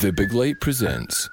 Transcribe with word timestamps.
The 0.00 0.12
Big 0.12 0.34
Light 0.34 0.60
presents. 0.60 1.30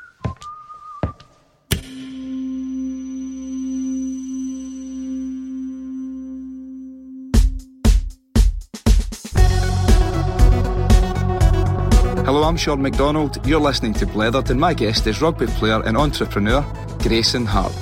Hello, 12.24 12.44
I'm 12.44 12.56
Sean 12.56 12.82
McDonald. 12.82 13.46
You're 13.46 13.60
listening 13.60 13.94
to 13.96 14.06
Blethered, 14.06 14.50
and 14.50 14.58
my 14.58 14.74
guest 14.74 15.08
is 15.08 15.22
rugby 15.22 15.48
player 15.48 15.84
and 15.84 15.98
entrepreneur 15.98 16.62
Grayson 17.00 17.46
Hart. 17.46 17.74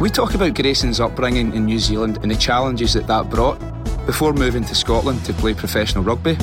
We 0.00 0.10
talk 0.10 0.34
about 0.34 0.54
Grayson's 0.54 0.98
upbringing 0.98 1.54
in 1.54 1.66
New 1.66 1.78
Zealand 1.78 2.18
and 2.22 2.32
the 2.32 2.36
challenges 2.36 2.94
that 2.94 3.06
that 3.06 3.30
brought 3.30 3.60
before 4.06 4.32
moving 4.32 4.64
to 4.64 4.74
Scotland 4.74 5.24
to 5.24 5.32
play 5.34 5.54
professional 5.54 6.02
rugby. 6.02 6.36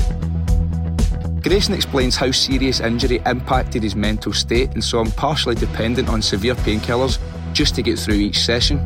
Grayson 1.44 1.74
explains 1.74 2.16
how 2.16 2.32
serious 2.32 2.80
injury 2.80 3.22
impacted 3.26 3.84
his 3.84 3.98
mental 3.98 4.32
state 4.32 4.72
and 4.72 4.82
saw 4.82 5.02
him 5.02 5.12
partially 5.12 5.56
dependent 5.56 6.08
on 6.08 6.22
severe 6.22 6.56
painkillers 6.56 7.20
just 7.52 7.76
to 7.76 7.82
get 7.82 8.00
through 8.00 8.16
each 8.16 8.40
session. 8.40 8.80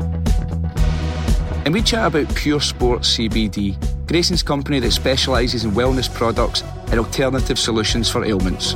And 1.66 1.74
we 1.74 1.84
chat 1.84 2.08
about 2.08 2.34
Pure 2.36 2.62
Sports 2.62 3.16
CBD, 3.16 3.78
Grayson's 4.08 4.42
company 4.42 4.80
that 4.80 4.92
specialises 4.92 5.66
in 5.66 5.72
wellness 5.72 6.12
products 6.12 6.64
and 6.90 7.00
alternative 7.00 7.60
solutions 7.60 8.10
for 8.10 8.26
ailments. 8.26 8.74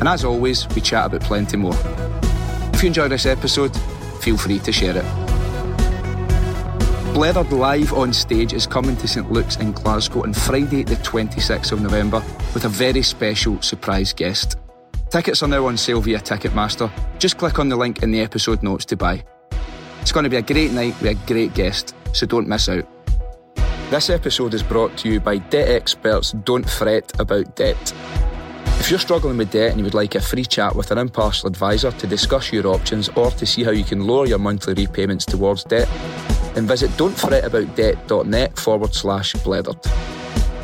And 0.00 0.06
as 0.06 0.22
always, 0.22 0.68
we 0.74 0.82
chat 0.82 1.06
about 1.06 1.22
plenty 1.22 1.56
more. 1.56 1.76
If 2.74 2.82
you 2.82 2.88
enjoy 2.88 3.08
this 3.08 3.24
episode, 3.24 3.74
feel 4.20 4.36
free 4.36 4.58
to 4.58 4.72
share 4.72 4.98
it. 4.98 5.04
Blethered 7.14 7.50
Live 7.50 7.94
on 7.94 8.12
Stage 8.12 8.52
is 8.52 8.66
coming 8.66 8.96
to 8.96 9.08
St 9.08 9.32
Luke's 9.32 9.56
in 9.56 9.72
Glasgow 9.72 10.24
on 10.24 10.34
Friday, 10.34 10.82
the 10.82 10.96
26th 10.96 11.72
of 11.72 11.80
November, 11.80 12.22
with 12.54 12.64
a 12.64 12.68
very 12.68 13.02
special 13.02 13.60
surprise 13.60 14.12
guest. 14.12 14.56
Tickets 15.10 15.42
are 15.42 15.48
now 15.48 15.66
on 15.66 15.76
sale 15.76 16.00
via 16.00 16.18
Ticketmaster. 16.18 16.90
Just 17.18 17.36
click 17.36 17.58
on 17.58 17.68
the 17.68 17.76
link 17.76 18.02
in 18.02 18.10
the 18.10 18.20
episode 18.20 18.62
notes 18.62 18.84
to 18.86 18.96
buy. 18.96 19.24
It's 20.00 20.12
going 20.12 20.24
to 20.24 20.30
be 20.30 20.36
a 20.36 20.42
great 20.42 20.72
night 20.72 20.94
with 21.00 21.10
a 21.10 21.26
great 21.26 21.54
guest, 21.54 21.94
so 22.12 22.26
don't 22.26 22.48
miss 22.48 22.68
out. 22.68 22.86
This 23.90 24.10
episode 24.10 24.54
is 24.54 24.62
brought 24.62 24.96
to 24.98 25.08
you 25.08 25.20
by 25.20 25.38
debt 25.38 25.68
experts 25.68 26.32
Don't 26.32 26.68
Fret 26.68 27.12
About 27.20 27.54
Debt. 27.54 27.94
If 28.80 28.90
you're 28.90 28.98
struggling 28.98 29.38
with 29.38 29.50
debt 29.50 29.70
and 29.70 29.78
you 29.78 29.84
would 29.84 29.94
like 29.94 30.14
a 30.14 30.20
free 30.20 30.44
chat 30.44 30.74
with 30.74 30.90
an 30.90 30.98
impartial 30.98 31.48
advisor 31.48 31.90
to 31.92 32.06
discuss 32.06 32.52
your 32.52 32.66
options 32.66 33.08
or 33.10 33.30
to 33.30 33.46
see 33.46 33.64
how 33.64 33.70
you 33.70 33.84
can 33.84 34.06
lower 34.06 34.26
your 34.26 34.38
monthly 34.38 34.74
repayments 34.74 35.24
towards 35.24 35.64
debt, 35.64 35.88
then 36.54 36.66
visit 36.66 36.90
don'tfretaboutdebt.net 36.92 38.58
forward 38.58 38.94
slash 38.94 39.32
blethered. 39.36 40.13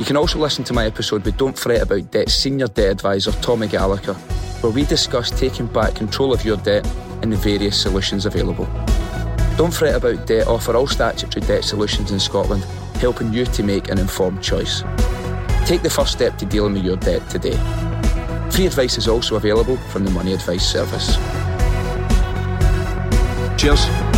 You 0.00 0.06
can 0.06 0.16
also 0.16 0.38
listen 0.38 0.64
to 0.64 0.72
my 0.72 0.86
episode 0.86 1.26
with 1.26 1.36
Don't 1.36 1.58
Fret 1.58 1.82
About 1.82 2.10
Debt 2.10 2.30
Senior 2.30 2.68
Debt 2.68 2.90
Advisor 2.90 3.32
Tommy 3.42 3.68
Gallagher, 3.68 4.14
where 4.62 4.72
we 4.72 4.86
discuss 4.86 5.30
taking 5.30 5.66
back 5.66 5.94
control 5.94 6.32
of 6.32 6.42
your 6.42 6.56
debt 6.56 6.86
and 7.20 7.30
the 7.30 7.36
various 7.36 7.78
solutions 7.78 8.24
available. 8.24 8.64
Don't 9.58 9.74
Fret 9.74 9.96
About 9.96 10.26
Debt 10.26 10.46
offer 10.46 10.74
all 10.74 10.86
statutory 10.86 11.44
debt 11.46 11.64
solutions 11.64 12.12
in 12.12 12.18
Scotland, 12.18 12.64
helping 12.94 13.30
you 13.30 13.44
to 13.44 13.62
make 13.62 13.90
an 13.90 13.98
informed 13.98 14.42
choice. 14.42 14.82
Take 15.66 15.82
the 15.82 15.90
first 15.90 16.12
step 16.12 16.38
to 16.38 16.46
dealing 16.46 16.72
with 16.72 16.82
your 16.82 16.96
debt 16.96 17.28
today. 17.28 17.58
Free 18.52 18.64
advice 18.66 18.96
is 18.96 19.06
also 19.06 19.36
available 19.36 19.76
from 19.92 20.06
the 20.06 20.10
Money 20.12 20.32
Advice 20.32 20.66
Service. 20.66 21.16
Cheers. 23.60 24.09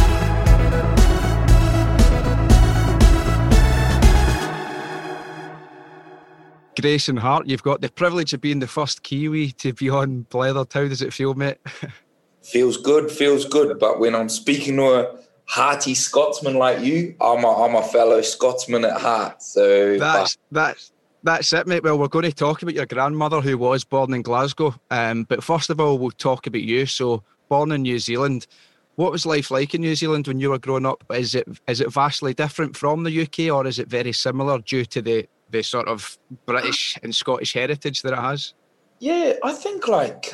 Grayson 6.83 7.16
Hart, 7.16 7.47
you've 7.47 7.62
got 7.62 7.80
the 7.80 7.88
privilege 7.88 8.34
of 8.34 8.41
being 8.41 8.58
the 8.58 8.66
first 8.66 9.05
Kiwi 9.05 9.52
to 9.52 9.72
be 9.72 9.88
on 9.88 10.27
Blethered. 10.30 10.72
How 10.72 10.89
does 10.89 11.00
it 11.00 11.12
feel, 11.12 11.33
mate? 11.34 11.58
feels 12.42 12.77
good, 12.77 13.11
feels 13.11 13.44
good. 13.44 13.78
But 13.78 14.00
when 14.00 14.16
I'm 14.16 14.28
speaking 14.28 14.77
to 14.77 14.83
a 14.83 15.18
hearty 15.46 15.95
Scotsman 15.95 16.58
like 16.58 16.80
you, 16.80 17.14
I'm 17.20 17.45
a, 17.45 17.64
I'm 17.64 17.77
a 17.77 17.83
fellow 17.83 18.20
Scotsman 18.20 18.84
at 18.84 19.01
heart. 19.01 19.42
So 19.42 19.96
that's 19.96 20.36
that's 20.51 20.92
that's 21.23 21.52
it, 21.52 21.68
mate. 21.68 21.84
Well, 21.84 21.98
we're 21.98 22.08
going 22.08 22.24
to 22.24 22.33
talk 22.33 22.62
about 22.62 22.74
your 22.74 22.86
grandmother 22.86 23.40
who 23.40 23.57
was 23.57 23.84
born 23.84 24.12
in 24.12 24.23
Glasgow. 24.23 24.74
Um, 24.90 25.23
but 25.23 25.45
first 25.45 25.70
of 25.70 25.80
all, 25.80 25.98
we'll 25.98 26.11
talk 26.11 26.48
about 26.48 26.62
you. 26.62 26.86
So, 26.86 27.23
born 27.48 27.70
in 27.70 27.83
New 27.83 28.01
Zealand. 28.01 28.48
What 28.96 29.12
was 29.12 29.24
life 29.24 29.51
like 29.51 29.74
in 29.74 29.80
New 29.83 29.95
Zealand 29.95 30.27
when 30.27 30.40
you 30.40 30.51
were 30.51 30.58
growing 30.58 30.84
up? 30.84 31.05
Is 31.11 31.36
it 31.36 31.46
is 31.68 31.80
it 31.80 31.92
vastly 31.92 32.34
different 32.34 32.77
from 32.77 33.05
the 33.05 33.23
UK, 33.23 33.55
or 33.55 33.67
is 33.68 33.78
it 33.78 33.89
very 33.89 34.12
similar 34.12 34.58
due 34.58 34.84
to 34.86 35.01
the 35.01 35.28
the 35.52 35.63
sort 35.63 35.89
of 35.89 36.18
British 36.46 36.98
and 37.02 37.14
Scottish 37.14 37.52
heritage 37.52 38.02
that 38.02 38.13
it 38.13 38.18
has? 38.18 38.55
Yeah, 38.98 39.35
I 39.42 39.52
think 39.52 39.89
like 39.89 40.33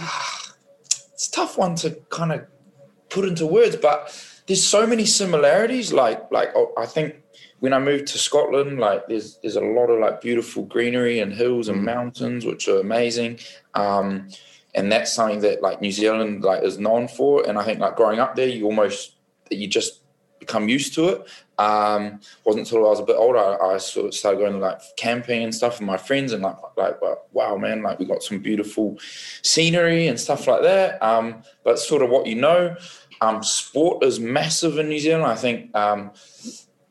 it's 1.12 1.29
a 1.29 1.31
tough 1.31 1.59
one 1.59 1.75
to 1.77 1.91
kind 2.11 2.33
of 2.33 2.47
put 3.11 3.27
into 3.27 3.47
words, 3.47 3.77
but 3.77 4.15
there's 4.47 4.65
so 4.65 4.87
many 4.87 5.05
similarities. 5.05 5.93
Like 5.93 6.31
like 6.31 6.51
oh, 6.55 6.73
I 6.79 6.87
think 6.87 7.17
when 7.61 7.73
I 7.73 7.79
moved 7.79 8.06
to 8.09 8.19
Scotland, 8.19 8.79
like 8.79 9.06
there's 9.09 9.39
there's 9.43 9.56
a 9.56 9.61
lot 9.61 9.87
of 9.87 10.01
like 10.01 10.21
beautiful 10.21 10.65
greenery 10.65 11.19
and 11.21 11.33
hills 11.33 11.69
and 11.69 11.81
mm. 11.81 11.85
mountains, 11.85 12.45
which 12.45 12.69
are 12.69 12.81
amazing. 12.81 13.41
Um, 13.75 14.29
and 14.75 14.93
that's 14.93 15.12
something 15.12 15.41
that 15.41 15.62
like 15.62 15.81
New 15.81 15.93
Zealand 15.93 16.45
like 16.45 16.62
is 16.62 16.79
known 16.79 17.09
for. 17.09 17.47
And 17.49 17.59
I 17.59 17.65
think 17.65 17.81
like 17.81 17.97
growing 17.97 18.21
up 18.21 18.37
there, 18.37 18.49
you 18.49 18.65
almost 18.65 19.17
you 19.50 19.67
just 19.67 20.03
become 20.39 20.69
used 20.69 20.95
to 20.95 21.09
it. 21.09 21.27
Um, 21.59 22.21
wasn't 22.45 22.67
until 22.67 22.87
I 22.87 22.91
was 22.91 23.01
a 23.01 23.05
bit 23.05 23.17
older 23.17 23.39
I, 23.39 23.75
I, 23.75 23.79
sort 23.79 24.07
of 24.07 24.15
started 24.15 24.39
going 24.39 24.61
like 24.61 24.81
camping 24.97 25.43
and 25.43 25.53
stuff 25.53 25.81
with 25.81 25.89
my 25.89 25.97
friends 25.97 26.33
and 26.33 26.41
like 26.41 26.57
like 26.77 27.01
wow 27.33 27.57
man 27.57 27.83
like 27.83 27.99
we 27.99 28.05
got 28.05 28.23
some 28.23 28.39
beautiful 28.39 28.97
scenery 29.43 30.07
and 30.07 30.21
stuff 30.21 30.47
like 30.47 30.63
that. 30.63 31.03
Um, 31.03 31.43
but 31.65 31.81
sort 31.81 32.03
of 32.03 32.11
what 32.11 32.27
you 32.27 32.37
know, 32.37 32.77
um, 33.21 33.43
sport 33.43 34.05
is 34.05 34.21
massive 34.21 34.79
in 34.79 34.89
New 34.89 35.01
Zealand. 35.01 35.25
I 35.25 35.35
think 35.35 35.75
um, 35.75 36.13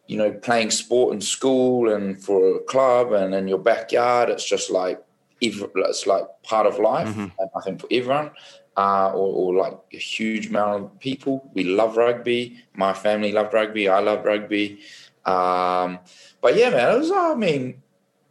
you 0.07 0.17
know 0.17 0.31
playing 0.31 0.71
sport 0.71 1.13
in 1.13 1.21
school 1.21 1.93
and 1.93 2.21
for 2.21 2.57
a 2.57 2.59
club 2.63 3.13
and 3.13 3.33
in 3.33 3.47
your 3.47 3.59
backyard, 3.59 4.29
it's 4.29 4.47
just 4.47 4.69
like 4.69 5.01
it's 5.39 6.07
like 6.07 6.23
part 6.43 6.65
of 6.65 6.79
life. 6.79 7.07
Mm-hmm. 7.07 7.57
I 7.57 7.61
think 7.61 7.81
for 7.81 7.87
everyone 7.91 8.31
uh, 8.77 9.09
or, 9.09 9.53
or, 9.53 9.55
like 9.55 9.79
a 9.91 9.97
huge 9.97 10.47
amount 10.47 10.83
of 10.83 10.99
people. 10.99 11.49
We 11.55 11.63
love 11.63 11.97
rugby. 11.97 12.63
My 12.75 12.93
family 12.93 13.31
loved 13.31 13.53
rugby. 13.53 13.89
I 13.89 13.99
love 13.99 14.23
rugby. 14.23 14.79
Um, 15.25 15.99
but 16.41 16.55
yeah, 16.55 16.69
man, 16.69 16.93
it 16.93 16.99
was. 16.99 17.11
I 17.11 17.33
mean, 17.33 17.81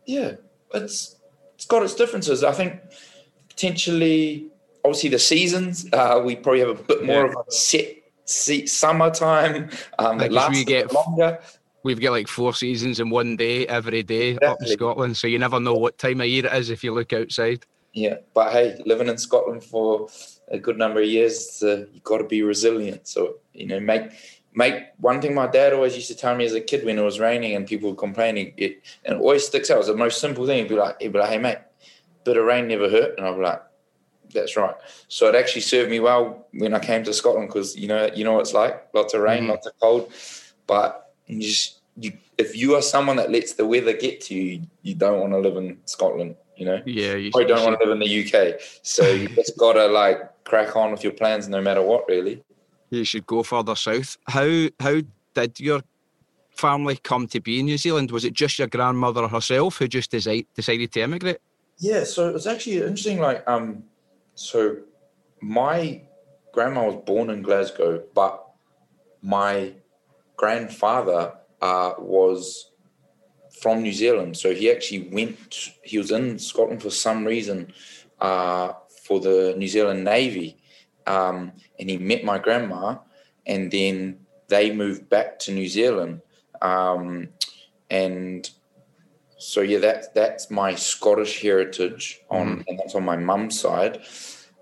yeah, 0.07 0.37
it's 0.73 1.17
it's 1.57 1.67
got 1.67 1.83
its 1.83 1.95
differences. 1.95 2.45
I 2.45 2.53
think 2.53 2.81
potentially, 3.49 4.47
obviously, 4.85 5.11
the 5.11 5.19
seasons. 5.19 5.87
Uh, 5.93 6.23
we 6.25 6.37
probably 6.37 6.61
have 6.61 6.69
a 6.69 6.83
bit 6.83 7.05
more 7.05 7.27
yeah. 7.27 7.33
of 7.33 7.47
a 7.49 7.51
set, 7.51 7.97
set 8.25 8.69
summertime. 8.69 9.69
Um, 9.99 10.19
that 10.19 10.31
lasts 10.31 10.59
we 10.59 10.65
get 10.65 10.93
longer. 10.93 11.41
We've 11.83 12.01
got 12.01 12.13
like 12.13 12.29
four 12.29 12.55
seasons 12.55 13.01
in 13.01 13.11
one 13.11 13.37
day 13.37 13.67
every 13.67 14.03
day 14.03 14.31
exactly. 14.31 14.49
up 14.49 14.59
in 14.61 14.67
Scotland, 14.69 15.17
so 15.17 15.27
you 15.27 15.39
never 15.39 15.59
know 15.59 15.75
what 15.75 15.99
time 15.99 16.21
of 16.21 16.29
year 16.29 16.47
it 16.47 16.53
is 16.53 16.71
if 16.71 16.85
you 16.85 16.95
look 16.95 17.13
outside. 17.13 17.67
Yeah, 17.97 18.17
but 18.35 18.53
hey, 18.53 18.79
living 18.85 19.09
in 19.09 19.17
Scotland 19.17 19.65
for 19.65 20.09
a 20.49 20.59
good 20.59 20.77
number 20.77 21.01
of 21.01 21.07
years, 21.07 21.63
uh, 21.63 21.87
you've 21.91 22.05
got 22.05 22.19
to 22.19 22.25
be 22.25 22.43
resilient. 22.43 23.09
So 23.09 23.37
you 23.55 23.67
know, 23.67 23.81
make 23.81 24.11
make 24.53 24.75
one 24.99 25.23
thing. 25.23 25.35
My 25.35 25.47
dad 25.47 25.73
always 25.73 25.97
used 25.97 26.09
to 26.09 26.15
tell 26.15 26.37
me 26.37 26.45
as 26.45 26.53
a 26.53 26.61
kid 26.61 26.85
when 26.85 26.99
it 26.99 27.03
was 27.03 27.19
raining 27.19 27.57
and 27.57 27.67
people 27.67 27.89
were 27.89 27.97
complaining, 27.97 28.53
it 28.59 28.83
and 29.07 29.17
it 29.17 29.21
always 29.23 29.47
sticks 29.47 29.71
out. 29.71 29.79
It's 29.79 29.89
the 29.89 29.97
most 29.97 30.21
simple 30.21 30.47
thing. 30.47 30.59
He'd 30.59 30.69
be 30.69 30.75
like, 30.75 31.01
he'd 31.01 31.15
be 31.15 31.19
like, 31.19 31.31
"Hey 31.31 31.39
mate, 31.39 31.57
bit 32.25 32.37
of 32.37 32.45
rain 32.45 32.69
never 32.69 32.91
hurt," 32.91 33.17
and 33.17 33.27
I'd 33.27 33.35
be 33.35 33.43
like, 33.43 33.63
"That's 34.35 34.59
right." 34.59 34.75
So 35.09 35.29
it 35.31 35.35
actually 35.35 35.63
served 35.63 35.91
me 35.91 35.99
well 35.99 36.49
when 36.53 36.75
I 36.75 36.81
came 36.81 37.03
to 37.05 37.15
Scotland 37.15 37.49
because 37.49 37.79
you 37.79 37.89
know 37.89 38.11
you 38.15 38.25
know 38.25 38.35
what 38.35 38.41
it's 38.41 38.53
like, 38.53 38.89
lots 38.93 39.15
of 39.15 39.23
rain, 39.23 39.45
mm-hmm. 39.45 39.53
lots 39.53 39.67
of 39.69 39.73
cold, 39.81 40.13
but 40.67 41.15
you 41.29 41.41
just 41.41 41.81
you 41.97 42.13
if 42.37 42.55
you 42.55 42.75
are 42.75 42.83
someone 42.83 43.17
that 43.17 43.33
lets 43.33 43.55
the 43.55 43.65
weather 43.65 43.95
get 43.95 44.21
to 44.27 44.35
you, 44.35 44.65
you 44.83 44.95
don't 44.95 45.19
want 45.19 45.33
to 45.33 45.39
live 45.39 45.57
in 45.57 45.79
Scotland 45.87 46.37
you 46.57 46.65
know? 46.65 46.83
Yeah. 46.85 47.15
You 47.15 47.31
probably 47.31 47.49
don't 47.49 47.65
want 47.65 47.81
to 47.81 47.87
live 47.87 47.93
in 47.93 48.01
the 48.01 48.25
UK. 48.25 48.61
So 48.83 49.09
you 49.09 49.29
just 49.35 49.57
got 49.57 49.75
to 49.75 49.87
like 49.87 50.45
crack 50.45 50.77
on 50.77 50.91
with 50.91 51.03
your 51.03 51.13
plans 51.13 51.49
no 51.49 51.61
matter 51.61 51.83
what, 51.83 52.05
really. 52.09 52.43
You 52.91 53.05
should 53.05 53.27
go 53.27 53.43
further 53.43 53.75
south. 53.75 54.17
How, 54.29 54.69
how 54.81 55.01
did 55.35 55.61
your 55.61 55.83
family 56.51 56.97
come 56.97 57.27
to 57.29 57.41
be 57.41 57.61
in 57.61 57.67
New 57.67 57.79
Zealand? 57.79 58.11
Was 58.11 58.25
it 58.25 58.33
just 58.33 58.59
your 58.59 58.69
grandmother 58.69 59.29
herself 59.29 59.79
who 59.79 59.89
just 59.89 60.11
decided, 60.11 60.47
decided 60.55 60.93
to 60.93 61.01
emigrate? 61.03 61.39
Yeah. 61.79 62.05
So 62.05 62.35
it's 62.35 62.47
actually 62.47 62.79
interesting. 62.79 63.21
Like, 63.21 63.47
um, 63.49 63.85
so 64.35 64.77
my 65.41 66.03
grandma 66.53 66.87
was 66.87 66.97
born 67.05 67.31
in 67.31 67.43
Glasgow, 67.43 68.03
but 68.15 68.47
my 69.21 69.73
grandfather 70.37 71.35
uh, 71.61 71.95
was 71.99 72.71
from 73.61 73.83
New 73.83 73.93
Zealand. 73.93 74.37
So 74.37 74.55
he 74.55 74.71
actually 74.71 75.09
went, 75.11 75.71
he 75.83 75.99
was 75.99 76.11
in 76.11 76.39
Scotland 76.39 76.83
for 76.83 76.91
some 76.91 77.25
reason 77.25 77.73
uh, 78.21 78.73
for 79.05 79.21
the 79.21 79.55
New 79.57 79.69
Zealand 79.69 80.05
Navy. 80.05 80.57
Um, 81.07 81.53
and 81.79 81.89
he 81.89 81.99
met 81.99 82.25
my 82.25 82.39
grandma, 82.39 82.97
and 83.47 83.71
then 83.71 84.19
they 84.49 84.73
moved 84.73 85.09
back 85.09 85.39
to 85.41 85.53
New 85.53 85.69
Zealand. 85.69 86.21
Um, 86.61 87.29
and 87.91 88.51
so 89.39 89.61
yeah, 89.61 89.79
that's 89.79 90.09
that's 90.09 90.51
my 90.51 90.75
Scottish 90.75 91.41
heritage 91.41 92.21
on, 92.31 92.47
Mm-hmm. 92.47 92.61
and 92.67 92.79
that's 92.79 92.95
on 92.95 93.05
my 93.05 93.17
mum's 93.17 93.61
side. 93.61 94.01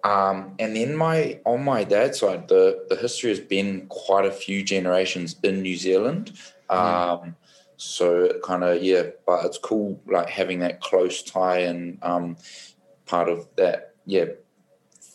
Um, 0.03 0.55
and 0.59 0.77
then 0.77 0.95
my 0.97 1.41
on 1.47 1.65
my 1.65 1.85
dad's 1.85 2.21
side, 2.21 2.49
the 2.49 2.85
the 2.91 2.97
history 2.97 3.31
has 3.31 3.41
been 3.41 3.87
quite 3.89 4.27
a 4.27 4.31
few 4.31 4.63
generations 4.63 5.37
in 5.43 5.63
New 5.63 5.77
Zealand. 5.77 6.33
Mm-hmm. 6.69 7.31
So 7.85 8.41
kind 8.43 8.65
of 8.65 8.83
yeah, 8.83 9.05
but 9.27 9.45
it's 9.45 9.59
cool 9.59 10.01
like 10.07 10.29
having 10.29 10.61
that 10.61 10.81
close 10.81 11.23
tie 11.23 11.61
and 11.61 11.99
um, 12.03 12.37
part 13.07 13.29
of 13.29 13.47
that 13.57 13.95
yeah 14.07 14.27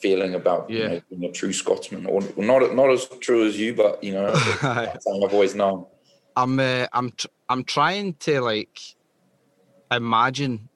feeling 0.02 0.36
about 0.36 0.70
you 0.70 0.78
Yeah. 0.78 0.88
know, 0.90 1.02
being 1.10 1.26
a 1.26 1.32
true 1.32 1.54
Scotsman, 1.54 2.06
or 2.06 2.22
not 2.38 2.74
not 2.76 2.90
as 2.92 3.06
true 3.20 3.46
as 3.46 3.60
you, 3.60 3.74
but 3.74 4.04
you 4.04 4.14
know 4.14 4.28
I've 4.64 5.34
always 5.34 5.56
known. 5.56 5.86
I'm 6.36 6.60
uh, 6.60 6.88
I'm 6.94 7.12
tr- 7.12 7.28
I'm 7.50 7.64
trying 7.64 8.14
to 8.22 8.42
like 8.42 8.80
imagine 9.92 10.70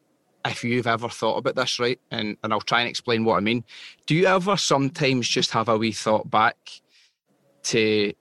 if 0.45 0.63
you've 0.63 0.87
ever 0.87 1.07
thought 1.07 1.37
about 1.37 1.55
this, 1.55 1.79
right? 1.79 1.99
And 2.11 2.37
and 2.43 2.51
I'll 2.51 2.61
try 2.61 2.81
and 2.81 2.89
explain 2.89 3.23
what 3.23 3.37
I 3.37 3.39
mean. 3.39 3.63
Do 4.07 4.15
you 4.15 4.25
ever 4.25 4.57
sometimes 4.57 5.27
just 5.27 5.51
have 5.51 5.69
a 5.69 5.77
wee 5.77 5.91
thought 5.91 6.29
back 6.29 6.57
to 7.63 8.13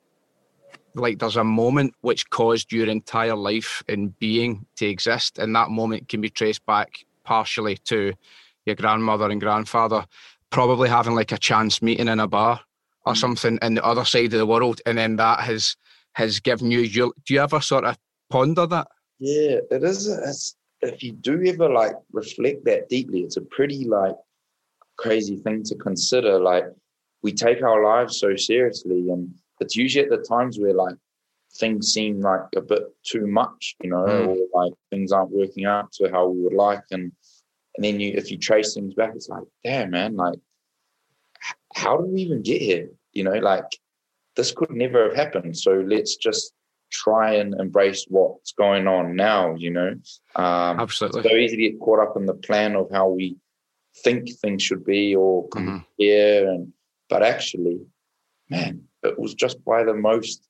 like 0.94 1.18
there's 1.18 1.36
a 1.36 1.44
moment 1.44 1.94
which 2.00 2.28
caused 2.30 2.72
your 2.72 2.88
entire 2.88 3.36
life 3.36 3.82
and 3.88 4.18
being 4.18 4.66
to 4.76 4.86
exist, 4.86 5.38
and 5.38 5.54
that 5.56 5.70
moment 5.70 6.08
can 6.08 6.20
be 6.20 6.30
traced 6.30 6.64
back 6.66 7.04
partially 7.24 7.76
to 7.76 8.12
your 8.66 8.76
grandmother 8.76 9.30
and 9.30 9.40
grandfather 9.40 10.04
probably 10.50 10.88
having 10.88 11.14
like 11.14 11.32
a 11.32 11.38
chance 11.38 11.82
meeting 11.82 12.08
in 12.08 12.20
a 12.20 12.28
bar 12.28 12.60
or 13.06 13.14
Mm. 13.14 13.16
something 13.16 13.58
in 13.62 13.74
the 13.74 13.84
other 13.84 14.04
side 14.04 14.26
of 14.26 14.38
the 14.38 14.46
world, 14.46 14.80
and 14.86 14.96
then 14.96 15.16
that 15.16 15.40
has 15.40 15.76
has 16.12 16.38
given 16.38 16.70
you 16.70 16.80
your. 16.80 17.12
Do 17.24 17.34
you 17.34 17.40
ever 17.40 17.60
sort 17.60 17.84
of 17.84 17.98
ponder 18.30 18.66
that? 18.66 18.86
Yeah, 19.18 19.58
it 19.70 19.82
is. 19.82 20.06
It's, 20.06 20.56
if 20.82 21.02
you 21.02 21.12
do 21.12 21.42
ever 21.46 21.68
like 21.68 21.94
reflect 22.12 22.64
that 22.66 22.88
deeply, 22.88 23.20
it's 23.20 23.38
a 23.38 23.40
pretty 23.40 23.84
like 23.86 24.14
crazy 24.96 25.36
thing 25.36 25.62
to 25.64 25.74
consider. 25.76 26.38
Like 26.38 26.64
we 27.22 27.32
take 27.32 27.62
our 27.62 27.82
lives 27.82 28.18
so 28.20 28.36
seriously, 28.36 29.10
and 29.10 29.34
it's 29.62 29.76
usually 29.76 30.04
at 30.04 30.10
the 30.10 30.18
times 30.34 30.58
where 30.58 30.74
like 30.74 30.96
things 31.54 31.92
seem 31.92 32.20
like 32.20 32.40
a 32.56 32.60
bit 32.60 32.82
too 33.04 33.26
much, 33.26 33.76
you 33.82 33.90
know, 33.90 34.04
Mm. 34.04 34.26
or 34.28 34.36
like 34.62 34.72
things 34.90 35.12
aren't 35.12 35.30
working 35.30 35.64
out 35.64 35.92
to 35.92 36.10
how 36.10 36.28
we 36.28 36.42
would 36.42 36.54
like, 36.54 36.84
and 36.90 37.12
and 37.74 37.84
then 37.84 38.00
you 38.00 38.12
if 38.14 38.30
you 38.30 38.38
trace 38.38 38.74
things 38.74 38.94
back, 38.94 39.12
it's 39.14 39.28
like, 39.28 39.44
damn 39.64 39.90
man, 39.90 40.16
like 40.16 40.38
how 41.74 41.96
did 41.96 42.10
we 42.12 42.22
even 42.22 42.42
get 42.42 42.60
here? 42.60 42.90
You 43.12 43.24
know, 43.24 43.38
like 43.52 43.64
this 44.36 44.52
could 44.52 44.70
never 44.70 45.04
have 45.04 45.14
happened. 45.16 45.56
So 45.56 45.72
let's 45.86 46.16
just 46.16 46.52
try 46.90 47.34
and 47.34 47.54
embrace 47.58 48.04
what's 48.08 48.52
going 48.52 48.86
on 48.86 49.16
now, 49.16 49.54
you 49.54 49.70
know. 49.70 49.90
Um, 50.36 50.80
Absolutely. 50.80 51.20
it's 51.20 51.28
so 51.30 51.36
easy 51.36 51.56
to 51.56 51.70
get 51.70 51.80
caught 51.80 52.00
up 52.00 52.16
in 52.16 52.26
the 52.26 52.34
plan 52.34 52.76
of 52.76 52.90
how 52.92 53.08
we 53.08 53.36
think 54.04 54.30
things 54.40 54.62
should 54.62 54.84
be 54.84 55.14
or 55.14 55.48
compare, 55.48 56.48
and 56.48 56.72
but 57.08 57.22
actually, 57.22 57.80
man, 58.48 58.84
it 59.02 59.18
was 59.18 59.34
just 59.34 59.64
by 59.64 59.84
the 59.84 59.94
most 59.94 60.48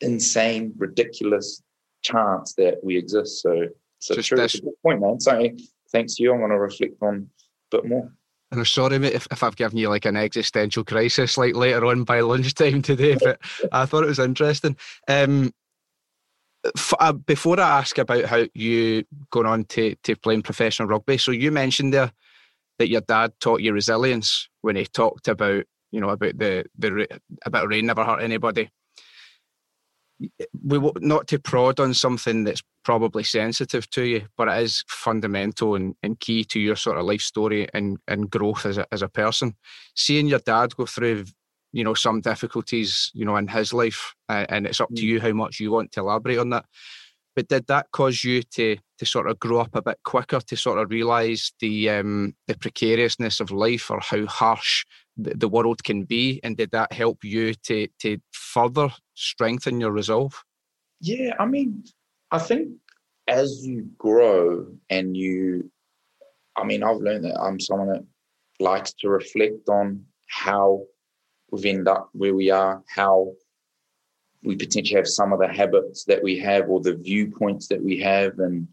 insane, 0.00 0.72
ridiculous 0.76 1.62
chance 2.02 2.54
that 2.54 2.78
we 2.82 2.96
exist. 2.96 3.42
So, 3.42 3.66
so 3.98 4.14
Just 4.14 4.28
true. 4.28 4.40
It's 4.40 4.54
a 4.54 4.62
good 4.62 4.74
point, 4.82 5.00
man. 5.00 5.20
Something 5.20 5.58
thanks 5.90 6.16
to 6.16 6.22
you, 6.22 6.32
I'm 6.32 6.38
going 6.38 6.50
to 6.50 6.58
reflect 6.58 6.94
on 7.00 7.28
a 7.72 7.76
bit 7.76 7.88
more. 7.88 8.12
And 8.50 8.60
I'm 8.60 8.66
sorry, 8.66 8.98
mate, 8.98 9.14
if, 9.14 9.26
if 9.30 9.42
I've 9.42 9.56
given 9.56 9.78
you 9.78 9.88
like 9.88 10.04
an 10.04 10.16
existential 10.16 10.84
crisis 10.84 11.38
like 11.38 11.56
later 11.56 11.86
on 11.86 12.04
by 12.04 12.20
lunchtime 12.20 12.82
today, 12.82 13.16
but 13.22 13.40
I 13.72 13.86
thought 13.86 14.04
it 14.04 14.08
was 14.08 14.18
interesting. 14.18 14.76
Um, 15.08 15.52
f- 16.76 16.94
uh, 17.00 17.12
before 17.12 17.58
I 17.58 17.78
ask 17.78 17.98
about 17.98 18.26
how 18.26 18.44
you 18.54 19.04
going 19.30 19.46
on 19.46 19.64
to, 19.66 19.94
to 20.04 20.16
playing 20.16 20.42
professional 20.42 20.88
rugby, 20.88 21.18
so 21.18 21.30
you 21.30 21.50
mentioned 21.50 21.94
there 21.94 22.12
that 22.78 22.88
your 22.88 23.00
dad 23.02 23.32
taught 23.40 23.60
you 23.60 23.72
resilience 23.72 24.48
when 24.60 24.76
he 24.76 24.84
talked 24.84 25.28
about 25.28 25.64
you 25.94 26.00
know 26.00 26.10
about 26.10 26.36
the 26.38 26.64
the 26.76 26.92
ra- 26.92 27.18
about 27.46 27.68
rain 27.68 27.86
never 27.86 28.04
hurt 28.04 28.22
anybody. 28.22 28.68
We 30.64 30.90
not 31.00 31.28
to 31.28 31.38
prod 31.38 31.78
on 31.78 31.94
something 31.94 32.44
that's 32.44 32.62
probably 32.84 33.22
sensitive 33.22 33.88
to 33.90 34.02
you, 34.02 34.26
but 34.36 34.48
it 34.48 34.62
is 34.62 34.84
fundamental 34.88 35.74
and, 35.76 35.94
and 36.02 36.18
key 36.20 36.44
to 36.44 36.60
your 36.60 36.76
sort 36.76 36.98
of 36.98 37.06
life 37.06 37.20
story 37.22 37.68
and, 37.74 37.98
and 38.06 38.30
growth 38.30 38.66
as 38.66 38.78
a, 38.78 38.86
as 38.92 39.02
a 39.02 39.08
person. 39.08 39.54
Seeing 39.96 40.26
your 40.26 40.38
dad 40.40 40.76
go 40.76 40.86
through, 40.86 41.24
you 41.72 41.82
know, 41.82 41.94
some 41.94 42.20
difficulties, 42.20 43.10
you 43.14 43.24
know, 43.24 43.36
in 43.36 43.48
his 43.48 43.72
life, 43.72 44.14
uh, 44.28 44.46
and 44.48 44.66
it's 44.66 44.80
up 44.80 44.90
to 44.94 45.02
Mm. 45.02 45.06
you 45.06 45.20
how 45.20 45.32
much 45.32 45.60
you 45.60 45.70
want 45.70 45.92
to 45.92 46.00
elaborate 46.00 46.38
on 46.38 46.50
that. 46.50 46.66
But 47.34 47.48
did 47.48 47.66
that 47.66 47.90
cause 47.90 48.22
you 48.22 48.42
to 48.54 48.76
to 48.98 49.06
sort 49.06 49.28
of 49.28 49.40
grow 49.40 49.58
up 49.58 49.74
a 49.74 49.82
bit 49.82 49.98
quicker 50.04 50.40
to 50.40 50.56
sort 50.56 50.78
of 50.78 50.90
realise 50.90 51.52
the 51.60 51.90
um, 51.90 52.34
the 52.46 52.56
precariousness 52.56 53.40
of 53.40 53.50
life 53.50 53.90
or 53.90 53.98
how 54.00 54.24
harsh 54.26 54.84
the, 55.16 55.48
world 55.48 55.84
can 55.84 56.04
be, 56.04 56.40
and 56.42 56.56
did 56.56 56.70
that 56.72 56.92
help 56.92 57.24
you 57.24 57.54
to 57.54 57.86
to 58.00 58.18
further 58.32 58.88
strengthen 59.14 59.80
your 59.80 59.92
resolve? 59.92 60.42
Yeah, 61.00 61.34
I 61.38 61.46
mean, 61.46 61.84
I 62.30 62.38
think 62.38 62.70
as 63.28 63.64
you 63.66 63.88
grow 63.98 64.66
and 64.90 65.16
you, 65.16 65.70
I 66.56 66.64
mean, 66.64 66.82
I've 66.82 66.98
learned 66.98 67.24
that 67.24 67.40
I'm 67.40 67.60
someone 67.60 67.88
that 67.88 68.04
likes 68.60 68.92
to 69.00 69.08
reflect 69.08 69.68
on 69.68 70.04
how 70.28 70.84
we've 71.50 71.66
ended 71.66 71.88
up 71.88 72.10
where 72.12 72.34
we 72.34 72.50
are, 72.50 72.82
how 72.88 73.32
we 74.42 74.56
potentially 74.56 74.96
have 74.96 75.08
some 75.08 75.32
of 75.32 75.40
the 75.40 75.48
habits 75.48 76.04
that 76.04 76.22
we 76.22 76.38
have 76.38 76.68
or 76.68 76.80
the 76.80 76.94
viewpoints 76.94 77.68
that 77.68 77.82
we 77.82 77.98
have. 78.00 78.38
And 78.38 78.68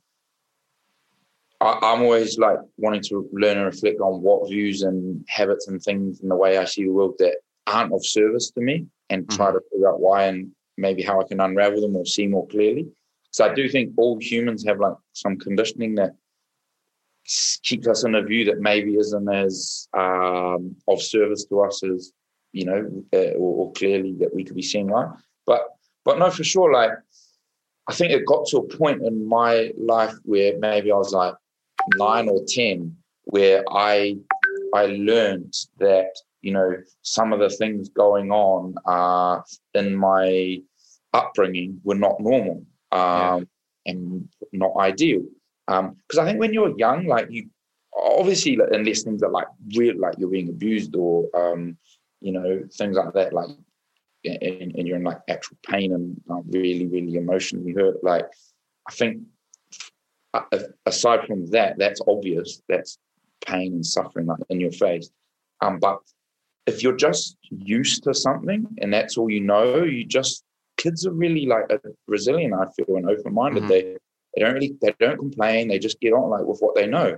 I, 1.61 1.77
I'm 1.81 2.01
always 2.01 2.37
like 2.37 2.57
wanting 2.77 3.03
to 3.03 3.29
learn 3.31 3.57
and 3.57 3.65
reflect 3.65 3.99
on 4.01 4.21
what 4.21 4.49
views 4.49 4.81
and 4.81 5.23
habits 5.29 5.67
and 5.67 5.81
things 5.81 6.19
in 6.21 6.29
the 6.29 6.35
way 6.35 6.57
I 6.57 6.65
see 6.65 6.83
the 6.83 6.91
world 6.91 7.15
that 7.19 7.37
aren't 7.67 7.93
of 7.93 8.05
service 8.05 8.49
to 8.51 8.61
me 8.61 8.87
and 9.09 9.29
try 9.29 9.51
to 9.51 9.59
figure 9.71 9.89
out 9.89 9.99
why 9.99 10.23
and 10.23 10.51
maybe 10.77 11.03
how 11.03 11.21
I 11.21 11.27
can 11.27 11.39
unravel 11.39 11.81
them 11.81 11.95
or 11.95 12.05
see 12.05 12.27
more 12.27 12.47
clearly. 12.47 12.87
So 13.29 13.45
I 13.45 13.53
do 13.53 13.69
think 13.69 13.93
all 13.97 14.17
humans 14.19 14.65
have 14.65 14.79
like 14.79 14.95
some 15.13 15.37
conditioning 15.37 15.95
that 15.95 16.11
keeps 17.63 17.87
us 17.87 18.03
in 18.03 18.15
a 18.15 18.23
view 18.23 18.45
that 18.45 18.59
maybe 18.59 18.95
isn't 18.95 19.29
as 19.31 19.87
um, 19.97 20.75
of 20.87 21.01
service 21.01 21.45
to 21.45 21.61
us 21.61 21.83
as 21.83 22.11
you 22.53 22.65
know, 22.65 23.03
uh, 23.13 23.31
or, 23.37 23.65
or 23.67 23.73
clearly 23.73 24.13
that 24.19 24.33
we 24.35 24.43
could 24.43 24.55
be 24.55 24.61
seeing 24.61 24.87
right. 24.87 25.09
But 25.45 25.61
but 26.03 26.19
no, 26.19 26.29
for 26.29 26.43
sure, 26.43 26.73
like 26.73 26.91
I 27.87 27.93
think 27.93 28.11
it 28.11 28.25
got 28.25 28.47
to 28.47 28.57
a 28.57 28.77
point 28.77 29.03
in 29.03 29.27
my 29.27 29.71
life 29.77 30.13
where 30.23 30.57
maybe 30.57 30.91
I 30.91 30.95
was 30.95 31.13
like 31.13 31.35
nine 31.95 32.29
or 32.29 32.41
ten, 32.47 32.95
where 33.25 33.63
I 33.69 34.17
I 34.73 34.85
learned 34.87 35.53
that 35.79 36.11
you 36.41 36.53
know 36.53 36.77
some 37.01 37.33
of 37.33 37.39
the 37.39 37.49
things 37.49 37.89
going 37.89 38.31
on 38.31 38.75
uh, 38.85 39.41
in 39.73 39.95
my 39.95 40.61
upbringing 41.13 41.79
were 41.83 41.95
not 41.95 42.19
normal 42.19 42.63
um, 42.91 43.47
and 43.85 44.27
not 44.53 44.75
ideal. 44.77 45.23
Um 45.67 45.97
because 46.07 46.19
I 46.19 46.25
think 46.25 46.39
when 46.39 46.53
you're 46.53 46.77
young, 46.77 47.05
like 47.05 47.27
you 47.29 47.49
obviously, 47.95 48.57
unless 48.71 49.03
things 49.03 49.23
are 49.23 49.29
like 49.29 49.47
real, 49.75 49.99
like 49.99 50.15
you're 50.17 50.29
being 50.29 50.49
abused 50.49 50.95
or 50.95 51.27
um, 51.35 51.77
you 52.19 52.31
know 52.31 52.63
things 52.73 52.97
like 52.97 53.13
that, 53.13 53.33
like 53.33 53.49
and, 54.23 54.75
and 54.75 54.87
you're 54.87 54.97
in 54.97 55.03
like 55.03 55.19
actual 55.29 55.57
pain 55.67 55.93
and 55.93 56.21
like, 56.27 56.43
really, 56.47 56.87
really 56.87 57.15
emotionally 57.15 57.73
hurt. 57.73 58.03
Like 58.03 58.25
I 58.87 58.91
think 58.91 59.23
aside 60.85 61.25
from 61.27 61.45
that, 61.47 61.77
that's 61.77 62.01
obvious. 62.07 62.61
That's 62.69 62.97
pain 63.45 63.73
and 63.73 63.85
suffering 63.85 64.27
like 64.27 64.39
in 64.49 64.59
your 64.59 64.71
face. 64.71 65.09
Um, 65.61 65.79
but 65.79 65.99
if 66.67 66.83
you're 66.83 66.95
just 66.95 67.37
used 67.49 68.03
to 68.03 68.13
something 68.13 68.67
and 68.79 68.93
that's 68.93 69.17
all 69.17 69.29
you 69.29 69.41
know, 69.41 69.83
you 69.83 70.05
just 70.05 70.43
kids 70.77 71.05
are 71.05 71.11
really 71.13 71.45
like 71.45 71.65
resilient. 72.07 72.53
I 72.53 72.65
feel 72.71 72.95
and 72.95 73.09
open 73.09 73.33
minded. 73.33 73.63
Mhm. 73.63 73.67
They 73.67 73.97
they 74.35 74.41
don't 74.43 74.53
really 74.53 74.77
they 74.81 74.93
don't 74.99 75.17
complain. 75.17 75.67
They 75.67 75.79
just 75.79 75.99
get 75.99 76.13
on 76.13 76.29
like 76.29 76.45
with 76.45 76.59
what 76.59 76.75
they 76.75 76.87
know. 76.87 77.17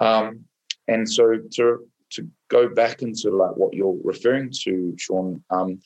Um, 0.00 0.44
and 0.88 1.08
so 1.08 1.38
to 1.52 1.88
to 2.10 2.28
go 2.48 2.68
back 2.68 3.02
into 3.02 3.30
like 3.30 3.56
what 3.56 3.74
you're 3.74 3.98
referring 4.04 4.50
to, 4.64 4.94
Sean. 4.98 5.42
Um, 5.50 5.80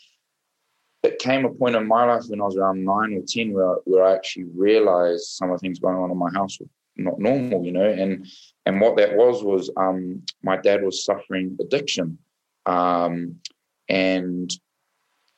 it 1.02 1.18
came 1.18 1.44
a 1.44 1.50
point 1.50 1.76
in 1.76 1.86
my 1.86 2.04
life 2.04 2.24
when 2.28 2.40
I 2.40 2.44
was 2.44 2.56
around 2.56 2.84
nine 2.84 3.14
or 3.14 3.22
ten 3.26 3.52
where 3.52 3.76
where 3.84 4.04
I 4.04 4.14
actually 4.14 4.46
realized 4.54 5.24
some 5.26 5.50
of 5.50 5.58
the 5.58 5.60
things 5.60 5.78
going 5.78 5.96
on 5.96 6.10
in 6.10 6.16
my 6.16 6.30
house 6.32 6.58
were 6.58 6.66
not 6.96 7.18
normal, 7.18 7.64
you 7.64 7.72
know, 7.72 7.88
and 7.88 8.26
and 8.66 8.80
what 8.80 8.96
that 8.96 9.16
was 9.16 9.42
was 9.42 9.70
um, 9.76 10.22
my 10.42 10.56
dad 10.56 10.82
was 10.82 11.04
suffering 11.04 11.56
addiction, 11.60 12.18
um, 12.66 13.36
and 13.88 14.52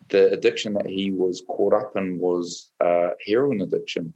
the 0.09 0.33
addiction 0.33 0.75
that 0.75 0.87
he 0.87 1.13
was 1.13 1.43
caught 1.47 1.75
up 1.75 1.97
in 1.97 2.19
was 2.19 2.71
uh, 2.81 3.11
heroin 3.27 3.61
addiction, 3.61 4.15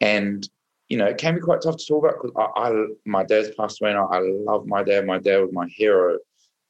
and 0.00 0.48
you 0.88 0.96
know 0.96 1.06
it 1.06 1.18
can 1.18 1.34
be 1.34 1.40
quite 1.40 1.62
tough 1.62 1.76
to 1.78 1.86
talk 1.86 2.04
about 2.04 2.22
because 2.22 2.32
I, 2.36 2.68
I 2.68 2.86
my 3.04 3.24
dad's 3.24 3.54
passed 3.56 3.82
away 3.82 3.90
and 3.90 3.98
I, 3.98 4.04
I 4.04 4.20
love 4.20 4.66
my 4.66 4.84
dad. 4.84 5.04
My 5.04 5.18
dad 5.18 5.38
was 5.38 5.52
my 5.52 5.66
hero. 5.66 6.18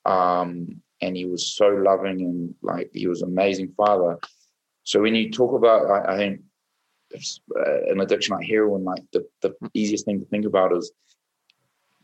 Um, 0.06 0.80
and 1.00 1.16
he 1.16 1.24
was 1.24 1.46
so 1.46 1.68
loving 1.68 2.20
and 2.22 2.54
like 2.62 2.90
he 2.92 3.06
was 3.06 3.22
an 3.22 3.28
amazing 3.28 3.72
father. 3.76 4.18
So 4.84 5.00
when 5.00 5.14
you 5.14 5.30
talk 5.30 5.54
about, 5.54 5.90
I, 5.90 6.14
I 6.14 6.16
think 6.16 6.40
uh, 7.14 7.82
an 7.90 8.00
addiction 8.00 8.36
like 8.36 8.46
heroin, 8.46 8.84
like 8.84 9.02
the, 9.12 9.26
the 9.42 9.54
easiest 9.74 10.04
thing 10.04 10.20
to 10.20 10.26
think 10.26 10.46
about 10.46 10.76
is 10.76 10.92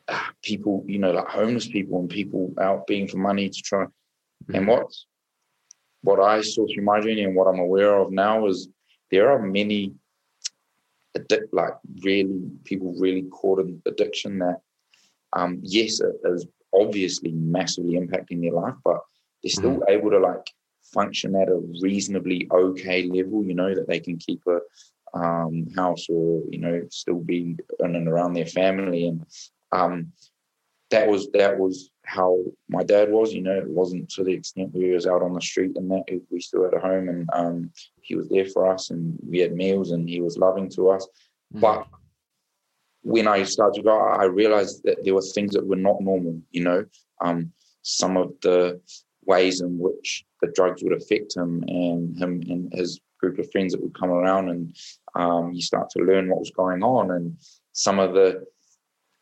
uh, 0.08 0.20
people, 0.42 0.84
you 0.86 0.98
know, 0.98 1.12
like 1.12 1.28
homeless 1.28 1.68
people 1.68 2.00
and 2.00 2.08
people 2.08 2.54
out 2.60 2.86
being 2.86 3.08
for 3.08 3.18
money 3.18 3.48
to 3.48 3.62
try. 3.62 3.84
Mm-hmm. 3.84 4.54
And 4.54 4.66
what 4.66 4.86
what 6.02 6.20
I 6.20 6.40
saw 6.42 6.66
through 6.66 6.84
my 6.84 7.00
journey 7.00 7.24
and 7.24 7.34
what 7.34 7.48
I'm 7.48 7.58
aware 7.58 7.96
of 7.98 8.12
now 8.12 8.46
is 8.46 8.68
there 9.10 9.30
are 9.30 9.42
many 9.42 9.92
addict, 11.16 11.52
like 11.52 11.74
really 12.02 12.42
people 12.64 12.94
really 12.98 13.22
caught 13.22 13.60
in 13.60 13.82
addiction 13.86 14.38
that 14.38 14.60
um, 15.32 15.60
yes, 15.62 16.00
it 16.00 16.14
is 16.24 16.46
obviously 16.74 17.32
massively 17.32 17.94
impacting 17.94 18.42
their 18.42 18.52
life, 18.52 18.74
but 18.84 19.00
they're 19.42 19.50
still 19.50 19.76
mm-hmm. 19.76 19.90
able 19.90 20.10
to 20.10 20.18
like 20.18 20.50
function 20.92 21.34
at 21.36 21.48
a 21.48 21.60
reasonably 21.82 22.48
okay 22.50 23.04
level, 23.04 23.44
you 23.44 23.54
know, 23.54 23.74
that 23.74 23.88
they 23.88 24.00
can 24.00 24.16
keep 24.16 24.40
a 24.46 24.60
um, 25.18 25.66
house 25.74 26.06
or, 26.08 26.42
you 26.50 26.58
know, 26.58 26.82
still 26.90 27.20
be 27.20 27.56
in 27.80 27.96
and 27.96 28.08
around 28.08 28.34
their 28.34 28.46
family. 28.46 29.08
And 29.08 29.26
um, 29.72 30.12
that 30.90 31.08
was 31.08 31.28
that 31.32 31.58
was 31.58 31.90
how 32.04 32.38
my 32.68 32.84
dad 32.84 33.10
was, 33.10 33.32
you 33.32 33.42
know, 33.42 33.56
it 33.56 33.68
wasn't 33.68 34.08
to 34.10 34.22
the 34.22 34.32
extent 34.32 34.72
where 34.72 34.86
he 34.86 34.92
was 34.92 35.06
out 35.06 35.22
on 35.22 35.34
the 35.34 35.40
street 35.40 35.76
and 35.76 35.90
that 35.90 36.04
we 36.30 36.40
still 36.40 36.64
had 36.64 36.74
a 36.74 36.80
home 36.80 37.08
and 37.08 37.28
um, 37.32 37.70
he 38.02 38.14
was 38.14 38.28
there 38.28 38.46
for 38.46 38.72
us 38.72 38.90
and 38.90 39.18
we 39.28 39.38
had 39.38 39.54
meals 39.54 39.90
and 39.90 40.08
he 40.08 40.20
was 40.20 40.38
loving 40.38 40.68
to 40.70 40.90
us. 40.90 41.06
Mm-hmm. 41.54 41.60
But 41.60 41.86
when 43.06 43.28
I 43.28 43.44
started 43.44 43.76
to 43.76 43.84
go, 43.84 43.96
I 43.96 44.24
realized 44.24 44.82
that 44.82 45.04
there 45.04 45.14
were 45.14 45.22
things 45.22 45.52
that 45.52 45.64
were 45.64 45.76
not 45.76 46.00
normal, 46.00 46.40
you 46.50 46.64
know, 46.64 46.84
um, 47.20 47.52
some 47.82 48.16
of 48.16 48.32
the 48.42 48.80
ways 49.24 49.60
in 49.60 49.78
which 49.78 50.24
the 50.42 50.48
drugs 50.48 50.82
would 50.82 50.92
affect 50.92 51.36
him 51.36 51.62
and 51.68 52.18
him 52.18 52.42
and 52.48 52.72
his 52.74 53.00
group 53.20 53.38
of 53.38 53.48
friends 53.52 53.72
that 53.72 53.82
would 53.82 53.94
come 53.94 54.10
around 54.10 54.48
and 54.48 54.76
um, 55.14 55.52
you 55.52 55.62
start 55.62 55.88
to 55.90 56.02
learn 56.02 56.28
what 56.28 56.40
was 56.40 56.50
going 56.50 56.82
on 56.82 57.12
and 57.12 57.36
some 57.72 58.00
of 58.00 58.12
the 58.12 58.44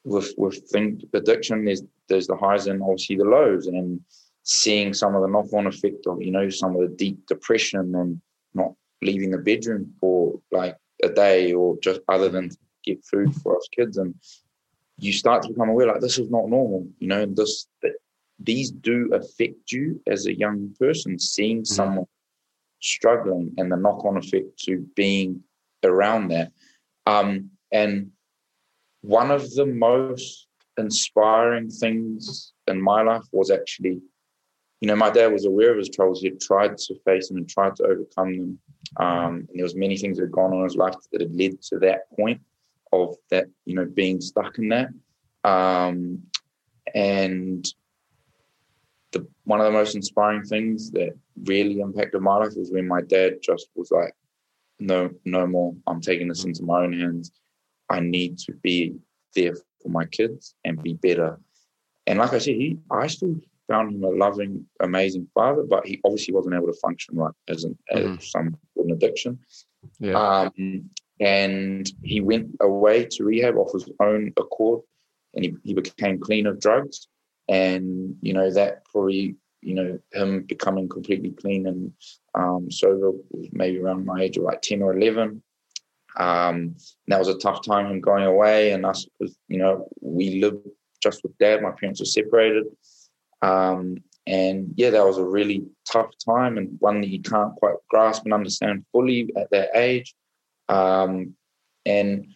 with 0.05 0.33
with 0.38 0.67
thing, 0.71 1.03
addiction 1.12 1.67
there's 1.67 1.83
there's 2.09 2.26
the 2.26 2.37
highs 2.37 2.67
and 2.67 2.83
obviously 2.83 3.17
the 3.17 3.25
lows 3.25 3.67
and 3.67 4.00
seeing 4.45 4.95
some 4.95 5.14
of 5.14 5.21
the 5.21 5.29
knock-on 5.29 5.67
effect 5.67 6.07
of 6.07 6.23
you 6.23 6.31
know 6.31 6.49
some 6.49 6.75
of 6.75 6.81
the 6.81 6.97
deep 6.97 7.19
depression 7.26 7.95
and 7.95 8.21
not 8.55 8.73
leaving 9.03 9.31
the 9.31 9.38
bedroom 9.38 9.93
for 10.00 10.41
like 10.50 10.76
a 11.03 11.09
day 11.11 11.53
or 11.53 11.76
just 11.83 12.00
other 12.09 12.31
than 12.31 12.50
get 12.85 13.05
food 13.05 13.35
for 13.37 13.57
us 13.57 13.69
kids 13.75 13.97
and 13.97 14.14
you 14.99 15.12
start 15.12 15.43
to 15.43 15.49
become 15.49 15.69
aware 15.69 15.88
like 15.88 16.00
this 16.00 16.19
is 16.19 16.31
not 16.31 16.49
normal 16.49 16.87
you 16.99 17.09
know 17.09 17.26
this 17.26 17.67
these 18.38 18.71
do 18.71 19.11
affect 19.12 19.73
you 19.73 20.00
as 20.07 20.26
a 20.26 20.37
young 20.37 20.75
person, 20.79 21.19
seeing 21.19 21.59
mm-hmm. 21.59 21.75
someone 21.75 22.07
struggling 22.81 23.55
and 23.57 23.71
the 23.71 23.76
knock 23.76 24.05
on 24.05 24.17
effect 24.17 24.59
to 24.64 24.87
being 24.95 25.43
around 25.83 26.29
that. 26.29 26.53
Um, 27.07 27.50
and 27.73 28.11
one 29.00 29.31
of 29.31 29.53
the 29.55 29.67
most 29.67 30.49
inspiring 30.76 31.71
things 31.71 32.53
in 32.67 32.81
my 32.81 33.03
life 33.03 33.25
was 33.33 33.50
actually, 33.50 34.00
you 34.81 34.88
know, 34.88 34.97
my 34.97 35.11
dad 35.11 35.33
was 35.33 35.45
aware 35.45 35.71
of 35.71 35.79
his 35.79 35.91
troubles. 35.91 36.21
He 36.21 36.29
had 36.29 36.41
tried 36.41 36.76
to 36.79 36.95
face 37.05 37.29
them 37.29 37.38
and 37.38 37.49
tried 37.49 37.76
to 37.76 37.85
overcome 37.85 38.37
them. 38.37 38.59
Um, 38.99 39.47
and 39.49 39.50
there 39.55 39.64
was 39.64 39.76
many 39.76 39.97
things 39.97 40.19
that 40.19 40.25
had 40.25 40.33
gone 40.33 40.53
on 40.53 40.59
in 40.59 40.64
his 40.64 40.76
life 40.76 40.95
that 41.12 41.21
had 41.21 41.35
led 41.35 41.61
to 41.62 41.79
that 41.81 42.11
point 42.17 42.41
of 43.03 43.17
that, 43.31 43.47
you 43.65 43.75
know, 43.75 43.85
being 43.85 44.21
stuck 44.21 44.59
in 44.59 44.69
that. 44.69 44.89
Um, 45.45 46.23
and 46.95 47.67
the 49.13 49.27
one 49.45 49.61
of 49.61 49.67
the 49.67 49.73
most 49.73 49.95
inspiring 49.95 50.45
things 50.45 50.91
that 50.93 51.17
really 51.45 51.81
impacted 51.81 52.21
my 52.21 52.37
life 52.37 52.55
was 52.57 52.71
when 52.71 52.89
my 52.89 53.01
dad 53.03 53.39
just 53.43 53.69
was 53.75 53.91
like, 53.91 54.15
"No, 54.79 55.11
no 55.25 55.47
more. 55.47 55.75
I'm 55.87 56.01
taking 56.01 56.29
this 56.29 56.45
into 56.45 56.63
my 56.63 56.83
own 56.85 56.99
hands. 56.99 57.33
I 57.91 58.01
need 58.01 58.39
to 58.39 58.53
be 58.55 58.97
there 59.35 59.55
for 59.83 59.89
my 59.89 60.05
kids 60.07 60.55
and 60.65 60.83
be 60.83 60.95
better." 60.95 61.39
And 62.07 62.19
like 62.19 62.33
I 62.33 62.39
said, 62.39 62.57
he, 62.57 62.79
I 62.91 63.07
still 63.07 63.37
found 63.69 63.95
him 63.95 64.05
a 64.05 64.11
loving, 64.11 64.67
amazing 64.81 65.29
father, 65.35 65.63
but 65.63 65.87
he 65.87 66.01
obviously 66.05 66.35
wasn't 66.35 66.55
able 66.55 66.67
to 66.67 66.81
function 66.81 67.17
right 67.17 67.33
as 67.49 67.65
an 67.65 67.79
mm-hmm. 67.93 68.15
as 68.15 68.31
some 68.31 68.57
an 68.77 68.91
addiction. 68.91 69.39
Yeah. 69.99 70.15
Um, 70.15 70.91
and 71.21 71.90
he 72.02 72.21
went 72.21 72.56
away 72.61 73.06
to 73.06 73.25
rehab 73.25 73.56
off 73.56 73.73
his 73.73 73.88
own 74.00 74.33
accord, 74.37 74.83
and 75.35 75.44
he, 75.44 75.56
he 75.62 75.75
became 75.75 76.18
clean 76.18 76.47
of 76.47 76.61
drugs. 76.61 77.09
And 77.49 78.16
you 78.23 78.33
know 78.33 78.50
that 78.50 78.85
probably 78.87 79.37
you 79.61 79.75
know 79.75 79.99
him 80.12 80.42
becoming 80.42 80.88
completely 80.88 81.30
clean 81.30 81.66
and 81.66 81.92
um, 82.35 82.71
sober 82.71 83.12
maybe 83.52 83.78
around 83.78 84.06
my 84.06 84.23
age 84.23 84.37
of 84.37 84.44
like 84.44 84.61
10 84.61 84.83
or 84.83 84.97
11 84.97 85.42
um, 86.16 86.76
that 87.09 87.18
was 87.18 87.28
a 87.28 87.38
tough 87.38 87.64
time 87.64 87.87
him 87.87 88.00
going 88.00 88.25
away 88.25 88.73
and 88.73 88.85
us 88.87 89.06
you 89.49 89.59
know 89.59 89.88
we 90.00 90.40
lived 90.40 90.66
just 91.04 91.23
with 91.23 91.37
dad. 91.38 91.62
My 91.62 91.71
parents 91.71 92.00
were 92.00 92.06
separated. 92.06 92.64
Um, 93.42 93.99
and 94.26 94.73
yeah 94.76 94.88
that 94.88 95.04
was 95.04 95.18
a 95.18 95.25
really 95.25 95.62
tough 95.87 96.11
time 96.25 96.56
and 96.56 96.76
one 96.78 97.02
that 97.02 97.11
you 97.11 97.21
can't 97.21 97.54
quite 97.56 97.75
grasp 97.90 98.25
and 98.25 98.33
understand 98.33 98.83
fully 98.90 99.28
at 99.37 99.50
that 99.50 99.68
age 99.75 100.14
um, 100.68 101.35
and 101.87 102.26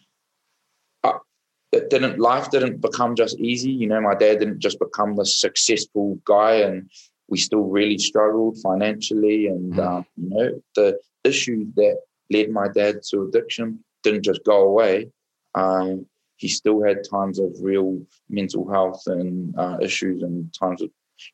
it 1.71 1.89
didn't 1.89 2.19
life 2.19 2.49
didn't 2.49 2.81
become 2.81 3.15
just 3.15 3.39
easy. 3.39 3.71
You 3.71 3.87
know, 3.87 4.01
my 4.01 4.15
dad 4.15 4.39
didn't 4.39 4.59
just 4.59 4.79
become 4.79 5.15
the 5.15 5.25
successful 5.25 6.19
guy, 6.25 6.55
and 6.55 6.89
we 7.27 7.37
still 7.37 7.63
really 7.63 7.97
struggled 7.97 8.57
financially. 8.61 9.47
And 9.47 9.73
mm. 9.73 9.85
um, 9.85 10.05
you 10.17 10.29
know, 10.29 10.61
the 10.75 10.99
issues 11.23 11.67
that 11.75 11.99
led 12.31 12.49
my 12.49 12.67
dad 12.69 13.01
to 13.09 13.23
addiction 13.23 13.83
didn't 14.03 14.23
just 14.23 14.43
go 14.43 14.61
away. 14.61 15.09
Um, 15.55 16.05
he 16.37 16.47
still 16.47 16.81
had 16.81 17.03
times 17.09 17.37
of 17.37 17.53
real 17.61 18.01
mental 18.29 18.69
health 18.69 19.03
and 19.07 19.53
uh, 19.57 19.77
issues, 19.81 20.23
and 20.23 20.51
times 20.53 20.81
of 20.81 20.89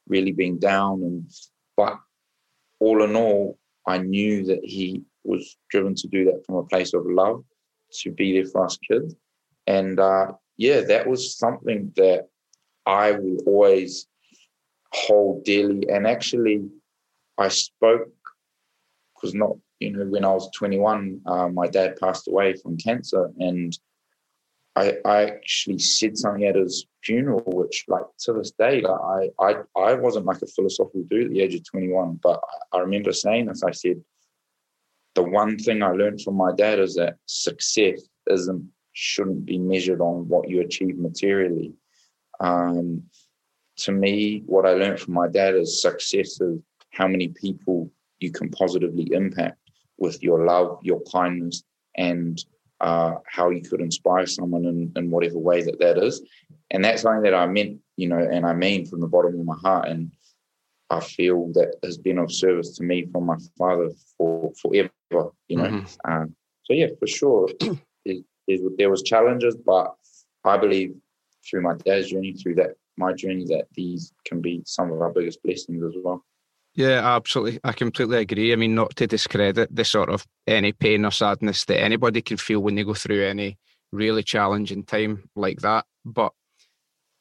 really 0.07 0.31
being 0.31 0.57
down. 0.57 1.03
And 1.03 1.29
but 1.77 1.97
all 2.79 3.03
in 3.03 3.15
all, 3.15 3.57
I 3.87 3.99
knew 3.99 4.45
that 4.45 4.65
he 4.65 5.03
was 5.25 5.57
driven 5.69 5.95
to 5.95 6.07
do 6.07 6.25
that 6.25 6.43
from 6.45 6.55
a 6.55 6.63
place 6.63 6.93
of 6.93 7.05
love, 7.05 7.43
to 8.01 8.11
be 8.11 8.33
there 8.33 8.45
for 8.45 8.65
us 8.65 8.77
kids 8.89 9.15
and 9.67 9.99
uh, 9.99 10.33
yeah, 10.57 10.81
that 10.81 11.07
was 11.07 11.37
something 11.37 11.91
that 11.95 12.27
I 12.85 13.11
will 13.11 13.37
always 13.45 14.07
hold 14.93 15.43
dearly. 15.43 15.89
And 15.89 16.07
actually, 16.07 16.67
I 17.37 17.49
spoke 17.49 18.09
because 19.15 19.33
not 19.33 19.57
you 19.79 19.91
know 19.91 20.05
when 20.05 20.25
I 20.25 20.31
was 20.31 20.49
21, 20.51 21.21
uh, 21.25 21.49
my 21.49 21.67
dad 21.67 21.97
passed 21.99 22.27
away 22.27 22.53
from 22.53 22.77
cancer, 22.77 23.31
and 23.39 23.77
I, 24.75 24.97
I 25.03 25.25
actually 25.25 25.79
said 25.79 26.17
something 26.17 26.45
at 26.45 26.55
his 26.55 26.85
funeral, 27.03 27.43
which 27.45 27.85
like 27.87 28.05
to 28.19 28.33
this 28.33 28.51
day, 28.51 28.81
like 28.81 29.01
I 29.01 29.29
I 29.39 29.55
I 29.75 29.93
wasn't 29.95 30.27
like 30.27 30.41
a 30.41 30.47
philosophical 30.47 31.03
dude 31.09 31.25
at 31.25 31.31
the 31.31 31.41
age 31.41 31.55
of 31.55 31.69
21, 31.69 32.19
but 32.21 32.39
I 32.71 32.79
remember 32.79 33.11
saying 33.11 33.47
this. 33.47 33.63
I 33.63 33.71
said, 33.71 34.01
the 35.15 35.23
one 35.23 35.57
thing 35.57 35.81
I 35.81 35.89
learned 35.91 36.21
from 36.21 36.35
my 36.35 36.51
dad 36.55 36.79
is 36.79 36.95
that 36.95 37.17
success 37.25 38.01
isn't 38.27 38.69
shouldn't 38.93 39.45
be 39.45 39.57
measured 39.57 39.99
on 39.99 40.27
what 40.27 40.49
you 40.49 40.61
achieve 40.61 40.97
materially. 40.97 41.73
Um, 42.39 43.03
to 43.77 43.91
me, 43.91 44.43
what 44.45 44.65
I 44.65 44.71
learned 44.71 44.99
from 44.99 45.15
my 45.15 45.27
dad 45.27 45.55
is 45.55 45.81
success 45.81 46.39
is 46.39 46.59
how 46.91 47.07
many 47.07 47.27
people 47.29 47.91
you 48.19 48.31
can 48.31 48.49
positively 48.49 49.11
impact 49.11 49.57
with 49.97 50.23
your 50.23 50.45
love, 50.45 50.79
your 50.81 51.01
kindness, 51.11 51.63
and 51.97 52.43
uh, 52.79 53.15
how 53.27 53.49
you 53.49 53.61
could 53.61 53.81
inspire 53.81 54.25
someone 54.25 54.65
in, 54.65 54.91
in 54.95 55.11
whatever 55.11 55.39
way 55.39 55.61
that 55.61 55.79
that 55.79 55.97
is. 55.97 56.21
And 56.71 56.83
that's 56.83 57.01
something 57.01 57.23
that 57.23 57.33
I 57.33 57.47
meant, 57.47 57.79
you 57.97 58.07
know, 58.07 58.17
and 58.17 58.45
I 58.45 58.53
mean 58.53 58.85
from 58.85 59.01
the 59.01 59.07
bottom 59.07 59.39
of 59.39 59.45
my 59.45 59.55
heart. 59.61 59.89
And 59.89 60.11
I 60.89 60.99
feel 61.01 61.51
that 61.53 61.75
has 61.83 61.97
been 61.97 62.17
of 62.17 62.31
service 62.31 62.77
to 62.77 62.83
me 62.83 63.07
from 63.11 63.25
my 63.25 63.37
father 63.57 63.89
for 64.17 64.51
forever, 64.61 64.89
you 65.11 65.57
know. 65.57 65.63
Mm-hmm. 65.63 66.11
Um, 66.11 66.35
so 66.63 66.73
yeah, 66.73 66.87
for 66.99 67.07
sure, 67.07 67.49
there 68.05 68.89
was 68.89 69.03
challenges, 69.03 69.55
but 69.55 69.93
I 70.43 70.57
believe 70.57 70.95
through 71.49 71.61
my 71.61 71.75
dad's 71.85 72.09
journey, 72.09 72.33
through 72.33 72.55
that 72.55 72.75
my 72.97 73.13
journey, 73.13 73.45
that 73.45 73.65
these 73.73 74.13
can 74.25 74.41
be 74.41 74.61
some 74.65 74.91
of 74.91 75.01
our 75.01 75.11
biggest 75.11 75.43
blessings 75.43 75.83
as 75.83 75.93
well. 76.03 76.23
Yeah, 76.75 77.15
absolutely. 77.15 77.59
I 77.63 77.71
completely 77.71 78.17
agree. 78.17 78.51
I 78.51 78.57
mean, 78.57 78.75
not 78.75 78.95
to 78.97 79.07
discredit 79.07 79.73
the 79.73 79.85
sort 79.85 80.09
of 80.09 80.25
any 80.45 80.73
pain 80.73 81.05
or 81.05 81.11
sadness 81.11 81.63
that 81.65 81.81
anybody 81.81 82.21
can 82.21 82.37
feel 82.37 82.59
when 82.59 82.75
they 82.75 82.83
go 82.83 82.93
through 82.93 83.25
any 83.25 83.57
really 83.91 84.23
challenging 84.23 84.83
time 84.83 85.29
like 85.35 85.59
that, 85.61 85.85
but 86.03 86.33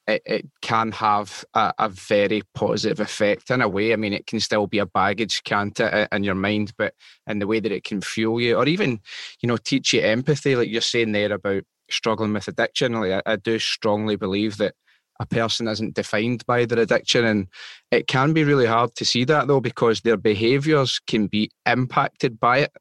it, 0.06 0.22
it 0.26 0.48
can 0.60 0.92
have 0.92 1.44
a, 1.54 1.72
a, 1.78 1.88
very 1.88 2.42
positive 2.54 3.00
effect 3.00 3.50
in 3.50 3.62
a 3.62 3.68
way. 3.68 3.92
I 3.92 3.96
mean, 3.96 4.12
it 4.12 4.26
can 4.26 4.40
still 4.40 4.66
be 4.66 4.78
a 4.78 4.86
baggage, 4.86 5.42
can't 5.44 5.78
it, 5.80 6.08
in 6.12 6.24
your 6.24 6.34
mind, 6.34 6.72
but 6.76 6.94
in 7.26 7.38
the 7.38 7.46
way 7.46 7.60
that 7.60 7.72
it 7.72 7.84
can 7.84 8.00
fuel 8.00 8.40
you 8.40 8.56
or 8.56 8.66
even, 8.66 9.00
you 9.40 9.46
know, 9.46 9.56
teach 9.56 9.92
you 9.92 10.00
empathy, 10.00 10.56
like 10.56 10.68
you're 10.68 10.80
saying 10.80 11.12
there 11.12 11.32
about 11.32 11.64
struggling 11.90 12.32
with 12.32 12.48
addiction. 12.48 12.92
Like 12.92 13.22
I, 13.26 13.32
I 13.32 13.36
do 13.36 13.58
strongly 13.58 14.16
believe 14.16 14.58
that 14.58 14.74
a 15.20 15.26
person 15.26 15.68
isn't 15.68 15.94
defined 15.94 16.44
by 16.46 16.64
their 16.64 16.80
addiction. 16.80 17.24
And 17.24 17.46
it 17.90 18.06
can 18.06 18.32
be 18.32 18.44
really 18.44 18.66
hard 18.66 18.94
to 18.96 19.04
see 19.04 19.24
that 19.24 19.46
though, 19.46 19.60
because 19.60 20.00
their 20.00 20.16
behaviors 20.16 21.00
can 21.06 21.28
be 21.28 21.50
impacted 21.66 22.40
by 22.40 22.58
it. 22.58 22.72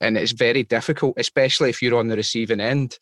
And 0.00 0.16
it's 0.16 0.32
very 0.32 0.62
difficult, 0.62 1.14
especially 1.18 1.70
if 1.70 1.82
you're 1.82 1.98
on 1.98 2.08
the 2.08 2.16
receiving 2.16 2.60
end, 2.60 2.98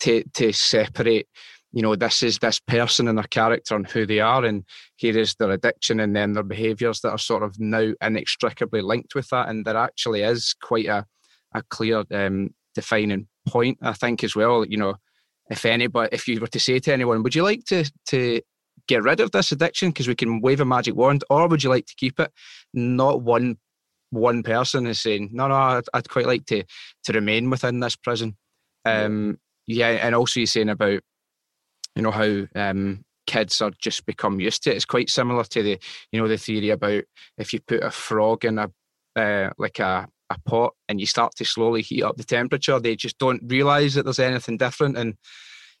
to, 0.00 0.24
to 0.34 0.52
separate, 0.52 1.28
you 1.72 1.82
know, 1.82 1.96
this 1.96 2.22
is 2.22 2.38
this 2.38 2.60
person 2.60 3.08
and 3.08 3.18
their 3.18 3.24
character 3.24 3.74
and 3.74 3.86
who 3.86 4.06
they 4.06 4.20
are. 4.20 4.44
And 4.44 4.64
here 4.96 5.16
is 5.16 5.34
their 5.34 5.50
addiction 5.50 6.00
and 6.00 6.14
then 6.14 6.34
their 6.34 6.42
behaviors 6.42 7.00
that 7.00 7.10
are 7.10 7.18
sort 7.18 7.42
of 7.42 7.58
now 7.58 7.92
inextricably 8.02 8.82
linked 8.82 9.14
with 9.14 9.28
that. 9.30 9.48
And 9.48 9.64
there 9.64 9.76
actually 9.76 10.22
is 10.22 10.54
quite 10.62 10.86
a, 10.86 11.06
a 11.54 11.62
clear 11.62 12.04
um, 12.12 12.50
defining 12.74 13.26
point, 13.48 13.78
I 13.82 13.94
think, 13.94 14.22
as 14.22 14.36
well. 14.36 14.64
You 14.64 14.76
know, 14.76 14.94
if 15.50 15.64
anybody, 15.64 16.10
if 16.12 16.28
you 16.28 16.40
were 16.40 16.46
to 16.46 16.60
say 16.60 16.78
to 16.78 16.92
anyone, 16.92 17.22
would 17.22 17.34
you 17.34 17.42
like 17.42 17.64
to 17.66 17.90
to 18.08 18.40
get 18.88 19.02
rid 19.02 19.20
of 19.20 19.30
this 19.30 19.52
addiction 19.52 19.90
because 19.90 20.08
we 20.08 20.14
can 20.14 20.40
wave 20.40 20.60
a 20.60 20.64
magic 20.64 20.94
wand, 20.94 21.24
or 21.30 21.48
would 21.48 21.62
you 21.62 21.70
like 21.70 21.86
to 21.86 21.94
keep 21.96 22.20
it? 22.20 22.32
Not 22.74 23.22
one 23.22 23.56
one 24.10 24.42
person 24.42 24.86
is 24.86 25.00
saying, 25.00 25.30
no, 25.32 25.48
no, 25.48 25.54
I'd, 25.54 25.84
I'd 25.94 26.08
quite 26.08 26.26
like 26.26 26.44
to 26.46 26.64
to 27.04 27.12
remain 27.12 27.48
within 27.48 27.80
this 27.80 27.96
prison. 27.96 28.36
Um, 28.84 29.38
yeah, 29.66 29.88
and 29.88 30.14
also 30.14 30.40
you're 30.40 30.46
saying 30.46 30.68
about, 30.68 31.00
you 31.94 32.02
know, 32.02 32.10
how 32.10 32.46
um, 32.54 33.04
kids 33.26 33.60
are 33.60 33.72
just 33.80 34.06
become 34.06 34.40
used 34.40 34.62
to 34.64 34.70
it. 34.70 34.76
It's 34.76 34.84
quite 34.84 35.10
similar 35.10 35.44
to 35.44 35.62
the, 35.62 35.78
you 36.10 36.20
know, 36.20 36.28
the 36.28 36.38
theory 36.38 36.70
about 36.70 37.04
if 37.38 37.52
you 37.52 37.60
put 37.60 37.82
a 37.82 37.90
frog 37.90 38.44
in 38.44 38.58
a 38.58 38.70
uh, 39.14 39.50
like 39.58 39.78
a 39.78 40.08
a 40.32 40.38
pot 40.48 40.74
and 40.88 41.00
you 41.00 41.06
start 41.06 41.34
to 41.36 41.44
slowly 41.44 41.82
heat 41.82 42.02
up 42.02 42.16
the 42.16 42.24
temperature, 42.24 42.80
they 42.80 42.96
just 42.96 43.18
don't 43.18 43.42
realize 43.46 43.94
that 43.94 44.04
there's 44.04 44.18
anything 44.18 44.56
different. 44.56 44.96
And 44.96 45.14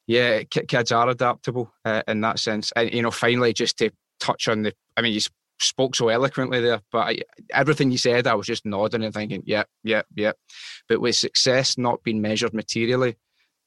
yeah, 0.06 0.42
kids 0.42 0.92
are 0.92 1.08
adaptable 1.08 1.72
uh, 1.84 2.02
in 2.06 2.20
that 2.20 2.38
sense. 2.38 2.72
And 2.76 2.92
you 2.92 3.02
know, 3.02 3.10
finally, 3.10 3.52
just 3.52 3.78
to 3.78 3.90
touch 4.20 4.48
on 4.48 4.62
the, 4.62 4.72
I 4.96 5.02
mean, 5.02 5.14
you 5.14 5.20
spoke 5.60 5.94
so 5.94 6.08
eloquently 6.08 6.60
there, 6.60 6.80
but 6.90 6.98
I, 6.98 7.18
everything 7.52 7.90
you 7.90 7.98
said, 7.98 8.26
I 8.26 8.34
was 8.34 8.46
just 8.46 8.66
nodding 8.66 9.04
and 9.04 9.14
thinking, 9.14 9.42
yeah, 9.46 9.64
yeah, 9.82 10.02
yeah. 10.14 10.32
But 10.88 11.00
with 11.00 11.16
success 11.16 11.78
not 11.78 12.02
being 12.02 12.20
measured 12.20 12.54
materially, 12.54 13.16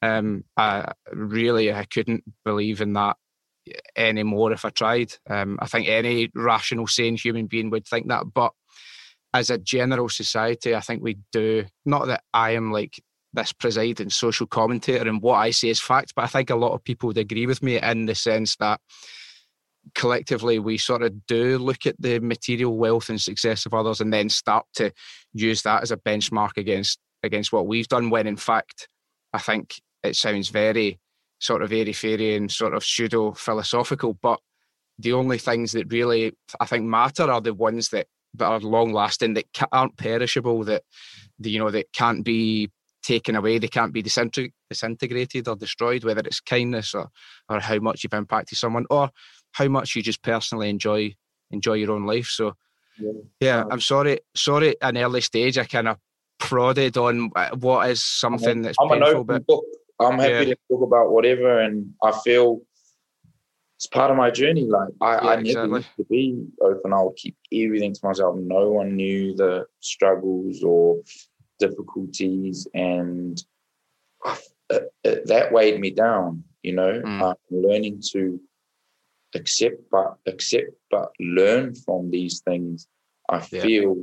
um, 0.06 0.44
I 0.58 0.92
really 1.12 1.74
I 1.74 1.86
couldn't 1.86 2.24
believe 2.44 2.82
in 2.82 2.94
that 2.94 3.18
anymore 3.96 4.52
if 4.52 4.66
I 4.66 4.70
tried. 4.70 5.14
Um, 5.30 5.58
I 5.62 5.68
think 5.68 5.88
any 5.88 6.32
rational, 6.36 6.88
sane 6.88 7.18
human 7.18 7.48
being 7.48 7.70
would 7.72 7.88
think 7.88 8.08
that, 8.08 8.26
but 8.34 8.54
as 9.34 9.50
a 9.50 9.58
general 9.58 10.10
society, 10.10 10.76
I 10.76 10.80
think 10.80 11.04
we 11.04 11.18
do. 11.32 11.66
Not 11.86 12.08
that 12.08 12.24
I 12.34 12.52
am 12.52 12.72
like 12.72 13.02
this 13.34 13.52
presiding 13.52 14.10
social 14.10 14.48
commentator 14.48 15.08
and 15.08 15.22
what 15.22 15.36
I 15.36 15.52
say 15.52 15.70
is 15.70 15.80
fact, 15.80 16.14
but 16.16 16.24
I 16.24 16.28
think 16.28 16.50
a 16.50 16.56
lot 16.56 16.74
of 16.74 16.84
people 16.84 17.08
would 17.08 17.18
agree 17.18 17.46
with 17.46 17.62
me 17.62 17.82
in 17.82 18.06
the 18.06 18.16
sense 18.16 18.56
that 18.58 18.80
collectively 19.94 20.58
we 20.58 20.78
sort 20.78 21.04
of 21.04 21.26
do 21.28 21.58
look 21.58 21.86
at 21.86 21.96
the 22.00 22.20
material 22.20 22.78
wealth 22.78 23.10
and 23.10 23.22
success 23.22 23.66
of 23.66 23.74
others 23.74 24.02
and 24.02 24.12
then 24.12 24.30
start 24.30 24.66
to 24.76 24.92
use 25.34 25.62
that 25.64 25.84
as 25.84 25.92
a 25.92 25.98
benchmark 25.98 26.58
against 26.58 26.98
against 27.24 27.52
what 27.52 27.68
we've 27.68 27.88
done 27.88 28.10
when 28.10 28.26
in 28.26 28.38
fact 28.38 28.88
I 29.34 29.38
think 29.38 29.76
it 30.06 30.16
sounds 30.16 30.50
very 30.50 31.00
sort 31.40 31.62
of 31.62 31.72
airy 31.72 31.94
fairy 31.94 32.36
and 32.36 32.52
sort 32.52 32.74
of 32.74 32.84
pseudo 32.84 33.34
philosophical, 33.34 34.18
but 34.22 34.40
the 34.98 35.14
only 35.14 35.38
things 35.38 35.74
that 35.74 35.92
really 35.92 36.34
I 36.60 36.66
think 36.66 36.86
matter 36.86 37.24
are 37.24 37.42
the 37.42 37.54
ones 37.54 37.90
that 37.90 38.08
that 38.36 38.46
are 38.46 38.60
long 38.60 38.92
lasting, 38.92 39.34
that 39.36 39.46
aren't 39.72 39.98
perishable, 39.98 40.64
that 40.66 40.84
you 41.40 41.60
know 41.60 41.72
that 41.72 41.92
can't 41.94 42.24
be 42.24 42.72
taken 43.04 43.36
away, 43.36 43.60
they 43.60 43.68
can't 43.68 43.94
be 43.94 44.02
disintegrated 44.02 45.48
or 45.48 45.56
destroyed. 45.56 46.04
Whether 46.04 46.22
it's 46.22 46.40
kindness 46.40 46.94
or 46.94 47.10
or 47.50 47.60
how 47.60 47.80
much 47.80 48.04
you've 48.04 48.14
impacted 48.14 48.58
someone, 48.58 48.86
or 48.90 49.10
how 49.52 49.68
much 49.68 49.96
you 49.96 50.02
just 50.02 50.22
personally 50.22 50.70
enjoy 50.70 51.16
enjoy 51.52 51.74
your 51.74 51.92
own 51.92 52.06
life. 52.06 52.28
So, 52.28 52.54
yeah, 53.00 53.12
yeah 53.40 53.64
I'm 53.70 53.82
sorry, 53.82 54.20
sorry, 54.36 54.76
an 54.82 54.98
early 54.98 55.22
stage, 55.22 55.58
I 55.58 55.66
kind 55.66 55.88
of 55.88 55.98
prodded 56.40 56.98
on 56.98 57.32
uh, 57.36 57.56
what 57.56 57.90
is 57.90 58.04
something 58.04 58.62
that's 58.62 58.78
I'm 58.80 58.90
painful, 58.90 59.24
but, 59.24 59.46
book. 59.46 59.64
I'm 60.00 60.20
happy 60.20 60.48
yeah. 60.48 60.54
to 60.54 60.58
talk 60.70 60.84
about 60.84 61.12
whatever, 61.12 61.62
and 61.62 61.94
I 62.04 62.12
feel 62.24 62.62
it's 63.78 63.88
part 63.88 64.12
of 64.12 64.18
my 64.18 64.32
journey. 64.32 64.64
Like 64.66 64.90
I, 65.02 65.14
yeah, 65.14 65.20
I 65.20 65.36
never 65.36 65.42
exactly. 65.42 65.78
used 65.78 65.96
to 65.98 66.04
be 66.06 66.46
open. 66.62 66.94
I 66.94 67.02
would 67.02 67.16
keep 67.16 67.38
everything 67.52 67.94
to 67.94 68.00
myself. 68.04 68.36
No 68.38 68.72
one 68.72 68.96
knew 68.96 69.36
the 69.36 69.66
struggles 69.80 70.64
or 70.64 71.02
difficulties, 71.60 72.68
and 72.74 73.42
it, 74.70 74.94
it, 75.04 75.28
that 75.28 75.52
weighed 75.52 75.80
me 75.80 75.92
down. 75.92 76.44
You 76.64 76.74
know, 76.74 77.02
mm. 77.02 77.22
I'm 77.22 77.36
learning 77.52 78.02
to 78.12 78.40
accept, 79.36 79.82
but 79.92 80.16
accept, 80.26 80.72
but 80.90 81.12
learn 81.20 81.76
from 81.76 82.10
these 82.12 82.42
things. 82.42 82.88
I 83.30 83.40
feel, 83.40 83.96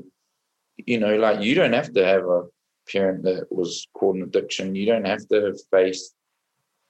yeah. 0.77 0.85
you 0.87 1.01
know, 1.01 1.17
like 1.17 1.43
you 1.43 1.55
don't 1.55 1.73
have 1.73 1.93
to 1.95 2.05
have 2.05 2.25
a 2.25 2.45
parent 2.91 3.23
that 3.25 3.47
was 3.51 3.87
caught 3.95 4.17
in 4.17 4.23
addiction. 4.23 4.75
You 4.75 4.87
don't 4.87 5.07
have 5.07 5.27
to 5.29 5.57
face 5.71 6.15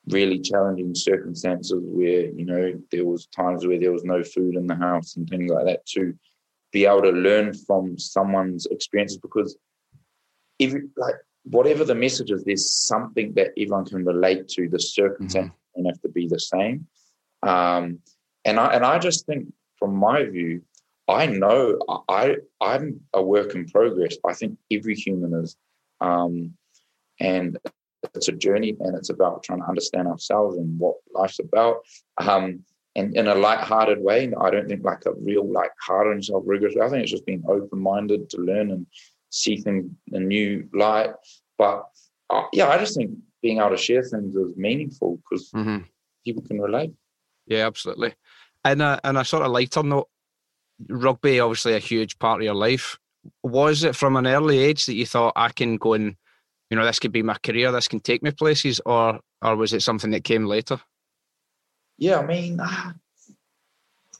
really 0.08 0.40
challenging 0.40 0.94
circumstances 0.94 1.80
where 1.84 2.26
you 2.26 2.44
know 2.44 2.72
there 2.90 3.06
was 3.06 3.26
times 3.26 3.66
where 3.66 3.78
there 3.78 3.92
was 3.92 4.04
no 4.04 4.22
food 4.22 4.56
in 4.56 4.66
the 4.66 4.74
house 4.74 5.16
and 5.16 5.28
things 5.28 5.50
like 5.50 5.64
that 5.64 5.86
to 5.86 6.12
be 6.72 6.86
able 6.86 7.02
to 7.02 7.10
learn 7.10 7.54
from 7.54 7.96
someone's 7.98 8.66
experiences 8.66 9.18
because 9.18 9.56
if 10.58 10.74
like 10.96 11.14
whatever 11.44 11.84
the 11.84 11.94
message 11.94 12.30
is 12.30 12.42
there's 12.42 12.72
something 12.72 13.32
that 13.34 13.50
everyone 13.56 13.84
can 13.84 14.04
relate 14.04 14.48
to 14.48 14.68
the 14.68 14.80
circumstances 14.80 15.50
mm-hmm. 15.50 15.82
don't 15.82 15.92
have 15.92 16.02
to 16.02 16.08
be 16.08 16.26
the 16.26 16.40
same 16.40 16.86
um, 17.42 17.98
and 18.44 18.58
i 18.58 18.74
and 18.74 18.84
i 18.84 18.98
just 18.98 19.24
think 19.26 19.52
from 19.78 19.94
my 19.94 20.24
view 20.24 20.60
i 21.08 21.26
know 21.26 21.78
i 22.08 22.34
i'm 22.60 23.00
a 23.12 23.22
work 23.22 23.54
in 23.54 23.68
progress 23.68 24.16
i 24.26 24.32
think 24.32 24.58
every 24.72 24.96
human 24.96 25.32
is 25.44 25.56
um, 26.02 26.54
and 27.20 27.58
it's 28.14 28.28
a 28.28 28.32
journey 28.32 28.76
and 28.80 28.96
it's 28.96 29.10
about 29.10 29.42
trying 29.44 29.60
to 29.60 29.68
understand 29.68 30.08
ourselves 30.08 30.56
and 30.56 30.78
what 30.78 30.96
life's 31.14 31.38
about. 31.38 31.76
Um, 32.18 32.64
and 32.94 33.16
in 33.16 33.28
a 33.28 33.34
light-hearted 33.34 34.00
way. 34.00 34.32
I 34.38 34.50
don't 34.50 34.68
think 34.68 34.84
like 34.84 35.06
a 35.06 35.12
real 35.14 35.50
like 35.50 35.72
hard 35.80 36.08
on 36.08 36.16
yourself 36.16 36.44
rigorous. 36.46 36.76
I 36.76 36.88
think 36.88 37.02
it's 37.02 37.10
just 37.10 37.26
being 37.26 37.44
open-minded 37.48 38.28
to 38.30 38.36
learn 38.38 38.70
and 38.70 38.86
see 39.30 39.56
things 39.56 39.90
in 40.08 40.22
a 40.22 40.24
new 40.24 40.68
light. 40.74 41.10
But 41.58 41.84
uh, 42.30 42.44
yeah, 42.52 42.68
I 42.68 42.78
just 42.78 42.96
think 42.96 43.12
being 43.40 43.58
able 43.58 43.70
to 43.70 43.76
share 43.76 44.02
things 44.02 44.34
is 44.34 44.56
meaningful 44.56 45.18
because 45.18 45.50
mm-hmm. 45.52 45.84
people 46.24 46.42
can 46.42 46.60
relate. 46.60 46.92
Yeah, 47.46 47.66
absolutely. 47.66 48.14
And 48.64 48.82
a, 48.82 49.00
and 49.04 49.18
a 49.18 49.24
sort 49.24 49.42
of 49.42 49.52
lighter 49.52 49.82
note, 49.82 50.08
rugby 50.88 51.40
obviously 51.40 51.74
a 51.74 51.78
huge 51.78 52.18
part 52.18 52.40
of 52.40 52.44
your 52.44 52.54
life. 52.54 52.98
Was 53.42 53.84
it 53.84 53.96
from 53.96 54.16
an 54.16 54.26
early 54.26 54.58
age 54.58 54.86
that 54.86 54.94
you 54.94 55.06
thought 55.06 55.32
I 55.36 55.50
can 55.50 55.76
go 55.76 55.94
and 55.94 56.16
you 56.72 56.76
know, 56.76 56.86
this 56.86 56.98
could 56.98 57.12
be 57.12 57.22
my 57.22 57.36
career, 57.44 57.70
this 57.70 57.86
can 57.86 58.00
take 58.00 58.22
me 58.22 58.30
places, 58.30 58.80
or 58.86 59.20
or 59.42 59.56
was 59.56 59.74
it 59.74 59.82
something 59.82 60.10
that 60.12 60.24
came 60.24 60.46
later? 60.46 60.80
Yeah, 61.98 62.20
I 62.20 62.24
mean, 62.26 62.58
uh, 62.58 62.92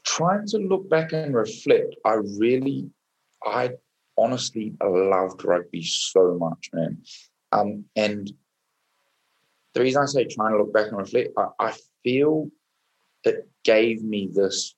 trying 0.03 0.45
to 0.49 0.59
look 0.59 0.87
back 0.87 1.13
and 1.13 1.33
reflect, 1.33 1.95
I 2.05 2.13
really, 2.13 2.91
I 3.43 3.71
honestly 4.19 4.75
loved 4.83 5.43
rugby 5.43 5.81
so 5.81 6.37
much, 6.39 6.69
man. 6.73 7.01
Um, 7.51 7.85
and 7.95 8.31
the 9.73 9.81
reason 9.81 10.03
I 10.03 10.05
say 10.05 10.25
trying 10.25 10.51
to 10.51 10.59
look 10.59 10.73
back 10.73 10.89
and 10.89 10.97
reflect, 10.97 11.29
I, 11.35 11.47
I 11.59 11.73
feel 12.03 12.51
it 13.23 13.49
gave 13.63 14.03
me 14.03 14.29
this 14.31 14.75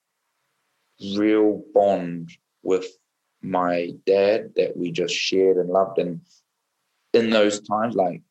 real 1.18 1.62
bond 1.74 2.30
with 2.64 2.88
my 3.46 3.94
dad 4.06 4.54
that 4.56 4.76
we 4.76 4.92
just 4.92 5.14
shared 5.14 5.58
and 5.58 5.70
loved. 5.70 6.00
And 6.00 6.22
in 7.14 7.30
those 7.30 7.62
times, 7.62 7.96
like 7.96 8.22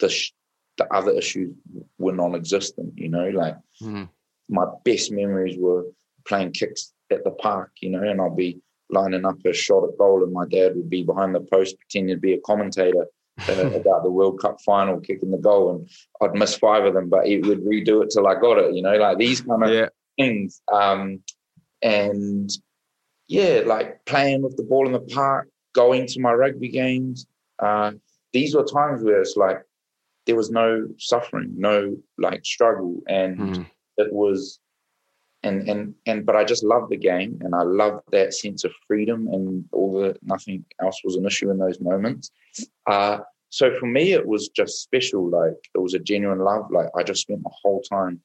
the 0.00 0.08
sh- 0.08 0.32
the 0.76 0.92
other 0.94 1.12
issues 1.12 1.54
were 1.98 2.12
non-existent. 2.12 2.94
You 2.96 3.08
know, 3.08 3.28
like 3.28 3.56
mm-hmm. 3.82 4.04
my 4.48 4.66
best 4.84 5.12
memories 5.12 5.56
were 5.58 5.86
playing 6.26 6.52
kicks 6.52 6.92
at 7.10 7.24
the 7.24 7.30
park. 7.30 7.70
You 7.80 7.90
know, 7.90 8.02
and 8.02 8.20
I'll 8.20 8.34
be 8.34 8.60
lining 8.90 9.24
up 9.24 9.36
a 9.44 9.52
shot 9.52 9.84
at 9.88 9.98
goal, 9.98 10.22
and 10.22 10.32
my 10.32 10.46
dad 10.46 10.76
would 10.76 10.90
be 10.90 11.04
behind 11.04 11.34
the 11.34 11.40
post 11.40 11.76
pretending 11.78 12.16
to 12.16 12.20
be 12.20 12.34
a 12.34 12.40
commentator. 12.40 13.06
Uh, 13.48 13.52
about 13.76 14.02
the 14.02 14.10
World 14.10 14.40
Cup 14.40 14.60
final, 14.66 14.98
kicking 14.98 15.30
the 15.30 15.38
goal, 15.38 15.70
and 15.70 15.88
I'd 16.20 16.36
miss 16.36 16.56
five 16.56 16.84
of 16.84 16.94
them, 16.94 17.08
but 17.08 17.24
he 17.24 17.38
would 17.38 17.64
redo 17.64 18.02
it 18.02 18.10
till 18.10 18.26
I 18.26 18.34
got 18.34 18.58
it. 18.58 18.74
You 18.74 18.82
know, 18.82 18.96
like 18.96 19.16
these 19.16 19.40
kind 19.42 19.62
of 19.62 19.70
yeah. 19.70 19.86
things. 20.18 20.60
Um, 20.72 21.20
and 21.80 22.50
yeah, 23.28 23.62
like 23.66 24.04
playing 24.06 24.42
with 24.42 24.56
the 24.56 24.62
ball 24.62 24.86
in 24.86 24.92
the 24.92 25.00
park, 25.00 25.48
going 25.74 26.06
to 26.06 26.20
my 26.20 26.32
rugby 26.32 26.68
games. 26.68 27.26
Uh, 27.58 27.92
these 28.32 28.54
were 28.54 28.64
times 28.64 29.02
where 29.02 29.20
it's 29.20 29.36
like 29.36 29.62
there 30.26 30.36
was 30.36 30.50
no 30.50 30.88
suffering, 30.98 31.52
no 31.56 31.96
like 32.16 32.44
struggle, 32.44 33.02
and 33.06 33.38
mm. 33.38 33.66
it 33.98 34.12
was, 34.12 34.60
and 35.42 35.68
and 35.68 35.94
and 36.06 36.24
but 36.24 36.36
I 36.36 36.44
just 36.44 36.64
loved 36.64 36.90
the 36.90 36.96
game, 36.96 37.38
and 37.42 37.54
I 37.54 37.62
loved 37.62 38.02
that 38.12 38.34
sense 38.34 38.64
of 38.64 38.72
freedom, 38.86 39.28
and 39.28 39.64
all 39.72 40.00
the 40.00 40.16
nothing 40.22 40.64
else 40.80 41.00
was 41.04 41.16
an 41.16 41.26
issue 41.26 41.50
in 41.50 41.58
those 41.58 41.80
moments. 41.80 42.30
Uh, 42.86 43.18
so 43.50 43.74
for 43.78 43.86
me, 43.86 44.12
it 44.12 44.26
was 44.26 44.48
just 44.48 44.82
special. 44.82 45.28
Like 45.28 45.56
it 45.74 45.78
was 45.78 45.94
a 45.94 45.98
genuine 45.98 46.40
love. 46.40 46.70
Like 46.70 46.88
I 46.96 47.02
just 47.02 47.22
spent 47.22 47.42
my 47.42 47.50
whole 47.62 47.82
time 47.82 48.20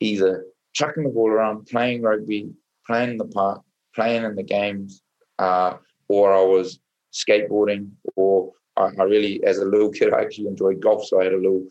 either 0.00 0.46
chucking 0.72 1.04
the 1.04 1.10
ball 1.10 1.30
around, 1.30 1.66
playing 1.66 2.02
rugby, 2.02 2.50
playing 2.86 3.10
in 3.10 3.16
the 3.18 3.26
park, 3.26 3.62
playing 3.94 4.24
in 4.24 4.34
the 4.34 4.42
games, 4.42 5.02
uh, 5.38 5.74
or 6.08 6.34
I 6.34 6.42
was 6.42 6.80
skateboarding, 7.12 7.90
or 8.16 8.52
I, 8.76 8.90
I, 8.98 9.04
really, 9.04 9.42
as 9.44 9.58
a 9.58 9.64
little 9.64 9.90
kid, 9.90 10.12
I 10.12 10.22
actually 10.22 10.48
enjoyed 10.48 10.80
golf. 10.80 11.06
So 11.06 11.20
I 11.20 11.24
had 11.24 11.34
a 11.34 11.38
little 11.38 11.64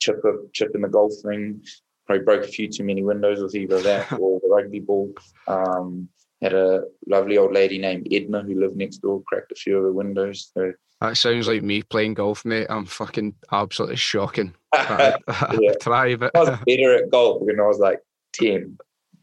chip 0.00 0.24
of, 0.24 0.52
chip 0.52 0.72
in 0.74 0.82
the 0.82 0.88
golf 0.88 1.12
thing. 1.22 1.62
Probably 2.06 2.24
broke 2.24 2.44
a 2.44 2.48
few 2.48 2.68
too 2.68 2.84
many 2.84 3.02
windows 3.02 3.40
with 3.40 3.54
either 3.54 3.80
that 3.82 4.12
or 4.18 4.40
the 4.40 4.48
rugby 4.48 4.80
ball. 4.80 5.12
Um, 5.48 6.08
had 6.42 6.52
a 6.52 6.84
lovely 7.06 7.38
old 7.38 7.52
lady 7.52 7.78
named 7.78 8.08
Edna 8.10 8.42
who 8.42 8.60
lived 8.60 8.76
next 8.76 8.98
door, 8.98 9.22
cracked 9.26 9.52
a 9.52 9.54
few 9.54 9.78
of 9.78 9.84
the 9.84 9.92
windows. 9.92 10.50
So, 10.52 10.72
that 11.00 11.16
sounds 11.16 11.48
like 11.48 11.62
me 11.62 11.82
playing 11.82 12.14
golf, 12.14 12.44
mate. 12.44 12.66
I'm 12.70 12.86
fucking 12.86 13.34
absolutely 13.52 13.96
shocking. 13.96 14.54
I, 14.72 15.16
yeah. 15.60 15.72
try, 15.80 16.14
but 16.16 16.34
I 16.34 16.40
was 16.40 16.58
better 16.66 16.94
at 16.94 17.10
golf 17.10 17.42
when 17.42 17.60
I 17.60 17.66
was 17.66 17.78
like 17.78 18.00
ten, 18.32 18.78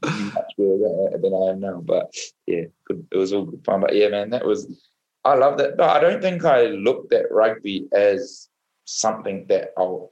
much 0.05 0.53
better 0.57 1.17
than 1.21 1.33
I 1.33 1.51
am 1.51 1.59
now. 1.59 1.81
But 1.83 2.13
yeah, 2.47 2.65
it 2.89 3.17
was 3.17 3.33
all 3.33 3.45
good 3.45 3.63
fun. 3.65 3.81
But 3.81 3.95
yeah, 3.95 4.09
man, 4.09 4.29
that 4.31 4.45
was. 4.45 4.67
I 5.25 5.35
love 5.35 5.57
that. 5.59 5.77
No, 5.77 5.85
I 5.85 5.99
don't 5.99 6.21
think 6.21 6.43
I 6.43 6.65
looked 6.65 7.13
at 7.13 7.31
rugby 7.31 7.87
as 7.93 8.49
something 8.85 9.45
that 9.47 9.69
I'll. 9.77 10.11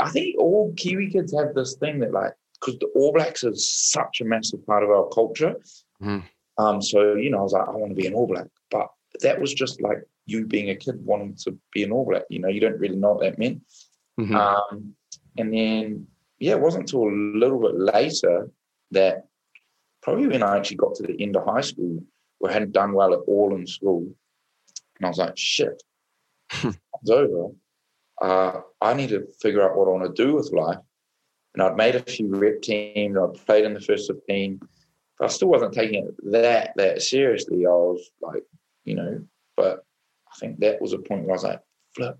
I 0.00 0.10
think 0.10 0.36
all 0.38 0.72
Kiwi 0.76 1.10
kids 1.10 1.34
have 1.36 1.54
this 1.54 1.74
thing 1.74 1.98
that 2.00 2.12
like 2.12 2.32
because 2.60 2.78
the 2.78 2.86
All 2.94 3.12
Blacks 3.12 3.44
is 3.44 3.68
such 3.68 4.20
a 4.20 4.24
massive 4.24 4.64
part 4.66 4.82
of 4.82 4.90
our 4.90 5.08
culture. 5.08 5.56
Mm. 6.02 6.24
Um, 6.58 6.80
so 6.80 7.14
you 7.14 7.30
know, 7.30 7.38
I 7.38 7.42
was 7.42 7.52
like, 7.52 7.68
I 7.68 7.72
want 7.72 7.90
to 7.90 8.00
be 8.00 8.06
an 8.06 8.14
All 8.14 8.26
Black, 8.26 8.46
but 8.70 8.88
that 9.20 9.40
was 9.40 9.52
just 9.52 9.80
like 9.80 9.98
you 10.26 10.46
being 10.46 10.70
a 10.70 10.76
kid 10.76 11.04
wanting 11.04 11.36
to 11.44 11.58
be 11.72 11.82
an 11.82 11.92
All 11.92 12.06
Black. 12.06 12.22
You 12.30 12.38
know, 12.38 12.48
you 12.48 12.60
don't 12.60 12.78
really 12.78 12.96
know 12.96 13.12
what 13.12 13.20
that 13.22 13.38
meant. 13.38 13.62
Mm-hmm. 14.18 14.36
Um, 14.36 14.94
and 15.36 15.52
then 15.52 16.06
yeah, 16.38 16.52
it 16.52 16.60
wasn't 16.60 16.82
until 16.82 17.08
a 17.08 17.38
little 17.38 17.60
bit 17.60 17.74
later 17.74 18.50
that 18.90 19.26
probably 20.02 20.28
when 20.28 20.42
I 20.42 20.56
actually 20.56 20.76
got 20.76 20.94
to 20.96 21.02
the 21.02 21.20
end 21.20 21.36
of 21.36 21.44
high 21.44 21.60
school, 21.60 22.02
where 22.38 22.50
I 22.50 22.54
hadn't 22.54 22.72
done 22.72 22.92
well 22.92 23.12
at 23.14 23.20
all 23.26 23.54
in 23.54 23.66
school, 23.66 24.06
and 24.98 25.06
I 25.06 25.08
was 25.08 25.18
like, 25.18 25.36
shit, 25.36 25.82
it's 26.52 27.10
over. 27.10 27.52
Uh, 28.20 28.60
I 28.80 28.94
need 28.94 29.08
to 29.10 29.26
figure 29.40 29.62
out 29.62 29.76
what 29.76 29.88
I 29.88 29.90
want 29.90 30.14
to 30.14 30.24
do 30.24 30.34
with 30.34 30.52
life. 30.52 30.78
And 31.54 31.62
I'd 31.62 31.76
made 31.76 31.94
a 31.94 32.02
few 32.02 32.28
rep 32.28 32.62
teams, 32.62 33.16
I'd 33.16 33.46
played 33.46 33.64
in 33.64 33.74
the 33.74 33.80
first 33.80 34.10
15, 34.10 34.60
but 35.18 35.24
I 35.24 35.28
still 35.28 35.48
wasn't 35.48 35.72
taking 35.72 36.04
it 36.04 36.32
that 36.32 36.72
that 36.76 37.02
seriously. 37.02 37.66
I 37.66 37.70
was 37.70 38.10
like, 38.20 38.42
you 38.84 38.94
know, 38.94 39.24
but 39.56 39.84
I 40.32 40.38
think 40.38 40.58
that 40.60 40.80
was 40.80 40.92
a 40.92 40.98
point 40.98 41.22
where 41.22 41.32
I 41.32 41.34
was 41.34 41.44
like, 41.44 41.60
flip, 41.94 42.18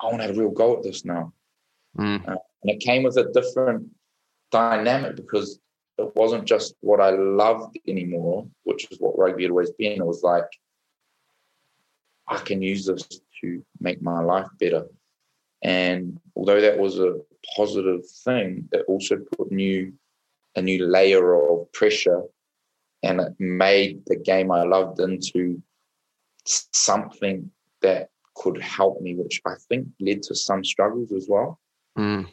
I 0.00 0.06
want 0.06 0.18
to 0.18 0.26
have 0.26 0.36
a 0.36 0.40
real 0.40 0.50
go 0.50 0.76
at 0.76 0.82
this 0.82 1.04
now. 1.04 1.32
Mm. 1.96 2.28
Uh, 2.28 2.36
and 2.62 2.70
it 2.70 2.80
came 2.80 3.02
with 3.04 3.16
a 3.16 3.30
different 3.32 3.88
dynamic 4.50 5.16
because 5.16 5.60
it 5.98 6.14
wasn't 6.16 6.44
just 6.44 6.74
what 6.80 7.00
I 7.00 7.10
loved 7.10 7.78
anymore, 7.86 8.46
which 8.64 8.90
is 8.90 8.98
what 8.98 9.18
rugby 9.18 9.44
had 9.44 9.50
always 9.50 9.72
been. 9.72 10.00
It 10.00 10.06
was 10.06 10.22
like, 10.22 10.46
I 12.28 12.38
can 12.38 12.62
use 12.62 12.86
this 12.86 13.06
to 13.40 13.64
make 13.80 14.02
my 14.02 14.20
life 14.20 14.48
better. 14.58 14.86
And 15.62 16.18
although 16.34 16.60
that 16.60 16.78
was 16.78 16.98
a 16.98 17.20
positive 17.56 18.08
thing, 18.24 18.68
it 18.72 18.84
also 18.88 19.18
put 19.36 19.52
new 19.52 19.92
a 20.54 20.60
new 20.60 20.86
layer 20.86 21.34
of 21.34 21.72
pressure 21.72 22.22
and 23.02 23.20
it 23.20 23.32
made 23.38 24.02
the 24.06 24.16
game 24.16 24.50
I 24.50 24.64
loved 24.64 25.00
into 25.00 25.62
something 26.44 27.50
that 27.80 28.10
could 28.34 28.60
help 28.60 29.00
me, 29.00 29.14
which 29.14 29.40
I 29.46 29.54
think 29.68 29.88
led 30.00 30.22
to 30.24 30.34
some 30.34 30.64
struggles 30.64 31.12
as 31.12 31.26
well. 31.28 31.58
Mm. 31.98 32.28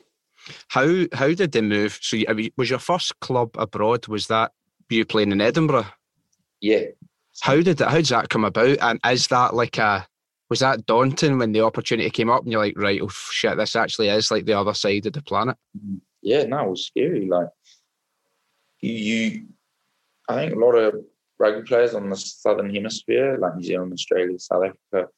How 0.70 1.06
how 1.14 1.34
did 1.34 1.52
they 1.52 1.62
move? 1.62 2.00
So, 2.02 2.18
I 2.28 2.34
mean, 2.34 2.52
was 2.58 2.70
your 2.70 2.80
first 2.80 3.20
club 3.20 3.52
abroad? 3.58 4.08
Was 4.08 4.28
that 4.28 4.52
you 4.90 5.06
playing 5.06 5.32
in 5.32 5.42
Edinburgh? 5.42 5.88
Yeah. 6.62 6.86
How 7.42 7.62
did 7.62 7.78
that? 7.78 7.90
How 7.90 7.98
did 7.98 8.08
that 8.08 8.30
come 8.30 8.46
about? 8.46 8.78
And 8.82 9.00
is 9.06 9.28
that 9.28 9.54
like 9.54 9.78
a 9.78 10.08
was 10.50 10.60
that 10.60 10.86
daunting 10.86 11.38
when 11.38 11.52
the 11.52 11.62
opportunity 11.62 12.10
came 12.10 12.30
up 12.30 12.44
and 12.44 12.52
you're 12.52 12.62
like, 12.62 12.78
right, 12.78 13.00
oh 13.02 13.10
shit, 13.10 13.56
this 13.58 13.76
actually 13.76 14.10
is 14.10 14.32
like 14.32 14.46
the 14.46 14.58
other 14.58 14.74
side 14.74 15.06
of 15.06 15.14
the 15.14 15.22
planet? 15.22 15.56
Yeah, 16.22 16.44
no, 16.44 16.66
it 16.66 16.70
was 16.72 16.88
scary. 16.88 17.28
Like 17.28 17.50
you, 18.82 18.92
you 18.92 19.46
I 20.28 20.36
think 20.36 20.54
a 20.54 20.60
lot 20.60 20.74
of 20.74 20.96
rugby 21.38 21.68
players 21.68 21.94
on 21.94 22.10
the 22.10 22.16
southern 22.16 22.74
hemisphere, 22.74 23.38
like 23.40 23.56
New 23.56 23.64
Zealand, 23.64 23.94
Australia, 23.94 24.38
South 24.40 24.66
Africa, 24.66 25.10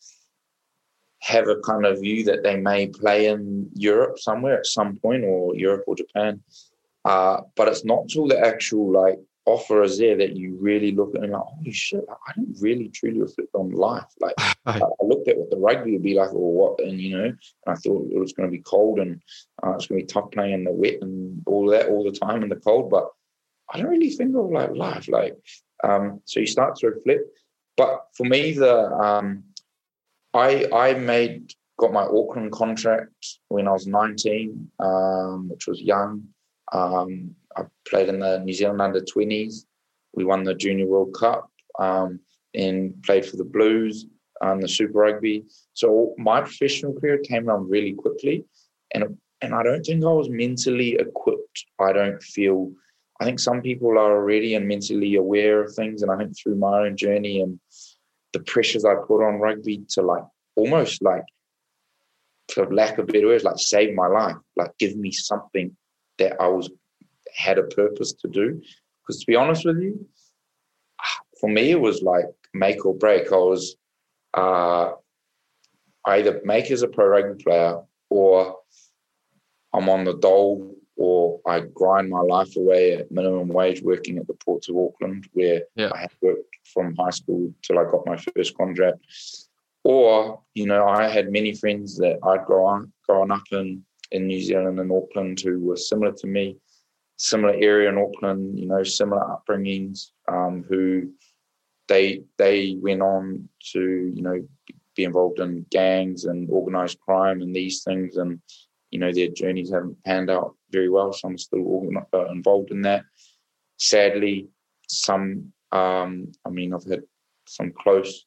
have 1.22 1.48
a 1.48 1.60
kind 1.62 1.86
of 1.86 2.00
view 2.00 2.24
that 2.26 2.44
they 2.44 2.58
may 2.58 2.88
play 2.88 3.28
in 3.28 3.70
Europe 3.76 4.20
somewhere 4.20 4.58
at 4.58 4.66
some 4.66 4.98
point, 4.98 5.24
or 5.24 5.56
Europe 5.56 5.84
or 5.88 5.96
Japan. 5.96 6.42
Uh, 7.06 7.42
but 7.56 7.68
it's 7.68 7.86
not 7.86 8.08
till 8.08 8.28
the 8.28 8.40
actual 8.40 8.92
like 8.92 9.20
offer 9.46 9.82
is 9.82 9.98
there 9.98 10.16
that 10.18 10.36
you 10.36 10.56
really 10.60 10.92
look 10.92 11.16
at 11.16 11.24
and 11.24 11.34
like, 11.34 11.42
holy 11.42 11.72
shit, 11.72 12.06
I 12.10 12.34
didn't 12.34 12.58
really 12.62 12.90
truly 12.90 13.22
reflect 13.22 13.50
on 13.54 13.72
life. 13.72 14.06
Like 14.20 14.36
I 14.66 14.80
looked 15.02 15.28
at 15.28 15.38
what 15.38 15.50
the 15.50 15.58
rugby 15.58 15.94
would 15.94 16.04
be 16.04 16.14
like 16.14 16.34
or 16.34 16.54
what, 16.54 16.80
and 16.80 17.00
you 17.00 17.18
know, 17.18 17.26
and 17.26 17.38
I 17.68 17.76
thought 17.76 18.10
it 18.12 18.20
was 18.20 18.34
going 18.34 18.50
to 18.50 18.56
be 18.56 18.64
cold 18.64 19.00
and 19.00 19.22
uh, 19.64 19.72
it's 19.72 19.88
going 19.88 20.02
to 20.02 20.06
be 20.06 20.14
tough 20.14 20.32
playing 20.32 20.54
in 20.54 20.64
the 20.64 20.72
wet 20.72 21.02
and 21.02 21.42
all 21.46 21.68
that 21.68 21.90
all 21.90 22.04
the 22.04 22.18
time 22.18 22.44
in 22.44 22.50
the 22.50 22.56
cold. 22.56 22.90
But 22.90 23.08
I 23.74 23.78
don't 23.78 23.90
really 23.90 24.12
think 24.12 24.36
of 24.36 24.52
like 24.52 24.72
life. 24.76 25.08
Like, 25.08 25.38
um, 25.84 26.22
so 26.26 26.40
you 26.40 26.48
start 26.48 26.76
to 26.78 26.90
reflect. 26.90 27.24
But 27.78 28.06
for 28.14 28.26
me, 28.26 28.52
the 28.52 28.92
um, 28.92 29.44
I 30.34 30.68
I 30.72 30.94
made 30.94 31.54
got 31.78 31.92
my 31.92 32.04
Auckland 32.04 32.52
contract 32.52 33.40
when 33.48 33.68
I 33.68 33.72
was 33.72 33.88
19, 33.88 34.72
um, 34.80 35.50
which 35.50 35.68
was 35.68 35.82
young. 35.82 36.24
Um, 36.72 37.36
I 37.58 37.64
played 37.88 38.08
in 38.08 38.20
the 38.20 38.40
New 38.40 38.54
Zealand 38.54 38.82
under 38.82 39.02
20s. 39.02 39.66
We 40.14 40.24
won 40.24 40.44
the 40.44 40.54
Junior 40.54 40.86
World 40.86 41.16
Cup 41.20 41.50
um, 41.80 42.20
and 42.54 43.02
played 43.04 43.26
for 43.26 43.38
the 43.38 43.44
Blues 43.44 44.06
and 44.42 44.62
the 44.62 44.68
Super 44.68 45.00
Rugby. 45.00 45.44
So 45.74 46.14
my 46.18 46.42
professional 46.42 46.94
career 46.94 47.18
came 47.18 47.50
around 47.50 47.70
really 47.70 47.94
quickly, 47.94 48.46
and 48.94 49.18
and 49.42 49.56
I 49.56 49.64
don't 49.64 49.84
think 49.84 50.04
I 50.04 50.10
was 50.10 50.30
mentally 50.30 50.96
equipped. 50.96 51.66
I 51.80 51.94
don't 51.94 52.22
feel. 52.22 52.72
I 53.20 53.26
think 53.26 53.40
some 53.40 53.62
people 53.62 53.90
are 53.92 54.18
already 54.18 54.56
and 54.56 54.68
mentally 54.68 55.16
aware 55.16 55.64
of 55.64 55.74
things, 55.76 56.02
and 56.02 56.12
I 56.12 56.18
think 56.18 56.38
through 56.38 56.56
my 56.56 56.86
own 56.86 56.98
journey 56.98 57.42
and 57.42 57.60
the 58.34 58.40
pressures 58.40 58.86
I 58.86 58.96
put 58.96 59.26
on 59.26 59.40
rugby 59.40 59.84
to 59.90 60.02
like 60.02 60.24
almost 60.56 61.02
like, 61.02 61.24
for 62.54 62.72
lack 62.74 62.98
of 62.98 63.08
better 63.08 63.28
words, 63.28 63.44
like 63.44 63.58
save 63.58 63.96
my 63.96 64.08
life, 64.08 64.36
like 64.56 64.78
give 64.78 64.96
me 64.96 65.12
something 65.12 65.76
that 66.18 66.40
I 66.40 66.48
was 66.48 66.70
had 67.36 67.58
a 67.58 67.64
purpose 67.64 68.14
to 68.14 68.28
do. 68.28 68.62
Because 69.02 69.22
to 69.22 69.26
be 69.28 69.36
honest 69.36 69.66
with 69.66 69.80
you, 69.80 70.06
for 71.40 71.50
me 71.50 71.72
it 71.72 71.80
was 71.80 72.02
like 72.02 72.26
make 72.54 72.86
or 72.86 72.94
break. 72.94 73.32
I 73.32 73.36
was 73.36 73.76
uh, 74.34 74.92
either 76.06 76.42
make 76.44 76.72
as 76.72 76.84
a 76.84 76.88
pro 76.88 77.08
rugby 77.08 77.44
player 77.44 77.82
or 78.10 78.58
I'm 79.74 79.90
on 79.90 80.04
the 80.04 80.18
dole 80.18 80.76
or 81.02 81.40
I 81.48 81.62
grind 81.62 82.12
my 82.12 82.22
life 82.22 82.56
away 82.56 82.94
at 82.94 83.12
minimum 83.12 83.48
wage 83.48 83.82
working 83.82 84.20
at 84.20 84.28
the 84.28 84.36
ports 84.36 84.70
of 84.70 84.78
Auckland, 84.78 85.28
where 85.34 85.64
yeah. 85.76 85.90
I 85.96 86.02
had 86.02 86.12
worked 86.22 86.56
from 86.72 86.96
high 86.96 87.10
school 87.10 87.52
till 87.64 87.80
I 87.80 87.86
got 87.86 88.06
my 88.06 88.18
first 88.18 88.56
contract. 88.56 89.00
Or, 89.84 90.42
you 90.54 90.68
know, 90.68 90.86
I 90.88 91.08
had 91.08 91.32
many 91.32 91.54
friends 91.54 91.98
that 91.98 92.20
I'd 92.24 92.46
grown, 92.46 92.94
grown 93.08 93.32
up 93.32 93.42
in, 93.52 93.84
in 94.12 94.28
New 94.28 94.42
Zealand 94.42 94.80
and 94.80 94.92
Auckland 94.92 95.40
who 95.40 95.60
were 95.60 95.76
similar 95.76 96.12
to 96.12 96.28
me, 96.28 96.58
similar 97.18 97.56
area 97.56 97.90
in 97.90 97.98
Auckland, 97.98 98.60
you 98.60 98.68
know, 98.68 98.84
similar 98.84 99.22
upbringings, 99.22 100.12
um, 100.28 100.64
who 100.70 101.12
they 101.88 102.22
they 102.38 102.78
went 102.80 103.02
on 103.02 103.50
to, 103.72 103.82
you 104.14 104.22
know, 104.22 104.48
be 104.96 105.04
involved 105.04 105.40
in 105.40 105.66
gangs 105.72 106.26
and 106.26 106.48
organized 106.52 107.00
crime 107.00 107.42
and 107.42 107.56
these 107.56 107.82
things. 107.84 108.18
And, 108.18 108.40
you 108.92 109.00
know, 109.00 109.12
their 109.12 109.30
journeys 109.30 109.72
haven't 109.72 110.04
panned 110.04 110.30
out 110.30 110.56
very 110.70 110.90
well. 110.90 111.12
Some 111.14 111.36
are 111.36 111.38
still 111.38 111.90
uh, 112.14 112.26
involved 112.26 112.72
in 112.72 112.82
that. 112.84 113.04
Sadly, 113.78 114.50
some, 114.88 115.52
um, 115.72 116.32
I 116.46 116.50
mean, 116.50 116.74
I've 116.74 116.84
had 116.84 117.04
some 117.48 117.72
close 117.72 118.26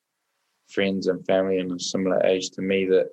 friends 0.69 1.07
and 1.07 1.25
family 1.27 1.59
in 1.59 1.71
a 1.71 1.79
similar 1.79 2.25
age 2.25 2.51
to 2.53 2.63
me 2.63 2.87
that 2.87 3.09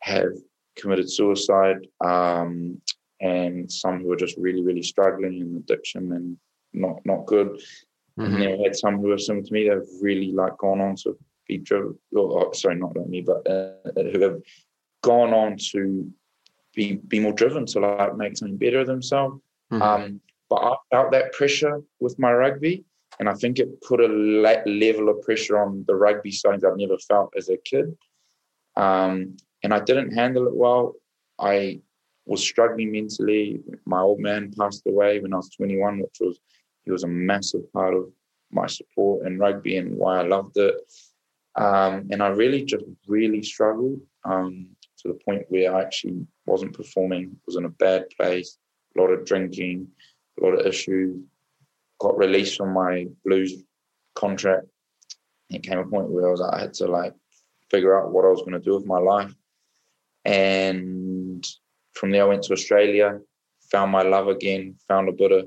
have 0.00 0.32
committed 0.76 1.10
suicide, 1.10 1.86
um, 2.04 2.80
and 3.20 3.70
some 3.70 4.00
who 4.00 4.10
are 4.12 4.16
just 4.16 4.36
really, 4.38 4.62
really 4.62 4.82
struggling 4.82 5.40
in 5.40 5.56
addiction 5.56 6.12
and 6.12 6.36
not 6.72 7.04
not 7.04 7.26
good. 7.26 7.48
Mm-hmm. 8.18 8.22
And 8.24 8.42
then 8.42 8.60
I 8.60 8.62
had 8.62 8.76
some 8.76 8.98
who 8.98 9.10
are 9.10 9.18
similar 9.18 9.44
to 9.44 9.52
me 9.52 9.68
that 9.68 9.76
have 9.76 9.86
really 10.00 10.32
like 10.32 10.56
gone 10.58 10.80
on 10.80 10.96
to 10.96 11.16
be 11.46 11.58
driven. 11.58 11.98
Or, 12.14 12.46
oh, 12.46 12.52
sorry, 12.52 12.76
not 12.76 12.96
like 12.96 13.08
me, 13.08 13.20
but 13.20 13.48
uh, 13.48 13.74
who 13.94 14.20
have 14.20 14.40
gone 15.02 15.32
on 15.32 15.56
to 15.72 16.10
be 16.74 16.96
be 17.08 17.20
more 17.20 17.32
driven 17.32 17.66
to 17.66 17.80
like 17.80 18.16
make 18.16 18.36
something 18.36 18.56
better 18.56 18.80
of 18.80 18.86
themselves. 18.86 19.40
Mm-hmm. 19.72 19.82
Um, 19.82 20.20
but 20.48 20.56
I 20.56 20.74
felt 20.90 21.12
that 21.12 21.32
pressure 21.32 21.80
with 22.00 22.18
my 22.18 22.32
rugby, 22.32 22.84
and 23.18 23.28
I 23.28 23.34
think 23.34 23.58
it 23.58 23.80
put 23.82 24.00
a 24.00 24.08
le- 24.08 24.62
level 24.66 25.08
of 25.08 25.22
pressure 25.22 25.58
on 25.58 25.84
the 25.86 25.94
rugby 25.94 26.30
side 26.30 26.64
I've 26.64 26.76
never 26.76 26.98
felt 26.98 27.32
as 27.36 27.48
a 27.48 27.56
kid. 27.56 27.96
Um, 28.76 29.36
and 29.62 29.72
I 29.72 29.80
didn't 29.80 30.12
handle 30.12 30.46
it 30.46 30.54
well. 30.54 30.94
I 31.38 31.80
was 32.26 32.42
struggling 32.42 32.92
mentally. 32.92 33.60
My 33.84 34.00
old 34.00 34.20
man 34.20 34.52
passed 34.58 34.82
away 34.86 35.20
when 35.20 35.32
I 35.32 35.36
was 35.36 35.50
21, 35.50 36.00
which 36.00 36.16
was 36.20 36.38
he 36.84 36.90
was 36.90 37.04
a 37.04 37.08
massive 37.08 37.72
part 37.72 37.94
of 37.94 38.10
my 38.50 38.66
support 38.66 39.26
in 39.26 39.38
rugby 39.38 39.76
and 39.76 39.96
why 39.96 40.18
I 40.18 40.22
loved 40.22 40.56
it. 40.56 40.74
Um, 41.54 42.08
and 42.10 42.22
I 42.22 42.28
really 42.28 42.64
just 42.64 42.84
really 43.06 43.42
struggled 43.42 44.00
um, 44.24 44.68
to 45.02 45.08
the 45.08 45.18
point 45.24 45.44
where 45.48 45.74
I 45.74 45.82
actually 45.82 46.26
wasn't 46.46 46.74
performing, 46.74 47.36
was 47.46 47.56
in 47.56 47.64
a 47.64 47.70
bad 47.70 48.04
place, 48.16 48.58
a 48.96 49.00
lot 49.00 49.10
of 49.10 49.24
drinking, 49.24 49.88
a 50.40 50.44
lot 50.44 50.58
of 50.58 50.66
issues. 50.66 51.20
Got 52.00 52.18
released 52.18 52.56
from 52.56 52.72
my 52.72 53.06
blues 53.24 53.62
contract. 54.14 54.66
It 55.50 55.62
came 55.62 55.78
a 55.78 55.84
point 55.84 56.10
where 56.10 56.28
I 56.28 56.30
was 56.30 56.40
I 56.40 56.60
had 56.60 56.74
to 56.74 56.86
like 56.86 57.14
figure 57.70 57.98
out 57.98 58.12
what 58.12 58.24
I 58.24 58.28
was 58.28 58.40
going 58.40 58.52
to 58.52 58.58
do 58.58 58.74
with 58.74 58.86
my 58.86 58.98
life. 58.98 59.34
And 60.24 61.44
from 61.94 62.10
there, 62.10 62.22
I 62.22 62.26
went 62.26 62.42
to 62.44 62.52
Australia, 62.52 63.20
found 63.70 63.92
my 63.92 64.02
love 64.02 64.28
again, 64.28 64.76
found 64.88 65.08
a 65.08 65.12
bit 65.12 65.32
of 65.32 65.46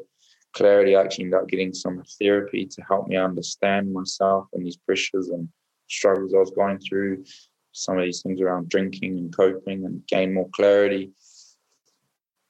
clarity. 0.54 0.96
I 0.96 1.02
actually 1.02 1.26
ended 1.26 1.40
up 1.40 1.48
getting 1.48 1.74
some 1.74 2.04
therapy 2.20 2.66
to 2.66 2.82
help 2.84 3.08
me 3.08 3.18
understand 3.18 3.92
myself 3.92 4.48
and 4.54 4.66
these 4.66 4.78
pressures 4.78 5.30
and 5.30 5.50
struggles 5.88 6.34
I 6.34 6.40
was 6.40 6.52
going 6.52 6.80
through, 6.80 7.24
some 7.76 7.98
of 7.98 8.06
these 8.06 8.22
things 8.22 8.40
around 8.40 8.70
drinking 8.70 9.18
and 9.18 9.36
coping 9.36 9.86
and 9.86 10.06
gain 10.08 10.34
more 10.34 10.50
clarity. 10.54 11.12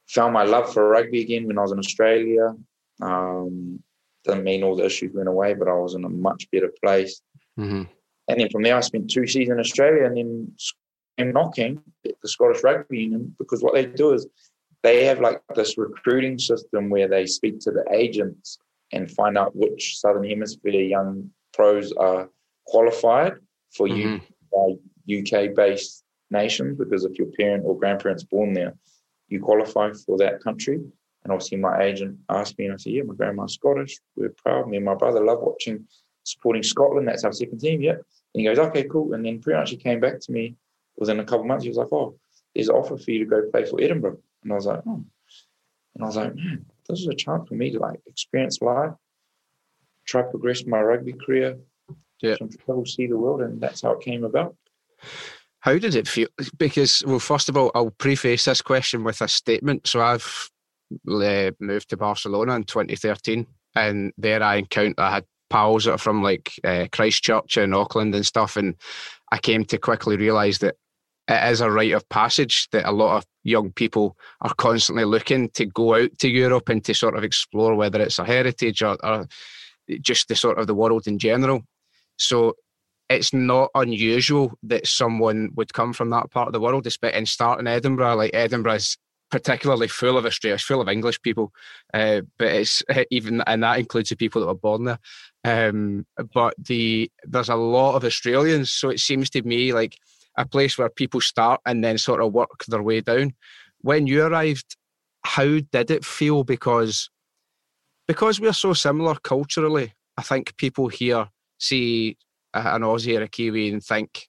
Found 0.09 0.33
my 0.33 0.43
love 0.43 0.71
for 0.71 0.88
rugby 0.88 1.21
again 1.21 1.47
when 1.47 1.57
I 1.57 1.63
was 1.63 1.71
in 1.71 1.79
Australia. 1.79 2.53
Um, 3.01 3.81
doesn't 4.23 4.43
mean 4.43 4.63
all 4.63 4.75
the 4.75 4.85
issues 4.85 5.13
went 5.13 5.27
away, 5.27 5.55
but 5.55 5.67
I 5.67 5.73
was 5.73 5.95
in 5.95 6.03
a 6.03 6.09
much 6.09 6.49
better 6.51 6.71
place. 6.83 7.21
Mm-hmm. 7.59 7.83
And 8.27 8.39
then 8.39 8.49
from 8.49 8.63
there, 8.63 8.77
I 8.77 8.81
spent 8.81 9.09
two 9.09 9.27
seasons 9.27 9.55
in 9.55 9.59
Australia 9.59 10.05
and 10.05 10.17
then 10.17 10.51
came 11.17 11.33
knocking 11.33 11.81
at 12.05 12.13
the 12.21 12.27
Scottish 12.27 12.63
Rugby 12.63 12.99
Union 12.99 13.35
because 13.39 13.63
what 13.63 13.73
they 13.73 13.85
do 13.85 14.13
is 14.13 14.27
they 14.83 15.05
have 15.05 15.19
like 15.19 15.41
this 15.55 15.77
recruiting 15.77 16.38
system 16.38 16.89
where 16.89 17.07
they 17.07 17.25
speak 17.25 17.59
to 17.61 17.71
the 17.71 17.83
agents 17.91 18.59
and 18.91 19.09
find 19.09 19.38
out 19.38 19.55
which 19.55 19.97
Southern 19.99 20.27
Hemisphere 20.29 20.81
young 20.81 21.31
pros 21.53 21.91
are 21.93 22.29
qualified 22.67 23.33
for 23.75 23.88
mm-hmm. 23.88 24.17
UK 25.07 25.55
based 25.55 26.03
nation 26.31 26.75
because 26.75 27.05
if 27.05 27.17
your 27.17 27.27
parent 27.37 27.63
or 27.65 27.77
grandparents 27.77 28.23
born 28.23 28.53
there, 28.53 28.73
you 29.27 29.39
qualify 29.39 29.91
for 30.05 30.17
that 30.17 30.41
country. 30.41 30.75
And 30.75 31.31
obviously, 31.31 31.57
my 31.57 31.81
agent 31.81 32.19
asked 32.29 32.57
me, 32.57 32.65
and 32.65 32.75
I 32.75 32.77
said, 32.77 32.93
"Yeah, 32.93 33.03
my 33.03 33.15
grandma's 33.15 33.53
Scottish. 33.53 33.99
We're 34.15 34.29
proud. 34.29 34.69
Me 34.69 34.77
and 34.77 34.85
my 34.85 34.93
brother 34.93 35.23
love 35.23 35.41
watching, 35.41 35.87
supporting 36.23 36.63
Scotland. 36.63 37.07
That's 37.07 37.23
our 37.23 37.33
second 37.33 37.59
team. 37.59 37.81
Yeah." 37.81 37.93
And 37.93 38.41
he 38.41 38.43
goes, 38.43 38.59
"Okay, 38.59 38.83
cool." 38.83 39.13
And 39.13 39.25
then 39.25 39.41
pretty 39.41 39.59
much 39.59 39.71
he 39.71 39.77
came 39.77 39.99
back 39.99 40.19
to 40.19 40.31
me 40.31 40.55
within 40.97 41.19
a 41.19 41.23
couple 41.23 41.41
of 41.41 41.47
months. 41.47 41.63
He 41.63 41.69
was 41.69 41.77
like, 41.77 41.91
"Oh, 41.91 42.19
there's 42.53 42.69
an 42.69 42.75
offer 42.75 42.97
for 42.97 43.11
you 43.11 43.19
to 43.19 43.25
go 43.25 43.49
play 43.49 43.65
for 43.65 43.81
Edinburgh." 43.81 44.19
And 44.43 44.51
I 44.51 44.55
was 44.55 44.67
like, 44.67 44.81
"Oh," 44.85 45.03
and 45.95 46.03
I 46.03 46.05
was 46.05 46.15
like, 46.15 46.35
"Man, 46.35 46.65
this 46.87 46.99
is 46.99 47.07
a 47.07 47.15
chance 47.15 47.49
for 47.49 47.55
me 47.55 47.71
to 47.71 47.79
like 47.79 47.99
experience 48.05 48.61
life, 48.61 48.93
try 50.05 50.21
progress 50.21 50.65
my 50.65 50.81
rugby 50.81 51.13
career, 51.13 51.57
yeah. 52.21 52.35
travel, 52.35 52.85
see 52.85 53.07
the 53.07 53.17
world, 53.17 53.41
and 53.41 53.59
that's 53.59 53.81
how 53.81 53.91
it 53.91 54.01
came 54.01 54.23
about. 54.23 54.55
How 55.59 55.77
did 55.77 55.95
it 55.95 56.07
feel? 56.07 56.27
Because, 56.57 57.03
well, 57.05 57.19
first 57.19 57.49
of 57.49 57.57
all, 57.57 57.71
I'll 57.73 57.91
preface 57.91 58.45
this 58.45 58.61
question 58.61 59.03
with 59.03 59.21
a 59.21 59.27
statement. 59.27 59.87
So 59.87 60.01
I've 60.01 60.49
uh, 61.09 61.51
moved 61.59 61.89
to 61.89 61.97
Barcelona 61.97 62.55
in 62.55 62.63
2013, 62.65 63.47
and 63.75 64.13
there 64.17 64.43
I 64.43 64.57
encountered, 64.57 64.99
I 64.99 65.11
had 65.11 65.25
pals 65.49 65.85
that 65.85 65.93
are 65.93 65.97
from 65.97 66.21
like 66.21 66.53
uh, 66.63 66.87
Christchurch 66.91 67.57
and 67.57 67.73
Auckland 67.73 68.13
and 68.13 68.25
stuff, 68.25 68.57
and 68.57 68.75
I 69.31 69.39
came 69.39 69.65
to 69.65 69.77
quickly 69.77 70.17
realise 70.17 70.59
that 70.59 70.75
it 71.27 71.51
is 71.51 71.61
a 71.61 71.71
rite 71.71 71.93
of 71.93 72.07
passage 72.09 72.67
that 72.71 72.87
a 72.87 72.91
lot 72.91 73.17
of 73.17 73.25
young 73.43 73.71
people 73.71 74.15
are 74.41 74.53
constantly 74.53 75.05
looking 75.05 75.49
to 75.49 75.65
go 75.65 75.95
out 75.95 76.17
to 76.19 76.29
Europe 76.29 76.69
and 76.69 76.83
to 76.85 76.93
sort 76.93 77.17
of 77.17 77.23
explore 77.23 77.75
whether 77.75 77.99
it's 77.99 78.19
a 78.19 78.25
heritage 78.25 78.83
or, 78.83 78.97
or 79.03 79.27
just 80.01 80.27
the 80.27 80.35
sort 80.35 80.59
of 80.59 80.67
the 80.67 80.75
world 80.75 81.07
in 81.07 81.17
general. 81.17 81.63
So 82.17 82.53
it's 83.09 83.33
not 83.33 83.69
unusual 83.75 84.57
that 84.63 84.87
someone 84.87 85.51
would 85.55 85.73
come 85.73 85.93
from 85.93 86.09
that 86.09 86.31
part 86.31 86.47
of 86.47 86.53
the 86.53 86.59
world 86.59 86.87
and 87.03 87.27
start 87.27 87.59
in 87.59 87.67
Edinburgh. 87.67 88.15
Like 88.15 88.31
Edinburgh 88.33 88.73
is 88.73 88.97
particularly 89.29 89.87
full 89.87 90.17
of 90.17 90.25
Australians, 90.25 90.63
full 90.63 90.81
of 90.81 90.89
English 90.89 91.21
people, 91.21 91.51
uh, 91.93 92.21
but 92.37 92.47
it's 92.47 92.83
even 93.11 93.41
and 93.41 93.63
that 93.63 93.79
includes 93.79 94.09
the 94.09 94.15
people 94.15 94.41
that 94.41 94.47
were 94.47 94.55
born 94.55 94.85
there. 94.85 94.99
Um, 95.43 96.05
but 96.33 96.55
the 96.57 97.11
there's 97.23 97.49
a 97.49 97.55
lot 97.55 97.95
of 97.95 98.03
Australians, 98.03 98.71
so 98.71 98.89
it 98.89 98.99
seems 98.99 99.29
to 99.31 99.41
me 99.43 99.73
like 99.73 99.97
a 100.37 100.45
place 100.45 100.77
where 100.77 100.89
people 100.89 101.21
start 101.21 101.61
and 101.65 101.83
then 101.83 101.97
sort 101.97 102.21
of 102.21 102.33
work 102.33 102.65
their 102.67 102.83
way 102.83 103.01
down. 103.01 103.33
When 103.81 104.07
you 104.07 104.23
arrived, 104.23 104.75
how 105.23 105.59
did 105.71 105.91
it 105.91 106.05
feel? 106.05 106.43
Because 106.43 107.09
because 108.07 108.39
we're 108.39 108.53
so 108.53 108.73
similar 108.73 109.15
culturally, 109.15 109.93
I 110.17 110.21
think 110.21 110.57
people 110.57 110.87
here 110.87 111.29
see 111.57 112.17
an 112.55 112.81
Aussie 112.81 113.19
or 113.19 113.23
a 113.23 113.27
Kiwi 113.27 113.71
and 113.71 113.83
think, 113.83 114.27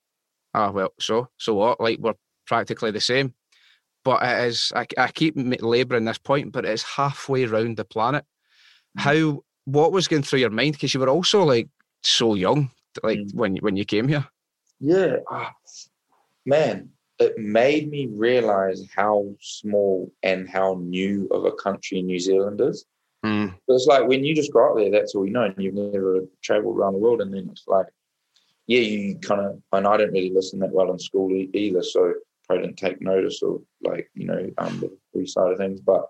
oh, 0.54 0.70
well, 0.72 0.92
so, 0.98 1.28
so 1.38 1.54
what? 1.54 1.80
Like, 1.80 1.98
we're 1.98 2.14
practically 2.46 2.90
the 2.90 3.00
same. 3.00 3.34
But 4.04 4.22
it 4.22 4.48
is, 4.48 4.72
I, 4.74 4.86
I 4.98 5.08
keep 5.08 5.34
labouring 5.36 6.04
this 6.04 6.18
point, 6.18 6.52
but 6.52 6.64
it's 6.64 6.82
halfway 6.82 7.44
around 7.44 7.76
the 7.76 7.84
planet. 7.84 8.24
Mm. 8.98 9.00
How, 9.00 9.42
what 9.64 9.92
was 9.92 10.08
going 10.08 10.22
through 10.22 10.40
your 10.40 10.50
mind? 10.50 10.72
Because 10.74 10.94
you 10.94 11.00
were 11.00 11.08
also 11.08 11.42
like 11.42 11.68
so 12.02 12.34
young, 12.34 12.70
like 13.02 13.18
mm. 13.18 13.34
when, 13.34 13.56
when 13.56 13.76
you 13.76 13.84
came 13.84 14.06
here. 14.06 14.24
Yeah. 14.78 15.16
Oh, 15.30 15.48
man, 16.44 16.90
it 17.18 17.36
made 17.38 17.90
me 17.90 18.06
realize 18.06 18.82
how 18.94 19.34
small 19.40 20.12
and 20.22 20.48
how 20.48 20.78
new 20.80 21.26
of 21.30 21.44
a 21.44 21.52
country 21.52 22.02
New 22.02 22.18
Zealand 22.18 22.60
is. 22.60 22.84
Mm. 23.24 23.54
It's 23.66 23.86
like 23.86 24.06
when 24.06 24.22
you 24.22 24.36
just 24.36 24.52
got 24.52 24.76
there, 24.76 24.90
that's 24.90 25.16
all 25.16 25.26
you 25.26 25.32
know, 25.32 25.42
and 25.42 25.54
you've 25.58 25.74
never 25.74 26.20
traveled 26.42 26.78
around 26.78 26.92
the 26.92 27.00
world, 27.00 27.22
and 27.22 27.34
then 27.34 27.48
it's 27.50 27.64
like, 27.66 27.86
yeah, 28.66 28.81
you 28.81 29.18
kind 29.18 29.40
of, 29.40 29.62
and 29.72 29.87
I 29.87 29.96
didn't 29.96 30.14
really 30.14 30.33
listen 30.33 30.59
that 30.61 30.72
well 30.72 30.90
in 30.90 30.98
school 30.98 31.31
either, 31.33 31.83
so 31.83 32.14
probably 32.46 32.66
didn't 32.66 32.79
take 32.79 33.00
notice 33.00 33.42
of 33.42 33.62
like 33.83 34.11
you 34.14 34.26
know 34.26 34.50
um, 34.59 34.81
the 34.81 34.96
free 35.12 35.26
side 35.26 35.52
of 35.52 35.59
things. 35.59 35.81
But 35.81 36.07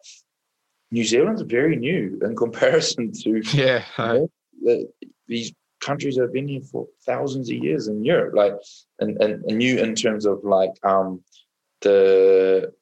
New 0.90 1.04
Zealand's 1.04 1.42
very 1.42 1.76
new 1.76 2.18
in 2.22 2.36
comparison 2.44 3.12
to 3.12 3.42
yeah 3.52 3.84
you 3.98 4.04
know, 4.04 4.30
the, 4.62 4.88
these 5.28 5.52
countries 5.80 6.16
that 6.16 6.22
have 6.22 6.32
been 6.32 6.48
here 6.48 6.62
for 6.62 6.86
thousands 7.04 7.50
of 7.50 7.56
years 7.56 7.88
in 7.88 8.04
Europe, 8.04 8.34
like 8.34 8.54
and, 9.00 9.20
and, 9.22 9.44
and 9.44 9.58
new 9.58 9.78
in 9.78 9.94
terms 9.94 10.24
of 10.24 10.42
like 10.42 10.72
um 10.82 11.22
the 11.82 12.72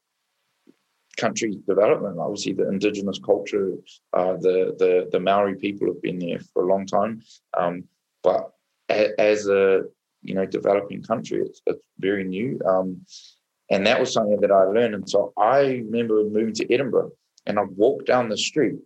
country 1.16 1.58
development. 1.66 2.18
Obviously, 2.18 2.52
the 2.52 2.68
indigenous 2.68 3.18
culture, 3.18 3.72
uh, 4.12 4.34
the 4.34 4.74
the 4.78 5.08
the 5.10 5.20
Maori 5.20 5.56
people 5.56 5.88
have 5.88 6.02
been 6.02 6.18
there 6.18 6.40
for 6.52 6.64
a 6.64 6.66
long 6.66 6.86
time, 6.86 7.22
um, 7.56 7.84
but 8.22 8.53
as 8.88 9.46
a 9.48 9.82
you 10.22 10.34
know 10.34 10.46
developing 10.46 11.02
country, 11.02 11.42
it's, 11.42 11.60
it's 11.66 11.86
very 11.98 12.24
new, 12.24 12.60
um, 12.66 13.00
and 13.70 13.86
that 13.86 14.00
was 14.00 14.12
something 14.12 14.40
that 14.40 14.52
I 14.52 14.64
learned. 14.64 14.94
And 14.94 15.08
so 15.08 15.32
I 15.38 15.60
remember 15.60 16.24
moving 16.24 16.54
to 16.54 16.72
Edinburgh, 16.72 17.12
and 17.46 17.58
I 17.58 17.62
walked 17.62 18.06
down 18.06 18.28
the 18.28 18.36
street, 18.36 18.78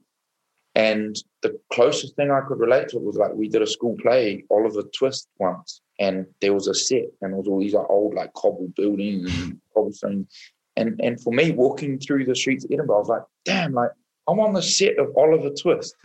and 0.74 1.16
the 1.42 1.58
closest 1.72 2.16
thing 2.16 2.30
I 2.30 2.40
could 2.46 2.58
relate 2.58 2.88
to 2.88 2.98
was 2.98 3.16
like 3.16 3.34
we 3.34 3.48
did 3.48 3.62
a 3.62 3.66
school 3.66 3.96
play, 4.00 4.44
Oliver 4.50 4.82
Twist 4.96 5.28
once, 5.38 5.80
and 5.98 6.26
there 6.40 6.54
was 6.54 6.68
a 6.68 6.74
set, 6.74 7.06
and 7.22 7.32
it 7.32 7.36
was 7.36 7.48
all 7.48 7.60
these 7.60 7.74
like 7.74 7.88
old 7.88 8.14
like 8.14 8.32
cobble 8.34 8.68
buildings 8.76 9.32
and 9.40 9.60
cobblestone 9.74 10.26
and 10.78 11.00
and 11.02 11.20
for 11.20 11.32
me, 11.32 11.50
walking 11.50 11.98
through 11.98 12.24
the 12.24 12.36
streets 12.36 12.64
of 12.64 12.70
Edinburgh, 12.70 12.96
I 12.96 12.98
was 13.00 13.08
like, 13.08 13.22
damn, 13.44 13.72
like 13.72 13.90
I'm 14.28 14.38
on 14.38 14.52
the 14.52 14.62
set 14.62 14.96
of 14.98 15.08
Oliver 15.16 15.50
Twist. 15.50 15.94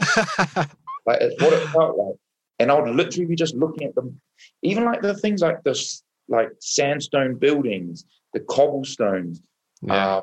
like 1.05 1.21
it's 1.21 1.41
what 1.41 1.53
it 1.53 1.67
felt 1.69 1.97
like. 1.97 2.15
And 2.63 2.71
I 2.71 2.79
would 2.79 2.95
literally 2.95 3.25
be 3.25 3.35
just 3.35 3.55
looking 3.55 3.87
at 3.87 3.93
them, 3.93 4.19
even 4.61 4.85
like 4.85 5.01
the 5.01 5.13
things 5.13 5.41
like 5.41 5.61
this, 5.63 6.01
like 6.29 6.49
sandstone 6.59 7.35
buildings, 7.35 8.05
the 8.33 8.39
cobblestones, 8.39 9.41
yeah. 9.81 10.15
uh, 10.15 10.21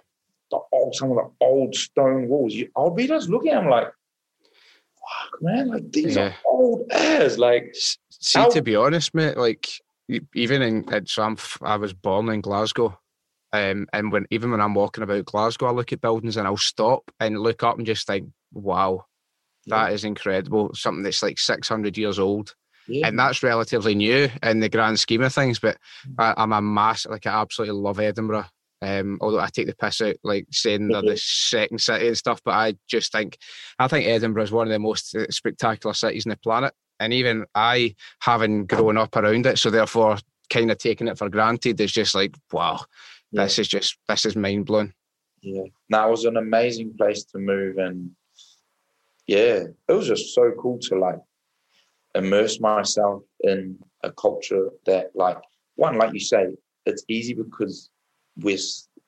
the 0.50 0.59
old, 0.72 0.94
some 0.94 1.11
of 1.11 1.16
the 1.16 1.31
old 1.44 1.74
stone 1.74 2.29
walls. 2.29 2.55
You, 2.55 2.68
I 2.76 2.81
would 2.81 2.96
be 2.96 3.07
just 3.07 3.29
looking 3.29 3.53
at 3.53 3.61
them 3.61 3.70
like, 3.70 3.87
fuck, 3.87 5.42
man, 5.42 5.68
like 5.68 5.92
these 5.92 6.16
yeah. 6.16 6.29
are 6.29 6.35
old 6.46 6.90
as. 6.90 7.38
Like, 7.38 7.76
see, 8.11 8.48
to 8.50 8.62
be 8.62 8.74
honest, 8.74 9.14
mate, 9.14 9.37
like 9.37 9.68
even 10.35 10.62
in 10.62 11.07
so 11.07 11.22
I'm, 11.22 11.37
I 11.61 11.76
was 11.76 11.92
born 11.92 12.31
in 12.31 12.40
Glasgow, 12.40 12.98
um, 13.53 13.87
and 13.92 14.11
when 14.11 14.26
even 14.31 14.50
when 14.50 14.61
I'm 14.61 14.74
walking 14.74 15.05
about 15.05 15.26
Glasgow, 15.26 15.66
I 15.66 15.72
look 15.72 15.92
at 15.92 16.00
buildings 16.00 16.37
and 16.37 16.46
I'll 16.46 16.57
stop 16.57 17.11
and 17.20 17.38
look 17.38 17.62
up 17.62 17.76
and 17.76 17.87
just 17.87 18.07
think, 18.07 18.31
wow, 18.53 19.05
that 19.66 19.88
yeah. 19.88 19.94
is 19.94 20.05
incredible. 20.05 20.70
Something 20.75 21.03
that's 21.03 21.23
like 21.23 21.38
600 21.38 21.96
years 21.96 22.18
old. 22.18 22.55
Yeah. 22.88 23.07
And 23.07 23.18
that's 23.18 23.42
relatively 23.42 23.94
new 23.94 24.29
in 24.42 24.61
the 24.61 24.68
grand 24.68 24.99
scheme 24.99 25.23
of 25.23 25.33
things. 25.33 25.59
But 25.59 25.77
mm. 26.09 26.14
I, 26.18 26.42
am 26.42 26.53
a 26.53 26.61
mass, 26.61 27.07
like, 27.07 27.27
I 27.27 27.40
absolutely 27.40 27.81
love 27.81 28.01
Edinburgh. 28.01 28.46
Um, 28.83 29.18
although 29.20 29.40
I 29.40 29.49
take 29.49 29.66
the 29.66 29.77
piss 29.77 30.01
out, 30.01 30.16
like 30.25 30.46
saying 30.51 30.88
they're 30.88 31.03
the 31.03 31.16
second 31.16 31.81
city 31.81 32.09
and 32.09 32.16
stuff, 32.16 32.40
but 32.42 32.55
I 32.55 32.77
just 32.88 33.12
think, 33.12 33.37
I 33.79 33.88
think 33.88 34.07
Edinburgh 34.07 34.44
is 34.44 34.53
one 34.53 34.66
of 34.66 34.73
the 34.73 34.79
most 34.79 35.14
uh, 35.14 35.27
spectacular 35.29 35.92
cities 35.92 36.25
on 36.25 36.31
the 36.31 36.37
planet. 36.38 36.73
And 36.99 37.12
even 37.12 37.44
I, 37.55 37.94
having 38.23 38.66
grown 38.66 38.96
up 38.96 39.16
around 39.16 39.46
it, 39.46 39.59
so 39.59 39.70
therefore 39.70 40.16
kind 40.49 40.70
of 40.70 40.79
taking 40.79 41.09
it 41.09 41.18
for 41.18 41.29
granted, 41.29 41.81
is 41.81 41.92
just 41.92 42.14
like, 42.14 42.35
wow, 42.53 42.81
yeah. 43.33 43.44
this 43.44 43.59
is 43.59 43.68
just 43.68 43.96
this 44.09 44.27
is 44.27 44.37
mind 44.37 44.66
blowing. 44.66 44.92
yeah, 45.40 45.64
that 45.88 46.11
was 46.11 46.25
an 46.25 46.37
amazing 46.37 46.94
place 46.96 47.25
to 47.25 47.38
move, 47.38 47.79
and 47.79 48.11
yeah, 49.31 49.62
it 49.88 49.93
was 49.93 50.09
just 50.09 50.35
so 50.35 50.51
cool 50.61 50.81
to 50.81 50.99
like 50.99 51.21
immerse 52.16 52.59
myself 52.59 53.23
in 53.43 53.79
a 54.03 54.11
culture 54.11 54.71
that, 54.87 55.12
like, 55.14 55.38
one, 55.77 55.97
like 55.99 56.12
you 56.12 56.19
say, 56.19 56.49
it's 56.85 57.05
easy 57.09 57.35
because 57.35 57.90
we're. 58.37 58.59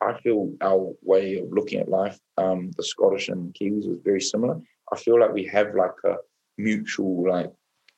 I 0.01 0.21
feel 0.21 0.53
our 0.61 0.93
way 1.03 1.39
of 1.39 1.53
looking 1.53 1.81
at 1.81 1.89
life, 1.89 2.19
um, 2.37 2.71
the 2.77 2.85
Scottish 2.85 3.29
and 3.31 3.53
Kiwis, 3.55 3.89
was 3.89 3.99
very 4.05 4.21
similar. 4.21 4.61
I 4.93 4.97
feel 4.97 5.19
like 5.19 5.33
we 5.33 5.45
have 5.47 5.75
like 5.75 5.99
a 6.05 6.15
mutual 6.57 7.29
like 7.29 7.51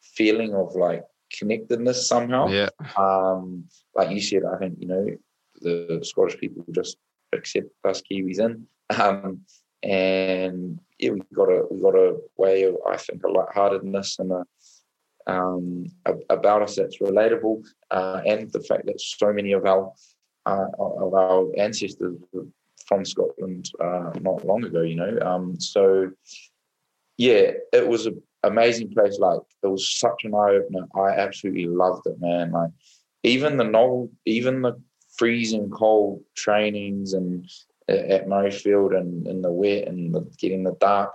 feeling 0.02 0.54
of 0.54 0.74
like 0.76 1.02
connectedness 1.38 2.06
somehow. 2.06 2.48
Yeah. 2.48 2.70
Um, 2.96 3.64
like 3.94 4.10
you 4.10 4.22
said, 4.22 4.42
I 4.50 4.56
think 4.58 4.76
you 4.78 4.88
know 4.88 5.06
the 5.60 6.00
Scottish 6.02 6.38
people 6.38 6.64
just 6.70 6.96
accept 7.34 7.68
us 7.84 8.02
Kiwis 8.02 8.38
in, 8.38 8.66
um, 8.98 9.40
and 9.82 10.80
yeah, 10.98 11.10
we 11.10 11.20
got 11.34 11.48
a 11.48 11.64
we 11.70 11.80
got 11.80 11.94
a 11.94 12.16
way 12.36 12.64
of 12.64 12.76
I 12.88 12.96
think 12.96 13.22
a 13.24 13.28
lightheartedness 13.28 14.18
and 14.18 14.32
a 14.32 14.44
um, 15.26 15.86
about 16.28 16.62
us 16.62 16.76
that's 16.76 16.98
relatable, 16.98 17.64
uh, 17.90 18.20
and 18.26 18.50
the 18.52 18.60
fact 18.60 18.86
that 18.86 19.00
so 19.00 19.32
many 19.32 19.52
of 19.52 19.64
our 19.64 19.92
uh, 20.46 20.66
of 20.78 21.14
our 21.14 21.50
ancestors 21.56 22.16
from 22.86 23.04
Scotland 23.04 23.70
uh, 23.80 24.12
not 24.20 24.44
long 24.44 24.64
ago. 24.64 24.82
You 24.82 24.96
know, 24.96 25.18
um, 25.22 25.58
so 25.58 26.10
yeah, 27.16 27.52
it 27.72 27.88
was 27.88 28.06
an 28.06 28.22
amazing 28.42 28.90
place. 28.90 29.18
Like 29.18 29.40
it 29.62 29.66
was 29.66 29.88
such 29.98 30.24
an 30.24 30.34
eye 30.34 30.60
opener. 30.60 30.86
I 30.94 31.18
absolutely 31.18 31.66
loved 31.66 32.06
it, 32.06 32.20
man. 32.20 32.52
Like 32.52 32.70
even 33.22 33.56
the 33.56 33.64
novel, 33.64 34.10
even 34.26 34.62
the 34.62 34.80
freezing 35.16 35.70
cold 35.70 36.22
trainings 36.36 37.14
and 37.14 37.48
at 37.88 38.26
Murrayfield 38.26 38.96
and 38.96 39.26
in 39.26 39.42
the 39.42 39.50
wet 39.50 39.88
and 39.88 40.14
the, 40.14 40.20
getting 40.38 40.64
the 40.64 40.76
dark. 40.80 41.12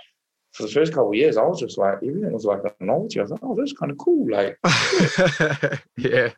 For 0.54 0.64
the 0.64 0.70
first 0.70 0.94
couple 0.94 1.10
of 1.10 1.16
years, 1.16 1.38
I 1.38 1.44
was 1.44 1.60
just 1.60 1.78
like 1.78 1.96
everything 1.96 2.32
was 2.32 2.46
like 2.46 2.62
a 2.64 2.84
novelty. 2.84 3.20
I 3.20 3.24
was 3.24 3.32
like, 3.32 3.42
oh, 3.44 3.56
this 3.56 3.72
is 3.72 3.78
kind 3.78 3.92
of 3.92 3.98
cool. 4.00 4.28
Like, 4.32 4.58
yeah. 5.98 6.30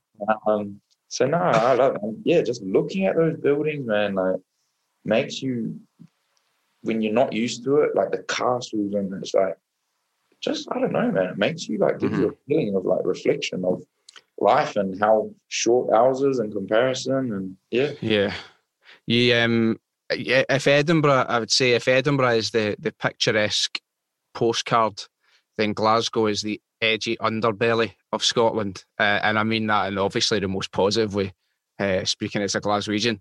Um, 0.47 0.81
so 1.07 1.25
no, 1.25 1.37
I 1.37 1.73
love 1.73 1.95
it. 1.95 2.01
Yeah, 2.23 2.41
just 2.41 2.61
looking 2.61 3.05
at 3.05 3.15
those 3.15 3.37
buildings, 3.37 3.87
man, 3.87 4.15
like 4.15 4.35
makes 5.05 5.41
you 5.41 5.79
when 6.81 7.01
you're 7.01 7.13
not 7.13 7.33
used 7.33 7.63
to 7.63 7.77
it, 7.81 7.95
like 7.95 8.11
the 8.11 8.23
castles 8.23 8.93
and 8.95 9.13
it's 9.13 9.33
like 9.33 9.57
just 10.41 10.67
I 10.71 10.79
don't 10.79 10.91
know, 10.91 11.11
man. 11.11 11.29
It 11.29 11.37
makes 11.37 11.67
you 11.67 11.77
like 11.77 11.99
give 11.99 12.11
mm-hmm. 12.11 12.21
you 12.21 12.29
a 12.29 12.47
feeling 12.47 12.75
of 12.75 12.85
like 12.85 13.05
reflection 13.05 13.63
of 13.63 13.83
life 14.39 14.75
and 14.75 14.99
how 14.99 15.31
short 15.49 15.93
ours 15.93 16.21
is 16.21 16.39
in 16.39 16.51
comparison. 16.51 17.33
And 17.33 17.57
yeah, 17.69 17.91
yeah, 18.01 18.33
you 19.05 19.35
um, 19.35 19.69
yeah. 19.69 19.75
If 20.11 20.67
Edinburgh, 20.67 21.25
I 21.27 21.39
would 21.39 21.51
say 21.51 21.71
if 21.71 21.87
Edinburgh 21.87 22.35
is 22.35 22.51
the 22.51 22.75
the 22.79 22.91
picturesque 22.91 23.79
postcard, 24.33 25.03
then 25.57 25.73
Glasgow 25.73 26.27
is 26.27 26.41
the 26.41 26.61
edgy 26.81 27.17
underbelly 27.17 27.93
of 28.11 28.23
Scotland, 28.23 28.83
uh, 28.99 29.19
and 29.23 29.37
I 29.37 29.43
mean 29.43 29.67
that 29.67 29.87
in 29.87 29.97
obviously 29.97 30.39
the 30.39 30.47
most 30.47 30.71
positive 30.71 31.15
way. 31.15 31.33
Uh, 31.79 32.05
speaking 32.05 32.43
as 32.43 32.53
a 32.53 32.61
Glaswegian, 32.61 33.19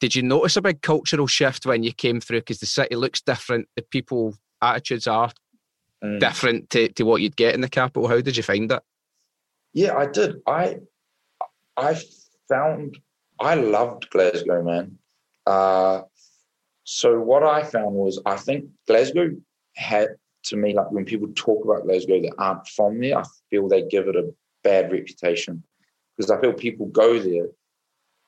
did 0.00 0.14
you 0.14 0.22
notice 0.22 0.56
a 0.56 0.62
big 0.62 0.82
cultural 0.82 1.26
shift 1.26 1.64
when 1.64 1.82
you 1.82 1.92
came 1.92 2.20
through? 2.20 2.40
Because 2.40 2.58
the 2.58 2.66
city 2.66 2.94
looks 2.94 3.22
different, 3.22 3.68
the 3.76 3.82
people 3.82 4.34
attitudes 4.60 5.06
are 5.06 5.30
mm. 6.04 6.20
different 6.20 6.70
to, 6.70 6.88
to 6.92 7.04
what 7.04 7.22
you'd 7.22 7.36
get 7.36 7.54
in 7.54 7.60
the 7.60 7.68
capital. 7.68 8.08
How 8.08 8.20
did 8.20 8.36
you 8.36 8.42
find 8.42 8.70
it? 8.70 8.82
Yeah, 9.72 9.96
I 9.96 10.06
did. 10.06 10.36
I 10.46 10.78
I 11.76 12.00
found 12.48 12.98
I 13.40 13.54
loved 13.54 14.10
Glasgow, 14.10 14.62
man. 14.62 14.98
Uh, 15.46 16.02
so 16.88 17.18
what 17.18 17.42
I 17.42 17.64
found 17.64 17.96
was 17.96 18.22
I 18.24 18.36
think 18.36 18.66
Glasgow 18.86 19.32
had 19.74 20.10
to 20.44 20.56
me 20.56 20.72
like 20.72 20.92
when 20.92 21.04
people 21.04 21.28
talk 21.34 21.64
about 21.64 21.82
Glasgow 21.82 22.20
that 22.22 22.34
aren't 22.38 22.66
from 22.68 23.00
there, 23.00 23.18
I 23.18 23.24
feel 23.50 23.68
they 23.68 23.82
give 23.82 24.06
it 24.06 24.14
a 24.14 24.32
bad 24.62 24.92
reputation 24.92 25.64
because 26.16 26.30
I 26.30 26.40
feel 26.40 26.52
people 26.52 26.86
go 26.86 27.18
there 27.18 27.48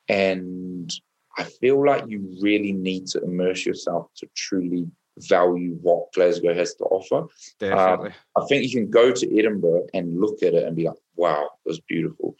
and 0.09 0.92
I 1.38 1.44
feel 1.44 1.87
like 1.87 2.09
you 2.09 2.37
really 2.40 2.73
need 2.73 3.07
to 3.09 3.23
immerse 3.23 3.64
yourself 3.64 4.11
to 4.16 4.29
truly 4.35 4.88
value 5.18 5.79
what 5.81 6.12
Glasgow 6.12 6.53
has 6.53 6.75
to 6.75 6.85
offer. 6.87 7.29
Definitely. 7.61 8.11
Uh, 8.11 8.42
I 8.42 8.47
think 8.47 8.64
you 8.64 8.71
can 8.71 8.90
go 8.90 9.12
to 9.12 9.38
Edinburgh 9.38 9.87
and 9.94 10.21
look 10.21 10.42
at 10.42 10.55
it 10.55 10.64
and 10.64 10.75
be 10.75 10.87
like, 10.87 10.97
wow, 11.14 11.44
it 11.44 11.68
was 11.68 11.79
beautiful. 11.79 12.35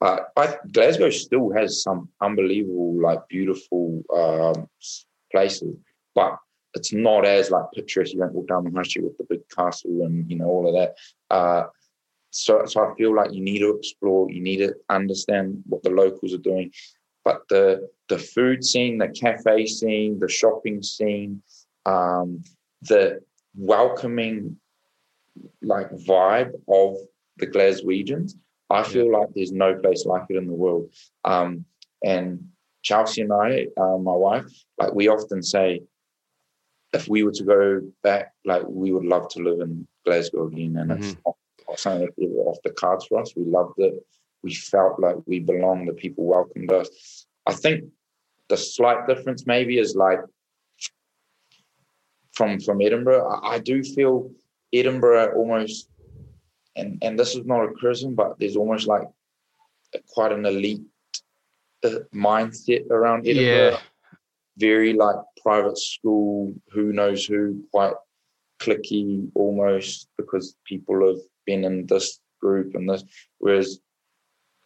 Uh, 0.00 0.18
I, 0.36 0.56
Glasgow 0.72 1.10
still 1.10 1.52
has 1.52 1.80
some 1.80 2.08
unbelievable, 2.20 3.00
like 3.00 3.20
beautiful 3.28 4.02
um, 4.12 4.68
places, 5.30 5.76
but 6.14 6.36
it's 6.74 6.92
not 6.92 7.24
as 7.24 7.50
like 7.50 7.64
picturesque. 7.74 8.12
You 8.12 8.20
don't 8.20 8.32
walk 8.32 8.48
down 8.48 8.64
the 8.64 8.70
high 8.70 8.82
street 8.82 9.04
with 9.04 9.18
the 9.18 9.26
big 9.28 9.40
castle 9.54 10.02
and 10.02 10.30
you 10.30 10.36
know 10.36 10.46
all 10.46 10.68
of 10.68 10.74
that. 10.74 10.96
Uh, 11.34 11.66
so, 12.30 12.64
so 12.64 12.84
I 12.84 12.94
feel 12.94 13.14
like 13.14 13.32
you 13.32 13.40
need 13.40 13.58
to 13.58 13.76
explore. 13.76 14.30
You 14.30 14.40
need 14.40 14.58
to 14.58 14.74
understand 14.88 15.62
what 15.66 15.82
the 15.82 15.90
locals 15.90 16.32
are 16.32 16.38
doing, 16.38 16.72
but 17.24 17.42
the 17.48 17.88
the 18.08 18.18
food 18.18 18.64
scene, 18.64 18.98
the 18.98 19.08
cafe 19.08 19.66
scene, 19.66 20.18
the 20.18 20.28
shopping 20.28 20.82
scene, 20.82 21.42
um, 21.86 22.42
the 22.82 23.20
welcoming 23.56 24.56
like 25.62 25.90
vibe 25.90 26.52
of 26.68 26.96
the 27.38 27.46
Glaswegians. 27.46 28.34
I 28.68 28.84
feel 28.84 29.10
like 29.10 29.28
there's 29.34 29.52
no 29.52 29.74
place 29.74 30.06
like 30.06 30.24
it 30.28 30.36
in 30.36 30.46
the 30.46 30.52
world. 30.52 30.92
Um, 31.24 31.64
and 32.04 32.48
Chelsea 32.82 33.22
and 33.22 33.32
I, 33.32 33.66
uh, 33.76 33.98
my 33.98 34.14
wife, 34.14 34.50
like 34.78 34.94
we 34.94 35.08
often 35.08 35.42
say, 35.42 35.82
if 36.92 37.08
we 37.08 37.22
were 37.22 37.32
to 37.32 37.44
go 37.44 37.82
back, 38.02 38.32
like 38.44 38.62
we 38.66 38.92
would 38.92 39.04
love 39.04 39.28
to 39.30 39.42
live 39.42 39.60
in 39.60 39.86
Glasgow 40.04 40.46
again. 40.46 40.76
And 40.76 40.90
mm-hmm. 40.90 41.02
it's 41.02 41.16
not, 41.24 41.36
not 41.68 41.78
something 41.78 42.08
that 42.16 42.26
off 42.46 42.58
the 42.64 42.70
cards 42.70 43.06
for 43.06 43.20
us. 43.20 43.34
We 43.36 43.44
loved 43.44 43.78
it. 43.78 43.94
We 44.42 44.54
felt 44.54 44.98
like 44.98 45.16
we 45.26 45.40
belonged. 45.40 45.88
The 45.88 45.92
people 45.92 46.24
welcomed 46.24 46.72
us. 46.72 47.26
I 47.46 47.52
think 47.52 47.84
the 48.48 48.56
slight 48.56 49.06
difference 49.06 49.46
maybe 49.46 49.78
is 49.78 49.94
like 49.94 50.20
from 52.32 52.58
from 52.60 52.80
Edinburgh. 52.80 53.28
I, 53.28 53.54
I 53.54 53.58
do 53.58 53.82
feel 53.82 54.30
Edinburgh 54.72 55.34
almost, 55.36 55.88
and 56.74 56.98
and 57.02 57.18
this 57.18 57.34
is 57.34 57.44
not 57.44 57.64
a 57.64 57.72
criticism, 57.72 58.14
but 58.14 58.38
there's 58.38 58.56
almost 58.56 58.88
like 58.88 59.02
quite 60.08 60.32
an 60.32 60.46
elite 60.46 60.82
uh, 61.84 62.00
mindset 62.14 62.90
around 62.90 63.26
Edinburgh. 63.26 63.70
Yeah. 63.72 63.78
Very 64.56 64.92
like 64.92 65.16
private 65.42 65.78
school, 65.78 66.54
who 66.70 66.92
knows 66.92 67.24
who, 67.24 67.64
quite 67.72 67.94
clicky 68.60 69.30
almost 69.34 70.08
because 70.18 70.54
people 70.66 71.06
have 71.06 71.20
been 71.46 71.64
in 71.64 71.86
this 71.86 72.20
group 72.40 72.74
and 72.74 72.88
this. 72.88 73.04
Whereas 73.38 73.80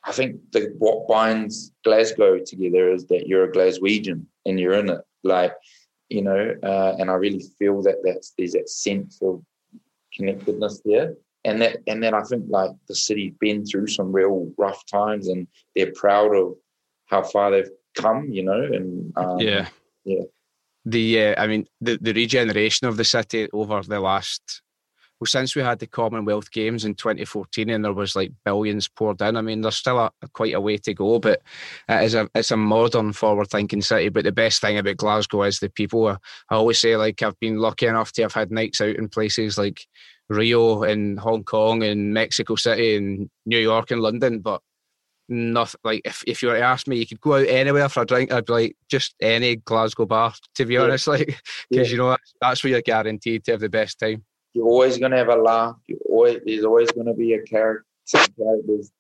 I 0.05 0.13
think 0.13 0.41
the, 0.53 0.75
what 0.79 1.09
binds 1.09 1.73
Glasgow 1.85 2.39
together 2.45 2.93
is 2.93 3.07
that 3.07 3.27
you're 3.27 3.45
a 3.45 3.53
Glaswegian 3.53 4.27
and 4.45 4.59
you're 4.59 4.75
in 4.75 4.91
it. 4.91 5.01
Like 5.23 5.53
you 6.11 6.23
know, 6.23 6.55
uh, 6.63 6.97
and 6.99 7.11
I 7.11 7.15
really 7.15 7.45
feel 7.59 7.83
that 7.83 7.97
that's 8.05 8.35
there's 8.37 8.53
that 8.53 8.69
sense 8.69 9.21
of 9.23 9.43
connectedness 10.15 10.83
there. 10.85 11.15
And 11.45 11.61
that 11.61 11.79
and 11.87 12.03
then 12.03 12.15
I 12.15 12.23
think 12.23 12.45
like 12.49 12.71
the 12.89 12.95
city's 12.95 13.35
been 13.41 13.65
through 13.65 13.89
some 13.89 14.13
real 14.13 14.53
rough 14.57 14.85
times 14.87 15.29
and 15.29 15.47
they're 15.75 15.93
proud 15.93 16.35
of 16.35 16.55
how 17.07 17.23
far 17.23 17.51
they've 17.51 17.71
come, 17.97 18.29
you 18.31 18.45
know, 18.45 18.63
and 18.63 19.13
um, 19.17 19.39
yeah. 19.39 19.69
Yeah. 20.05 20.25
The 20.87 21.23
uh, 21.23 21.43
I 21.43 21.47
mean 21.47 21.67
the, 21.81 21.99
the 22.01 22.13
regeneration 22.13 22.87
of 22.87 22.99
the 22.99 23.05
city 23.05 23.49
over 23.53 23.81
the 23.83 24.01
last 24.01 24.63
well, 25.21 25.27
since 25.27 25.55
we 25.55 25.63
had 25.63 25.79
the 25.79 25.87
Commonwealth 25.87 26.51
Games 26.51 26.85
in 26.85 26.95
2014 26.97 27.71
and 27.71 27.85
there 27.85 27.93
was 27.93 28.17
like 28.17 28.33
billions 28.45 28.89
poured 28.89 29.23
in, 29.23 29.37
I 29.37 29.43
mean, 29.43 29.61
there's 29.61 29.77
still 29.77 29.99
a, 29.99 30.11
a 30.23 30.29
quite 30.29 30.55
a 30.55 30.61
way 30.61 30.77
to 30.79 30.93
go, 30.93 31.21
but 31.21 31.41
it 31.89 32.05
is 32.05 32.15
a 32.15 32.29
it's 32.35 32.51
a 32.51 32.57
modern, 32.57 33.13
forward-thinking 33.13 33.83
city. 33.83 34.09
But 34.09 34.25
the 34.25 34.33
best 34.33 34.61
thing 34.61 34.77
about 34.77 34.97
Glasgow 34.97 35.45
is 35.45 35.61
the 35.61 35.71
people. 35.71 36.09
I, 36.09 36.17
I 36.51 36.57
always 36.57 36.81
say, 36.81 36.97
like, 36.97 37.23
I've 37.23 37.39
been 37.39 37.59
lucky 37.59 37.87
enough 37.87 38.13
to 38.13 38.23
have 38.23 38.35
had 38.35 38.51
nights 38.51 38.81
out 38.81 38.97
in 38.97 39.09
places 39.09 39.57
like 39.57 39.87
Rio 40.29 40.83
and 40.83 41.19
Hong 41.21 41.45
Kong 41.45 41.85
and 41.85 42.13
Mexico 42.13 42.57
City 42.57 42.97
and 42.97 43.31
New 43.47 43.59
York 43.59 43.93
and 43.93 44.03
London, 44.03 44.41
but 44.41 44.63
nothing 45.29 45.81
like 45.85 46.03
if, 46.05 46.23
if 46.27 46.43
you 46.43 46.49
were 46.49 46.57
to 46.57 46.63
ask 46.63 46.87
me 46.87 46.97
you 46.97 47.07
could 47.07 47.21
go 47.21 47.35
out 47.35 47.47
anywhere 47.49 47.89
for 47.89 48.03
a 48.03 48.07
drink 48.07 48.31
I'd 48.31 48.45
be 48.45 48.53
like 48.53 48.77
just 48.89 49.15
any 49.21 49.57
Glasgow 49.57 50.07
bar 50.07 50.35
to 50.55 50.65
be 50.67 50.77
honest 50.77 51.07
like 51.09 51.41
because 51.71 51.89
yeah. 51.89 51.93
you 51.93 51.97
know 51.97 52.17
that's 52.41 52.63
where 52.63 52.73
you're 52.73 52.83
guaranteed 52.83 53.45
to 53.45 53.53
have 53.53 53.61
the 53.61 53.69
best 53.69 53.99
time 53.99 54.25
you're 54.55 54.69
always 54.69 54.99
going 54.99 55.11
to 55.11 55.19
have 55.19 55.29
a 55.29 55.37
laugh. 55.37 55.77
You 55.87 55.99
always 56.09 56.41
there's 56.47 56.65
always 56.65 56.91
going 56.93 57.09
to 57.09 57.13
be 57.13 57.35
a 57.35 57.43
character, 57.43 57.85
characters 58.13 58.91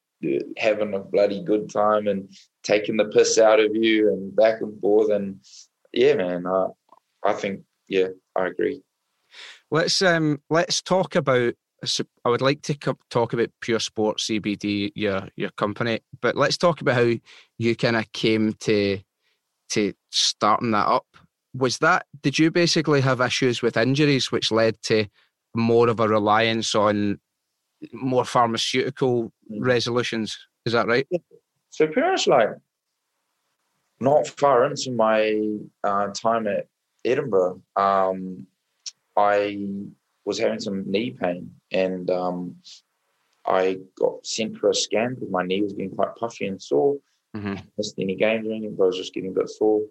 having 0.58 0.94
a 0.94 1.00
bloody 1.00 1.42
good 1.42 1.70
time 1.70 2.08
and 2.08 2.28
taking 2.62 2.96
the 2.96 3.06
piss 3.06 3.38
out 3.38 3.60
of 3.60 3.74
you 3.74 4.12
and 4.12 4.34
back 4.34 4.60
and 4.60 4.78
forth. 4.80 5.10
And 5.10 5.40
yeah, 5.92 6.14
man, 6.14 6.46
I, 6.46 6.68
I 7.22 7.32
think 7.32 7.62
yeah, 7.88 8.08
I 8.36 8.48
agree. 8.48 8.82
Let's 9.70 10.02
um 10.02 10.40
let's 10.50 10.82
talk 10.82 11.14
about. 11.14 11.54
I 12.24 12.28
would 12.28 12.42
like 12.42 12.62
to 12.62 12.96
talk 13.10 13.32
about 13.32 13.50
Pure 13.60 13.80
Sports 13.80 14.26
CBD, 14.26 14.92
your 14.94 15.28
your 15.36 15.50
company, 15.50 16.00
but 16.20 16.36
let's 16.36 16.58
talk 16.58 16.80
about 16.80 16.96
how 16.96 17.12
you 17.58 17.76
kind 17.76 17.96
of 17.96 18.10
came 18.12 18.54
to 18.60 18.98
to 19.70 19.92
starting 20.10 20.72
that 20.72 20.86
up. 20.86 21.06
Was 21.54 21.78
that 21.78 22.06
did 22.22 22.38
you 22.38 22.50
basically 22.50 23.00
have 23.00 23.20
issues 23.20 23.62
with 23.62 23.76
injuries 23.76 24.32
which 24.32 24.50
led 24.50 24.80
to 24.82 25.06
more 25.54 25.88
of 25.88 26.00
a 26.00 26.08
reliance 26.08 26.74
on 26.74 27.18
more 27.92 28.24
pharmaceutical 28.24 29.32
mm. 29.50 29.58
resolutions? 29.60 30.36
Is 30.66 30.72
that 30.72 30.86
right? 30.86 31.06
So 31.70 31.86
pretty 31.86 32.08
much 32.08 32.26
like 32.26 32.50
not 34.00 34.26
far 34.26 34.66
into 34.66 34.90
my 34.92 35.40
uh, 35.82 36.08
time 36.08 36.46
at 36.46 36.66
edinburgh 37.04 37.60
um, 37.76 38.46
i 39.16 39.58
was 40.24 40.38
having 40.38 40.60
some 40.60 40.84
knee 40.90 41.10
pain 41.10 41.50
and 41.74 42.10
um, 42.10 42.56
i 43.46 43.78
got 43.98 44.24
sent 44.26 44.56
for 44.56 44.70
a 44.70 44.74
scan 44.74 45.14
because 45.14 45.30
my 45.30 45.42
knee 45.42 45.60
was 45.60 45.74
getting 45.74 45.94
quite 45.94 46.16
puffy 46.16 46.46
and 46.46 46.62
sore 46.62 46.96
mm-hmm. 47.36 47.54
missed 47.76 47.98
any 47.98 48.14
games 48.14 48.46
or 48.46 48.52
anything 48.52 48.74
but 48.74 48.84
i 48.84 48.86
was 48.86 48.96
just 48.96 49.12
getting 49.12 49.30
a 49.30 49.34
bit 49.34 49.50
sore 49.50 49.82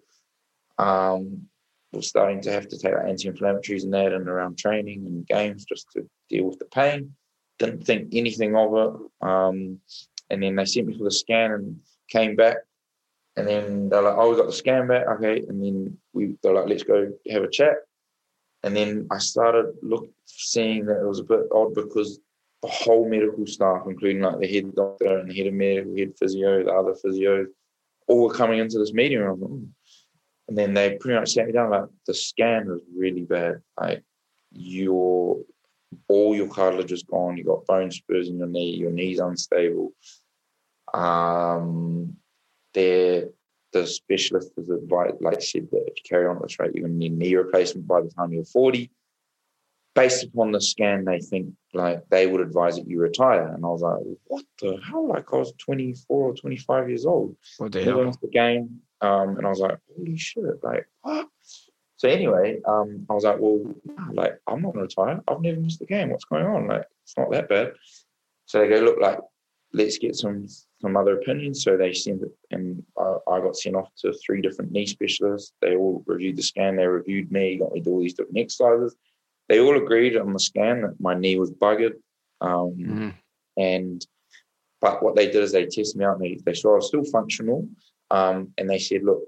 um, 0.78 1.46
was 1.94 2.08
starting 2.08 2.40
to 2.42 2.52
have 2.52 2.68
to 2.68 2.78
take 2.78 2.92
anti-inflammatories 2.92 3.84
and 3.84 3.94
that 3.94 4.12
and 4.12 4.28
around 4.28 4.58
training 4.58 5.06
and 5.06 5.26
games 5.26 5.64
just 5.64 5.90
to 5.92 6.08
deal 6.28 6.44
with 6.44 6.58
the 6.58 6.64
pain. 6.66 7.14
Didn't 7.58 7.84
think 7.84 8.08
anything 8.12 8.56
of 8.56 8.74
it. 8.74 9.26
Um, 9.26 9.78
and 10.30 10.42
then 10.42 10.56
they 10.56 10.64
sent 10.64 10.88
me 10.88 10.98
for 10.98 11.04
the 11.04 11.10
scan 11.10 11.52
and 11.52 11.80
came 12.08 12.36
back. 12.36 12.56
And 13.36 13.48
then 13.48 13.88
they're 13.88 14.02
like, 14.02 14.14
"Oh, 14.16 14.30
we 14.30 14.36
got 14.36 14.46
the 14.46 14.52
scan 14.52 14.86
back, 14.86 15.08
okay." 15.08 15.44
And 15.48 15.62
then 15.62 15.98
we 16.12 16.36
they're 16.40 16.54
like, 16.54 16.68
"Let's 16.68 16.84
go 16.84 17.12
have 17.30 17.42
a 17.42 17.50
chat." 17.50 17.78
And 18.64 18.74
then 18.74 19.06
I 19.10 19.18
started 19.18 19.74
look 19.82 20.10
seeing 20.24 20.86
that 20.86 21.00
it 21.00 21.06
was 21.06 21.20
a 21.20 21.24
bit 21.24 21.40
odd 21.52 21.74
because 21.74 22.18
the 22.62 22.68
whole 22.68 23.06
medical 23.06 23.46
staff, 23.46 23.82
including 23.86 24.22
like 24.22 24.40
the 24.40 24.48
head 24.48 24.74
doctor 24.74 25.18
and 25.18 25.30
the 25.30 25.34
head 25.34 25.48
of 25.48 25.52
medical, 25.52 25.94
head 25.96 26.14
physio, 26.18 26.64
the 26.64 26.72
other 26.72 26.94
physios, 26.94 27.44
all 28.08 28.22
were 28.22 28.32
coming 28.32 28.58
into 28.58 28.78
this 28.78 28.94
meeting. 28.94 29.20
Oh, 29.20 29.60
and 30.48 30.58
then 30.58 30.72
they 30.72 30.96
pretty 30.96 31.20
much 31.20 31.32
sat 31.32 31.46
me 31.46 31.52
down 31.52 31.70
like 31.70 31.84
the 32.06 32.14
scan 32.14 32.66
was 32.66 32.80
really 32.96 33.24
bad. 33.24 33.60
Like 33.78 34.02
your 34.50 35.40
all 36.08 36.34
your 36.34 36.48
cartilage 36.48 36.92
is 36.92 37.02
gone. 37.02 37.36
You 37.36 37.44
got 37.44 37.66
bone 37.66 37.90
spurs 37.90 38.28
in 38.30 38.38
your 38.38 38.48
knee. 38.48 38.76
Your 38.76 38.90
knee's 38.90 39.18
unstable. 39.18 39.92
Um, 40.94 42.16
they 42.72 43.24
the 43.74 43.86
specialist 43.86 44.52
has 44.56 44.70
advised, 44.70 45.16
like 45.20 45.42
said, 45.42 45.68
that 45.72 45.84
if 45.88 45.94
you 45.96 46.02
carry 46.08 46.26
on 46.26 46.36
at 46.36 46.42
this 46.42 46.58
rate, 46.58 46.70
you're 46.74 46.86
going 46.86 46.98
to 46.98 46.98
need 46.98 47.18
knee 47.18 47.34
replacement 47.34 47.86
by 47.86 48.00
the 48.00 48.08
time 48.08 48.32
you're 48.32 48.44
40. 48.44 48.90
Based 49.94 50.24
upon 50.24 50.52
the 50.52 50.60
scan, 50.60 51.04
they 51.04 51.20
think 51.20 51.52
like 51.72 52.02
they 52.08 52.26
would 52.26 52.40
advise 52.40 52.76
that 52.76 52.88
you 52.88 53.00
retire. 53.00 53.48
And 53.48 53.64
I 53.64 53.68
was 53.68 53.82
like, 53.82 54.00
what 54.24 54.44
the 54.60 54.80
hell? 54.88 55.06
Like 55.06 55.32
I 55.32 55.36
was 55.36 55.52
24 55.58 56.30
or 56.30 56.34
25 56.34 56.88
years 56.88 57.06
old. 57.06 57.36
What 57.58 57.72
the 57.72 57.84
hell? 57.84 58.10
The 58.22 58.28
game. 58.28 58.80
Um, 59.00 59.36
and 59.36 59.46
I 59.46 59.50
was 59.50 59.60
like, 59.60 59.78
holy 59.96 60.16
shit, 60.16 60.64
like 60.64 60.88
what? 61.02 61.28
So 61.96 62.08
anyway, 62.08 62.60
um, 62.66 63.06
I 63.08 63.14
was 63.14 63.24
like, 63.24 63.36
well, 63.38 63.72
like 64.12 64.40
I'm 64.48 64.62
not 64.62 64.72
gonna 64.72 64.82
retire. 64.82 65.20
I've 65.28 65.40
never 65.40 65.60
missed 65.60 65.80
a 65.80 65.86
game. 65.86 66.10
What's 66.10 66.24
going 66.24 66.44
on? 66.44 66.66
Like 66.66 66.86
it's 67.04 67.16
not 67.16 67.30
that 67.30 67.48
bad. 67.48 67.74
So 68.46 68.58
they 68.58 68.68
go, 68.68 68.80
look, 68.80 68.98
like 69.00 69.20
let's 69.72 69.98
get 69.98 70.16
some 70.16 70.46
other 70.96 71.18
opinions. 71.18 71.62
So 71.62 71.76
they 71.76 71.92
sent 71.92 72.22
it, 72.22 72.32
and 72.50 72.82
I, 72.98 73.16
I, 73.30 73.40
got 73.40 73.56
sent 73.56 73.76
off 73.76 73.88
to 73.98 74.12
three 74.12 74.40
different 74.40 74.72
knee 74.72 74.86
specialists. 74.86 75.52
They 75.60 75.76
all 75.76 76.02
reviewed 76.06 76.36
the 76.36 76.42
scan. 76.42 76.76
They 76.76 76.86
reviewed 76.86 77.32
me, 77.32 77.58
got 77.58 77.72
me 77.72 77.80
to 77.80 77.84
do 77.84 77.90
all 77.92 78.00
these 78.00 78.14
different 78.14 78.38
exercises. 78.38 78.96
They 79.48 79.60
all 79.60 79.76
agreed 79.76 80.16
on 80.16 80.32
the 80.32 80.38
scan 80.38 80.82
that 80.82 81.00
my 81.00 81.14
knee 81.14 81.38
was 81.38 81.50
buggered. 81.50 81.94
Um, 82.40 82.76
mm-hmm. 82.78 83.08
And 83.56 84.06
but 84.80 85.02
what 85.02 85.16
they 85.16 85.26
did 85.26 85.42
is 85.42 85.52
they 85.52 85.64
tested 85.64 85.96
me 85.96 86.04
out 86.04 86.20
and 86.20 86.24
they, 86.24 86.38
they 86.44 86.54
saw 86.54 86.72
I 86.72 86.76
was 86.76 86.88
still 86.88 87.04
functional, 87.04 87.66
um, 88.10 88.52
and 88.58 88.68
they 88.68 88.78
said, 88.78 89.02
look, 89.02 89.22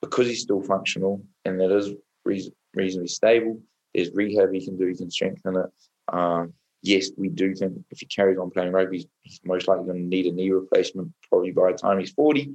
because 0.00 0.28
he's 0.28 0.42
still 0.42 0.62
functional 0.62 1.22
and 1.44 1.60
it 1.60 1.70
is 1.70 1.90
re- 2.24 2.52
reasonably 2.74 3.08
stable, 3.08 3.60
there's 3.94 4.10
rehab 4.14 4.52
he 4.52 4.64
can 4.64 4.76
do, 4.76 4.86
he 4.86 4.96
can 4.96 5.10
strengthen 5.10 5.56
it. 5.56 5.66
Um, 6.12 6.52
yes, 6.82 7.10
we 7.16 7.28
do 7.28 7.54
think 7.54 7.78
if 7.90 8.00
he 8.00 8.06
carries 8.06 8.38
on 8.38 8.50
playing 8.50 8.72
rugby, 8.72 9.08
he's 9.22 9.40
most 9.44 9.68
likely 9.68 9.84
going 9.84 9.98
to 9.98 10.04
need 10.04 10.26
a 10.26 10.32
knee 10.32 10.50
replacement 10.50 11.12
probably 11.28 11.50
by 11.50 11.72
the 11.72 11.78
time 11.78 11.98
he's 11.98 12.12
40. 12.12 12.52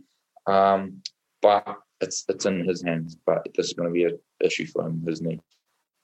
Um, 0.47 1.01
but 1.41 1.77
it's 2.01 2.25
it's 2.27 2.45
in 2.45 2.67
his 2.67 2.83
hands. 2.83 3.17
But 3.25 3.47
this 3.55 3.67
is 3.67 3.73
going 3.73 3.89
to 3.89 3.93
be 3.93 4.05
an 4.05 4.19
issue 4.41 4.65
for 4.65 4.85
him, 4.85 5.03
his 5.05 5.21
knee. 5.21 5.39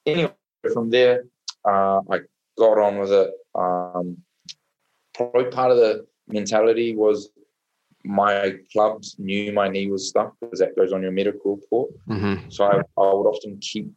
Anyway, 0.05 0.33
from 0.73 0.89
there, 0.89 1.25
uh, 1.67 2.01
I 2.09 2.19
got 2.57 2.77
on 2.79 2.97
with 2.97 3.11
it. 3.11 3.31
Um, 3.55 4.17
probably 5.13 5.45
part 5.45 5.71
of 5.71 5.77
the 5.77 6.05
mentality 6.27 6.95
was 6.95 7.29
my 8.03 8.55
clubs 8.71 9.15
knew 9.19 9.51
my 9.53 9.67
knee 9.67 9.89
was 9.89 10.07
stuck 10.07 10.33
because 10.39 10.59
that 10.59 10.75
goes 10.75 10.91
on 10.91 11.03
your 11.03 11.11
medical 11.11 11.55
report. 11.57 11.91
Mm-hmm. 12.07 12.49
So 12.49 12.65
I, 12.65 12.77
I 12.77 13.13
would 13.13 13.27
often 13.27 13.57
keep 13.59 13.91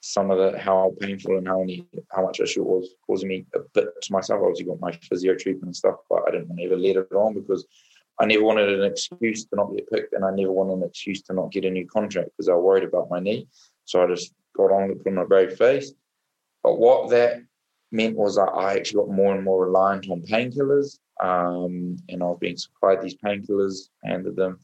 some 0.00 0.30
of 0.30 0.38
the 0.38 0.58
how 0.58 0.94
painful 1.00 1.36
and 1.38 1.46
how 1.46 1.62
any 1.62 1.86
how 2.10 2.22
much 2.22 2.40
issue 2.40 2.62
it 2.62 2.66
was 2.66 2.94
causing 3.06 3.28
me 3.28 3.46
a 3.54 3.60
bit 3.74 3.88
to 4.02 4.12
myself. 4.12 4.40
I 4.40 4.44
obviously 4.44 4.66
got 4.66 4.80
my 4.80 4.92
physio 4.92 5.34
treatment 5.34 5.66
and 5.66 5.76
stuff, 5.76 5.96
but 6.08 6.22
I 6.26 6.30
didn't 6.30 6.48
want 6.48 6.60
to 6.60 6.64
ever 6.66 6.76
let 6.76 6.96
it 6.96 7.12
on 7.12 7.34
because 7.34 7.66
I 8.18 8.26
never 8.26 8.44
wanted 8.44 8.68
an 8.68 8.84
excuse 8.84 9.44
to 9.46 9.56
not 9.56 9.74
get 9.74 9.90
picked, 9.90 10.12
and 10.14 10.24
I 10.24 10.30
never 10.30 10.52
wanted 10.52 10.74
an 10.74 10.88
excuse 10.88 11.22
to 11.22 11.32
not 11.32 11.52
get 11.52 11.64
a 11.64 11.70
new 11.70 11.86
contract 11.86 12.30
because 12.36 12.48
I 12.48 12.54
worried 12.54 12.84
about 12.84 13.10
my 13.10 13.20
knee. 13.20 13.48
So 13.84 14.02
I 14.02 14.06
just 14.06 14.32
got 14.56 14.72
on 14.72 14.88
with 14.88 15.04
put 15.04 15.12
on 15.12 15.18
a 15.18 15.26
brave 15.26 15.56
face. 15.56 15.92
But 16.62 16.78
what 16.78 17.10
that 17.10 17.42
meant 17.92 18.16
was 18.16 18.36
that 18.36 18.50
I 18.54 18.74
actually 18.74 19.04
got 19.04 19.14
more 19.14 19.34
and 19.34 19.44
more 19.44 19.66
reliant 19.66 20.10
on 20.10 20.22
painkillers 20.22 20.98
um, 21.20 21.96
and 22.08 22.22
I 22.22 22.26
was 22.26 22.38
being 22.40 22.56
supplied 22.56 23.02
these 23.02 23.16
painkillers, 23.16 23.88
handed 24.02 24.36
them, 24.36 24.58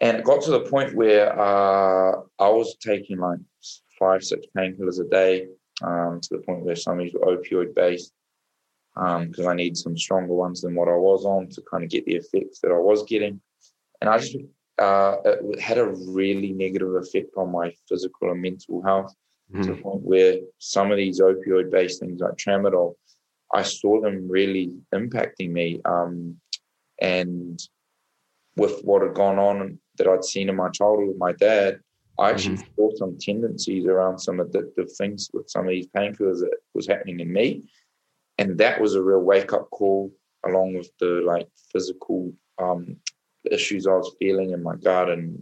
and 0.00 0.18
it 0.18 0.24
got 0.24 0.42
to 0.42 0.50
the 0.50 0.60
point 0.60 0.94
where 0.94 1.38
uh, 1.38 2.20
I 2.38 2.48
was 2.48 2.76
taking 2.76 3.18
like 3.18 3.38
five, 4.00 4.24
six 4.24 4.46
painkillers 4.56 5.00
a 5.00 5.08
day, 5.08 5.46
um, 5.82 6.20
to 6.20 6.28
the 6.32 6.42
point 6.42 6.64
where 6.64 6.74
some 6.74 6.98
of 6.98 7.04
these 7.04 7.14
were 7.14 7.36
opioid 7.36 7.74
based, 7.74 8.12
because 8.94 9.46
um, 9.46 9.48
I 9.48 9.54
need 9.54 9.76
some 9.76 9.96
stronger 9.96 10.34
ones 10.34 10.62
than 10.62 10.74
what 10.74 10.88
I 10.88 10.96
was 10.96 11.24
on 11.24 11.48
to 11.50 11.62
kind 11.70 11.84
of 11.84 11.90
get 11.90 12.04
the 12.06 12.16
effects 12.16 12.58
that 12.60 12.72
I 12.72 12.78
was 12.78 13.04
getting, 13.04 13.40
and 14.00 14.10
I 14.10 14.18
just 14.18 14.36
uh, 14.78 15.16
it 15.24 15.60
had 15.60 15.78
a 15.78 15.94
really 16.08 16.52
negative 16.52 16.94
effect 16.96 17.30
on 17.36 17.52
my 17.52 17.72
physical 17.88 18.32
and 18.32 18.42
mental 18.42 18.82
health. 18.82 19.14
Mm-hmm. 19.52 19.62
To 19.62 19.74
the 19.74 19.82
point 19.82 20.02
where 20.02 20.36
some 20.58 20.92
of 20.92 20.96
these 20.96 21.20
opioid 21.20 21.72
based 21.72 21.98
things 21.98 22.20
like 22.20 22.36
tramadol 22.36 22.94
I 23.52 23.62
saw 23.62 24.00
them 24.00 24.28
really 24.28 24.72
impacting 24.94 25.50
me. 25.50 25.80
Um, 25.84 26.40
and 27.00 27.60
with 28.56 28.80
what 28.82 29.02
had 29.02 29.14
gone 29.14 29.38
on 29.38 29.78
that 29.96 30.06
I'd 30.06 30.24
seen 30.24 30.48
in 30.48 30.56
my 30.56 30.68
childhood 30.70 31.08
with 31.08 31.18
my 31.18 31.32
dad, 31.32 31.80
I 32.20 32.30
actually 32.30 32.56
mm-hmm. 32.56 32.74
saw 32.76 32.90
some 32.96 33.16
tendencies 33.18 33.86
around 33.86 34.18
some 34.18 34.38
addictive 34.38 34.94
things 34.96 35.30
with 35.32 35.48
some 35.48 35.64
of 35.64 35.70
these 35.70 35.86
painkillers 35.86 36.40
that 36.40 36.58
was 36.74 36.86
happening 36.86 37.20
in 37.20 37.32
me. 37.32 37.70
And 38.36 38.58
that 38.58 38.80
was 38.80 38.94
a 38.94 39.02
real 39.02 39.20
wake 39.22 39.54
up 39.54 39.70
call, 39.70 40.12
along 40.46 40.74
with 40.74 40.90
the 41.00 41.22
like 41.26 41.48
physical 41.72 42.32
um, 42.58 42.96
issues 43.50 43.86
I 43.86 43.92
was 43.92 44.14
feeling 44.18 44.50
in 44.50 44.62
my 44.62 44.76
gut 44.76 45.08
and 45.08 45.38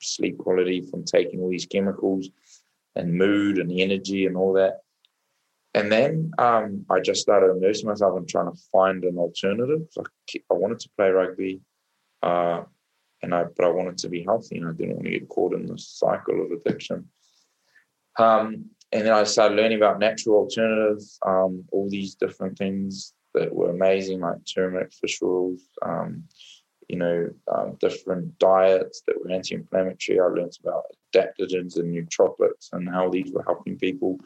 sleep 0.00 0.38
quality 0.38 0.80
from 0.80 1.04
taking 1.04 1.40
all 1.40 1.50
these 1.50 1.66
chemicals 1.66 2.30
and 2.96 3.14
mood 3.14 3.58
and 3.58 3.70
energy 3.70 4.26
and 4.26 4.36
all 4.36 4.54
that. 4.54 4.80
And 5.74 5.92
then 5.92 6.32
um, 6.38 6.86
I 6.90 7.00
just 7.00 7.20
started 7.20 7.50
immersing 7.50 7.88
myself 7.88 8.16
and 8.16 8.28
trying 8.28 8.50
to 8.50 8.58
find 8.70 9.04
an 9.04 9.18
alternative. 9.18 9.86
I, 9.98 10.02
I 10.50 10.54
wanted 10.54 10.80
to 10.80 10.90
play 10.96 11.10
rugby, 11.10 11.60
uh, 12.22 12.62
and 13.22 13.34
I 13.34 13.44
but 13.44 13.64
I 13.64 13.70
wanted 13.70 13.98
to 13.98 14.08
be 14.08 14.22
healthy, 14.22 14.58
and 14.58 14.68
I 14.68 14.72
didn't 14.72 14.96
want 14.96 15.04
to 15.04 15.10
get 15.10 15.28
caught 15.28 15.54
in 15.54 15.66
the 15.66 15.78
cycle 15.78 16.42
of 16.42 16.50
addiction. 16.50 17.08
Um, 18.18 18.66
and 18.92 19.06
then 19.06 19.12
I 19.12 19.24
started 19.24 19.56
learning 19.56 19.78
about 19.78 19.98
natural 19.98 20.36
alternatives, 20.36 21.18
um, 21.24 21.64
all 21.72 21.88
these 21.88 22.14
different 22.14 22.58
things 22.58 23.14
that 23.34 23.54
were 23.54 23.70
amazing, 23.70 24.20
like 24.20 24.36
turmeric, 24.44 24.92
fish 24.92 25.18
oils, 25.22 25.62
um, 25.80 26.24
you 26.88 26.96
know, 26.96 27.30
um, 27.50 27.76
different 27.80 28.38
diets 28.38 29.02
that 29.06 29.16
were 29.18 29.30
anti-inflammatory. 29.30 30.20
I 30.20 30.24
learned 30.24 30.58
about 30.62 30.84
adaptogens 31.14 31.76
and 31.76 31.94
nootropics 31.94 32.68
and 32.72 32.86
how 32.88 33.08
these 33.08 33.32
were 33.32 33.44
helping 33.44 33.78
people 33.78 34.18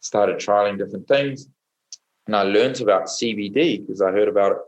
started 0.00 0.36
trialing 0.38 0.78
different 0.78 1.06
things. 1.06 1.48
And 2.26 2.34
I 2.34 2.42
learned 2.42 2.80
about 2.80 3.04
CBD 3.04 3.86
because 3.86 4.00
I 4.02 4.10
heard 4.10 4.28
about 4.28 4.52
it 4.52 4.58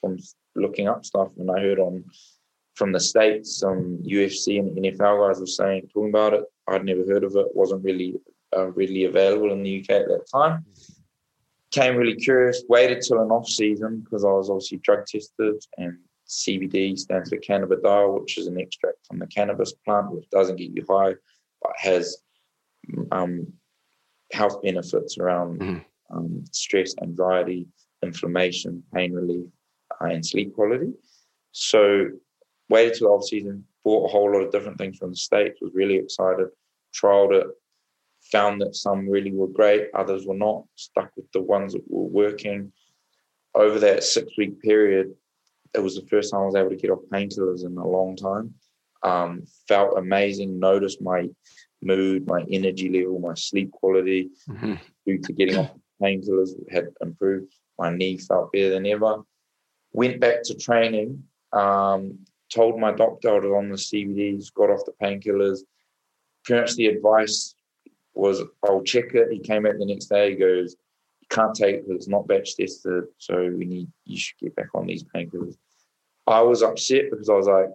from 0.00 0.18
looking 0.54 0.86
up 0.86 1.04
stuff 1.04 1.32
and 1.38 1.50
I 1.50 1.60
heard 1.60 1.80
on 1.80 2.04
from 2.76 2.92
the 2.92 3.00
States, 3.00 3.58
some 3.58 3.98
UFC 4.04 4.58
and 4.58 4.76
NFL 4.76 5.26
guys 5.26 5.40
were 5.40 5.46
saying, 5.46 5.88
talking 5.92 6.10
about 6.10 6.34
it. 6.34 6.44
I'd 6.68 6.84
never 6.84 7.04
heard 7.06 7.24
of 7.24 7.34
it, 7.36 7.46
wasn't 7.54 7.82
really 7.82 8.14
uh, 8.56 8.70
readily 8.70 9.04
available 9.04 9.52
in 9.52 9.62
the 9.62 9.80
UK 9.80 9.90
at 9.90 10.08
that 10.08 10.26
time. 10.32 10.64
Came 11.72 11.96
really 11.96 12.16
curious, 12.16 12.62
waited 12.68 13.02
till 13.02 13.20
an 13.20 13.30
off 13.30 13.48
season 13.48 14.00
because 14.00 14.24
I 14.24 14.28
was 14.28 14.50
obviously 14.50 14.78
drug 14.78 15.06
tested 15.06 15.56
and 15.78 15.98
CBD 16.28 16.98
stands 16.98 17.30
for 17.30 17.38
cannabidiol, 17.38 18.20
which 18.20 18.36
is 18.36 18.46
an 18.46 18.58
extract 18.60 19.06
from 19.06 19.18
the 19.18 19.26
cannabis 19.26 19.72
plant, 19.84 20.10
which 20.10 20.28
doesn't 20.30 20.56
get 20.56 20.70
you 20.72 20.84
high, 20.88 21.14
but 21.62 21.72
has 21.76 22.18
um, 23.10 23.52
health 24.32 24.60
benefits 24.62 25.18
around 25.18 25.60
mm-hmm. 25.60 26.16
um, 26.16 26.44
stress, 26.52 26.94
anxiety, 27.02 27.66
inflammation, 28.02 28.82
pain 28.94 29.12
relief, 29.12 29.46
uh, 30.00 30.06
and 30.06 30.24
sleep 30.24 30.54
quality. 30.54 30.92
So 31.52 32.08
waited 32.68 32.94
till 32.94 33.08
off 33.08 33.24
season, 33.24 33.64
bought 33.84 34.06
a 34.06 34.12
whole 34.12 34.32
lot 34.32 34.42
of 34.42 34.52
different 34.52 34.78
things 34.78 34.98
from 34.98 35.10
the 35.10 35.16
States, 35.16 35.60
was 35.60 35.72
really 35.74 35.96
excited, 35.96 36.48
trialed 36.94 37.40
it, 37.40 37.46
found 38.32 38.60
that 38.60 38.74
some 38.74 39.08
really 39.08 39.32
were 39.32 39.46
great, 39.46 39.88
others 39.94 40.26
were 40.26 40.34
not, 40.34 40.64
stuck 40.74 41.10
with 41.16 41.30
the 41.32 41.40
ones 41.40 41.72
that 41.72 41.84
were 41.88 42.08
working. 42.08 42.72
Over 43.54 43.78
that 43.80 44.04
six 44.04 44.32
week 44.36 44.60
period, 44.60 45.14
it 45.74 45.80
was 45.80 45.94
the 45.94 46.06
first 46.08 46.32
time 46.32 46.42
I 46.42 46.46
was 46.46 46.54
able 46.56 46.70
to 46.70 46.76
get 46.76 46.90
off 46.90 47.00
painkillers 47.12 47.64
in 47.64 47.76
a 47.76 47.86
long 47.86 48.16
time. 48.16 48.54
Um, 49.02 49.44
felt 49.68 49.98
amazing, 49.98 50.58
noticed 50.58 51.00
my 51.00 51.28
mood, 51.82 52.26
my 52.26 52.44
energy 52.50 52.88
level, 52.88 53.20
my 53.20 53.34
sleep 53.34 53.70
quality 53.70 54.30
mm-hmm. 54.48 54.74
due 55.06 55.18
to 55.18 55.32
getting 55.32 55.56
off 55.56 55.70
painkillers 56.02 56.50
had 56.70 56.88
improved. 57.00 57.52
My 57.78 57.94
knee 57.94 58.18
felt 58.18 58.52
better 58.52 58.70
than 58.70 58.86
ever. 58.86 59.22
Went 59.92 60.20
back 60.20 60.42
to 60.44 60.54
training, 60.54 61.24
um, 61.52 62.18
told 62.56 62.80
my 62.80 62.92
doctor 62.92 63.30
I 63.30 63.38
was 63.38 63.44
on 63.44 63.68
the 63.68 63.76
CBDs, 63.76 64.52
got 64.52 64.70
off 64.70 64.86
the 64.86 64.92
painkillers. 65.02 65.60
Pretty 66.44 66.62
much 66.62 66.74
the 66.74 66.86
advice 66.86 67.54
was 68.14 68.42
I'll 68.64 68.82
check 68.82 69.14
it. 69.14 69.30
He 69.30 69.38
came 69.38 69.66
out 69.66 69.78
the 69.78 69.86
next 69.86 70.06
day, 70.06 70.30
he 70.30 70.36
goes, 70.36 70.76
You 71.20 71.26
can't 71.30 71.54
take 71.54 71.76
it 71.76 71.82
because 71.86 71.96
it's 71.96 72.08
not 72.08 72.26
batch 72.26 72.56
tested, 72.56 73.04
so 73.18 73.52
we 73.56 73.66
need 73.66 73.88
you 74.04 74.18
should 74.18 74.38
get 74.38 74.56
back 74.56 74.74
on 74.74 74.86
these 74.86 75.04
painkillers. 75.04 75.56
I 76.26 76.40
was 76.40 76.62
upset 76.62 77.10
because 77.10 77.28
I 77.28 77.34
was 77.34 77.46
like, 77.46 77.68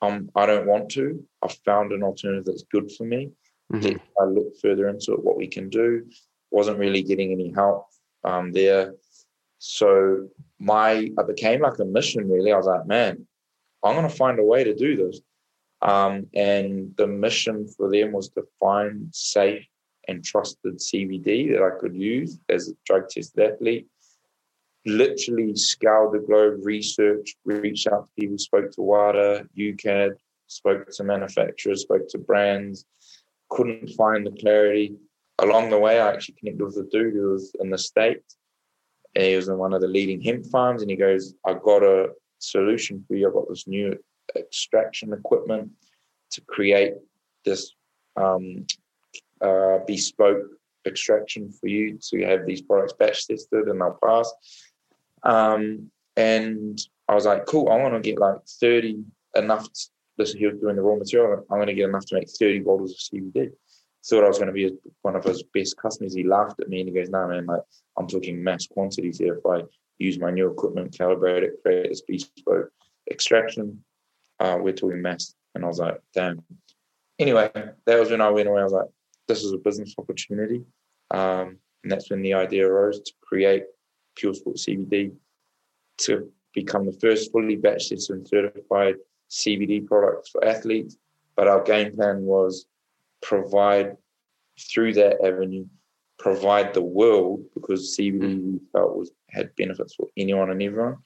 um, 0.00 0.30
I 0.34 0.46
don't 0.46 0.66
want 0.66 0.88
to. 0.92 1.22
I 1.42 1.48
found 1.66 1.92
an 1.92 2.02
alternative 2.02 2.46
that's 2.46 2.64
good 2.70 2.90
for 2.92 3.04
me. 3.04 3.30
Mm-hmm. 3.72 3.98
I 4.20 4.24
looked 4.24 4.60
further 4.62 4.88
into 4.88 5.12
it, 5.12 5.22
what 5.22 5.36
we 5.36 5.46
can 5.46 5.68
do. 5.68 6.06
Wasn't 6.50 6.78
really 6.78 7.02
getting 7.02 7.32
any 7.32 7.52
help 7.52 7.86
um, 8.24 8.52
there. 8.52 8.94
So 9.58 10.28
my 10.58 11.10
I 11.18 11.22
became 11.26 11.60
like 11.60 11.78
a 11.78 11.84
mission 11.84 12.30
really. 12.30 12.52
I 12.52 12.56
was 12.56 12.66
like, 12.66 12.86
man, 12.86 13.26
I'm 13.82 13.94
gonna 13.94 14.08
find 14.08 14.38
a 14.38 14.44
way 14.44 14.64
to 14.64 14.74
do 14.74 14.96
this. 14.96 15.20
Um, 15.82 16.26
and 16.34 16.94
the 16.96 17.06
mission 17.06 17.66
for 17.66 17.90
them 17.90 18.12
was 18.12 18.28
to 18.30 18.42
find 18.58 19.08
safe 19.12 19.66
and 20.08 20.24
trusted 20.24 20.78
CBD 20.78 21.52
that 21.52 21.62
I 21.62 21.78
could 21.78 21.94
use 21.94 22.38
as 22.48 22.68
a 22.68 22.72
drug 22.84 23.08
tested 23.08 23.52
athlete. 23.52 23.86
Literally 24.86 25.54
scoured 25.56 26.12
the 26.12 26.26
globe, 26.26 26.60
researched, 26.62 27.36
reached 27.44 27.86
out 27.86 28.06
to 28.06 28.12
people, 28.18 28.38
spoke 28.38 28.70
to 28.72 28.82
WADA, 28.82 29.46
UKAD, 29.56 30.12
spoke 30.46 30.90
to 30.90 31.04
manufacturers, 31.04 31.82
spoke 31.82 32.08
to 32.08 32.18
brands, 32.18 32.84
couldn't 33.50 33.88
find 33.90 34.26
the 34.26 34.32
clarity. 34.32 34.96
Along 35.38 35.70
the 35.70 35.78
way, 35.78 36.00
I 36.00 36.12
actually 36.12 36.36
connected 36.38 36.64
with 36.64 36.76
a 36.76 36.88
dude 36.90 37.14
who 37.14 37.32
was 37.32 37.52
in 37.60 37.70
the 37.70 37.78
States. 37.78 38.36
And 39.14 39.24
he 39.24 39.36
was 39.36 39.48
in 39.48 39.58
one 39.58 39.72
of 39.72 39.80
the 39.80 39.88
leading 39.88 40.20
hemp 40.20 40.46
farms, 40.46 40.82
and 40.82 40.90
he 40.90 40.96
goes, 40.96 41.34
I 41.44 41.54
got 41.54 41.82
a 41.82 42.10
solution 42.42 43.04
for 43.06 43.14
you. 43.14 43.28
I've 43.28 43.34
got 43.34 43.48
this 43.48 43.66
new 43.66 43.96
extraction 44.36 45.12
equipment 45.12 45.70
to 46.32 46.40
create 46.42 46.94
this 47.44 47.74
um, 48.16 48.66
uh, 49.40 49.78
bespoke 49.86 50.46
extraction 50.86 51.50
for 51.50 51.68
you 51.68 51.98
to 52.00 52.22
have 52.24 52.46
these 52.46 52.62
products 52.62 52.94
batch 52.94 53.26
tested 53.26 53.68
and 53.68 53.80
they'll 53.80 53.98
pass. 54.02 54.32
Um, 55.22 55.90
and 56.16 56.80
I 57.08 57.14
was 57.14 57.26
like, 57.26 57.46
cool, 57.46 57.68
I 57.68 57.76
want 57.76 57.94
to 57.94 58.00
get 58.00 58.18
like 58.18 58.36
30 58.60 59.04
enough. 59.36 59.64
To, 59.64 59.80
this 60.16 60.32
he 60.32 60.46
was 60.46 60.58
doing 60.58 60.76
the 60.76 60.82
raw 60.82 60.96
material. 60.96 61.44
I'm 61.50 61.58
going 61.58 61.68
to 61.68 61.74
get 61.74 61.88
enough 61.88 62.06
to 62.06 62.16
make 62.16 62.28
30 62.28 62.60
bottles 62.60 62.92
of 62.92 62.98
CBD. 62.98 63.50
Thought 64.04 64.24
I 64.24 64.28
was 64.28 64.38
going 64.38 64.48
to 64.48 64.52
be 64.52 64.72
one 65.02 65.16
of 65.16 65.24
his 65.24 65.42
best 65.54 65.76
customers. 65.76 66.14
He 66.14 66.24
laughed 66.24 66.60
at 66.60 66.68
me 66.68 66.80
and 66.80 66.88
he 66.88 66.94
goes, 66.94 67.10
"No, 67.10 67.28
man, 67.28 67.46
like 67.46 67.62
I'm 67.98 68.06
talking 68.06 68.42
mass 68.42 68.66
quantities 68.66 69.18
here. 69.18 69.34
If 69.34 69.46
I 69.46 69.62
use 70.00 70.18
my 70.18 70.30
new 70.30 70.50
equipment, 70.50 70.96
calibrate 70.96 71.42
it, 71.42 71.62
create 71.62 71.88
this 71.88 72.02
bespoke 72.02 72.70
extraction, 73.10 73.82
uh, 74.40 74.58
we're 74.60 74.72
talking 74.72 75.02
mass." 75.02 75.34
And 75.54 75.64
I 75.64 75.68
was 75.68 75.78
like, 75.78 76.00
"Damn." 76.14 76.42
Anyway, 77.18 77.50
that 77.54 78.00
was 78.00 78.10
when 78.10 78.20
I 78.20 78.30
went 78.30 78.48
away. 78.48 78.60
I 78.60 78.64
was 78.64 78.72
like, 78.72 78.88
this 79.28 79.44
is 79.44 79.52
a 79.52 79.58
business 79.58 79.94
opportunity. 79.98 80.64
Um, 81.10 81.58
and 81.82 81.92
that's 81.92 82.10
when 82.10 82.22
the 82.22 82.34
idea 82.34 82.66
arose 82.66 83.00
to 83.00 83.12
create 83.22 83.64
Pure 84.16 84.34
Sport 84.34 84.56
CBD 84.56 85.12
to 85.98 86.32
become 86.52 86.84
the 86.86 86.98
first 87.00 87.30
fully 87.30 87.56
batch 87.56 87.84
system 87.84 88.26
certified 88.26 88.96
CBD 89.30 89.86
product 89.86 90.28
for 90.32 90.44
athletes. 90.44 90.96
But 91.36 91.46
our 91.46 91.62
game 91.62 91.94
plan 91.94 92.22
was 92.22 92.66
provide 93.22 93.96
through 94.58 94.94
that 94.94 95.24
avenue, 95.24 95.66
provide 96.20 96.74
the 96.74 96.82
world 96.82 97.42
because 97.54 97.96
CBD 97.98 98.44
we 98.44 98.60
felt 98.72 98.96
was 98.96 99.10
had 99.30 99.54
benefits 99.56 99.94
for 99.94 100.06
anyone 100.16 100.50
and 100.50 100.62
everyone. 100.62 100.98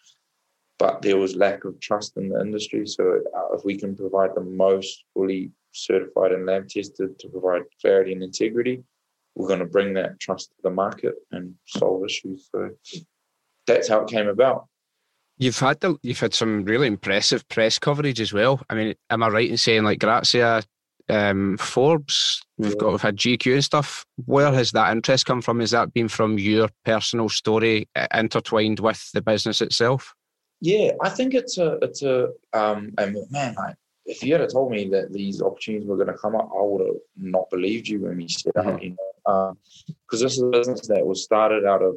But 0.79 1.03
there 1.03 1.17
was 1.17 1.37
lack 1.37 1.65
of 1.65 1.79
trust 1.81 2.17
in 2.17 2.29
the 2.29 2.41
industry. 2.41 2.87
So 2.87 3.21
uh, 3.37 3.57
if 3.57 3.65
we 3.65 3.77
can 3.77 3.97
provide 3.97 4.35
the 4.35 4.43
most 4.43 5.05
fully 5.15 5.53
certified 5.73 6.33
and 6.33 6.47
lab 6.47 6.69
tested 6.69 7.19
to 7.21 7.29
provide 7.29 7.63
clarity 7.81 8.13
and 8.13 8.23
integrity, 8.23 8.83
we're 9.37 9.49
going 9.49 9.61
to 9.61 9.67
bring 9.67 9.95
that 9.95 10.19
trust 10.19 10.51
to 10.51 10.57
the 10.65 10.71
market 10.71 11.15
and 11.31 11.55
solve 11.67 12.05
issues. 12.05 12.49
So 12.51 12.71
that's 13.67 13.89
how 13.89 14.01
it 14.03 14.09
came 14.09 14.29
about. 14.29 14.67
You've 15.39 15.59
had 15.59 15.81
the, 15.81 15.97
you've 16.03 16.21
had 16.21 16.35
some 16.35 16.65
really 16.65 16.87
impressive 16.87 17.49
press 17.49 17.79
coverage 17.79 18.21
as 18.21 18.33
well. 18.33 18.61
I 18.69 18.75
mean, 18.75 18.95
am 19.11 19.23
I 19.23 19.29
right 19.29 19.51
in 19.51 19.57
saying 19.57 19.85
like 19.85 19.99
Grazia, 19.99 20.63
um, 21.09 21.57
Forbes, 21.59 22.43
we've 22.57 22.79
got 22.79 22.93
we've 22.93 23.03
had 23.03 23.17
GQ 23.17 23.55
and 23.55 23.65
stuff. 23.65 24.07
Where 24.25 24.53
has 24.53 24.73
that 24.73 24.93
interest 24.93 25.27
come 25.27 25.43
from? 25.43 25.61
Has 25.61 25.73
that 25.73 25.93
been 25.93 26.09
from 26.09 26.39
your 26.39 26.69
personal 26.85 27.29
story 27.29 27.89
uh, 27.95 28.07
intertwined 28.15 28.81
with 28.81 29.11
the 29.13 29.23
business 29.23 29.61
itself? 29.61 30.15
Yeah, 30.61 30.93
I 31.03 31.11
think 31.11 31.35
it's 31.35 31.59
a 31.59 31.79
it's 31.83 32.03
a 32.03 32.29
um 32.53 32.93
and 32.97 33.17
man, 33.31 33.55
I 33.59 33.75
if 34.07 34.23
you 34.23 34.35
had 34.35 34.49
told 34.51 34.71
me 34.71 34.89
that 34.89 35.13
these 35.13 35.41
opportunities 35.41 35.87
were 35.87 35.97
going 35.97 36.09
to 36.09 36.19
come 36.19 36.37
up, 36.37 36.51
I 36.55 36.63
would 36.63 36.87
have 36.87 36.97
not 37.17 37.49
believed 37.51 37.89
you 37.89 38.01
when 38.01 38.17
we 38.17 38.29
set 38.29 38.57
up. 38.57 38.83
You 38.83 38.91
know, 38.91 39.57
because 40.07 40.21
um, 40.21 40.27
this 40.27 40.37
is 40.37 40.43
a 40.43 40.47
business 40.47 40.87
that 40.89 41.07
was 41.07 41.25
started 41.25 41.65
out 41.65 41.83
of 41.83 41.97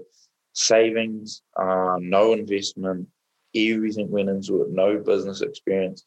savings, 0.53 1.41
uh, 1.57 1.97
no 1.99 2.33
investment, 2.33 3.07
everything 3.53 4.09
went 4.09 4.29
into 4.29 4.61
it, 4.63 4.69
no 4.71 4.97
business 4.99 5.41
experience, 5.41 6.05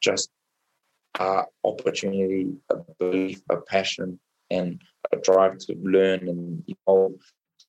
just 0.00 0.30
uh, 1.18 1.42
opportunity, 1.64 2.52
a 2.70 2.76
belief, 2.98 3.40
a 3.50 3.56
passion, 3.56 4.18
and 4.50 4.80
a 5.12 5.16
drive 5.16 5.58
to 5.58 5.76
learn 5.82 6.28
and 6.28 6.62
evolve. 6.66 7.14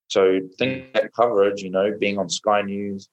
So 0.08 0.39
think 0.58 0.93
that 0.93 1.14
coverage, 1.14 1.62
you 1.62 1.72
know, 1.72 1.93
being 2.00 2.18
on 2.18 2.30
Sky 2.30 2.62
News, 2.62 3.10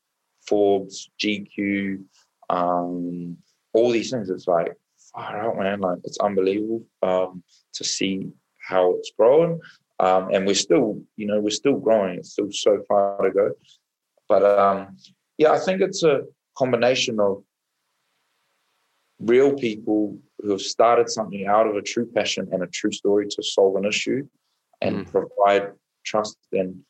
Forbes, 0.47 1.11
GQ. 1.19 2.03
Um, 2.51 3.39
all 3.73 3.91
these 3.91 4.11
things. 4.11 4.31
It's 4.31 4.47
like 4.47 4.75
far 5.15 5.39
out, 5.39 5.59
man. 5.59 5.81
Like 5.81 5.99
it's 6.05 6.19
unbelievable 6.19 6.85
um, 7.03 7.43
to 7.75 7.85
see 7.85 8.31
how 8.61 8.95
it's 8.97 9.13
growing. 9.17 9.61
Um, 10.01 10.31
and 10.33 10.47
we're 10.47 10.55
still, 10.55 11.01
you 11.17 11.27
know, 11.27 11.41
we're 11.41 11.51
still 11.51 11.79
growing. 11.79 12.19
It's 12.19 12.33
still 12.33 12.51
so 12.51 12.83
far 12.89 13.23
to 13.23 13.31
go. 13.31 13.53
But 14.29 14.45
um, 14.45 14.97
yeah, 15.39 15.53
I 15.53 15.59
think 15.59 15.81
it's 15.81 16.03
a 16.03 16.23
combination 16.57 17.21
of 17.21 17.45
real 19.25 19.55
people 19.55 20.19
who 20.41 20.51
have 20.51 20.61
started 20.61 21.09
something 21.09 21.47
out 21.47 21.67
of 21.67 21.77
a 21.77 21.83
true 21.83 22.07
passion 22.07 22.49
and 22.53 22.63
a 22.63 22.67
true 22.67 22.93
story 22.93 23.27
to 23.29 23.43
solve 23.43 23.77
an 23.77 23.85
issue 23.85 24.27
and 24.81 25.07
mm. 25.07 25.11
provide 25.11 25.73
trust 26.05 26.37
and 26.53 26.81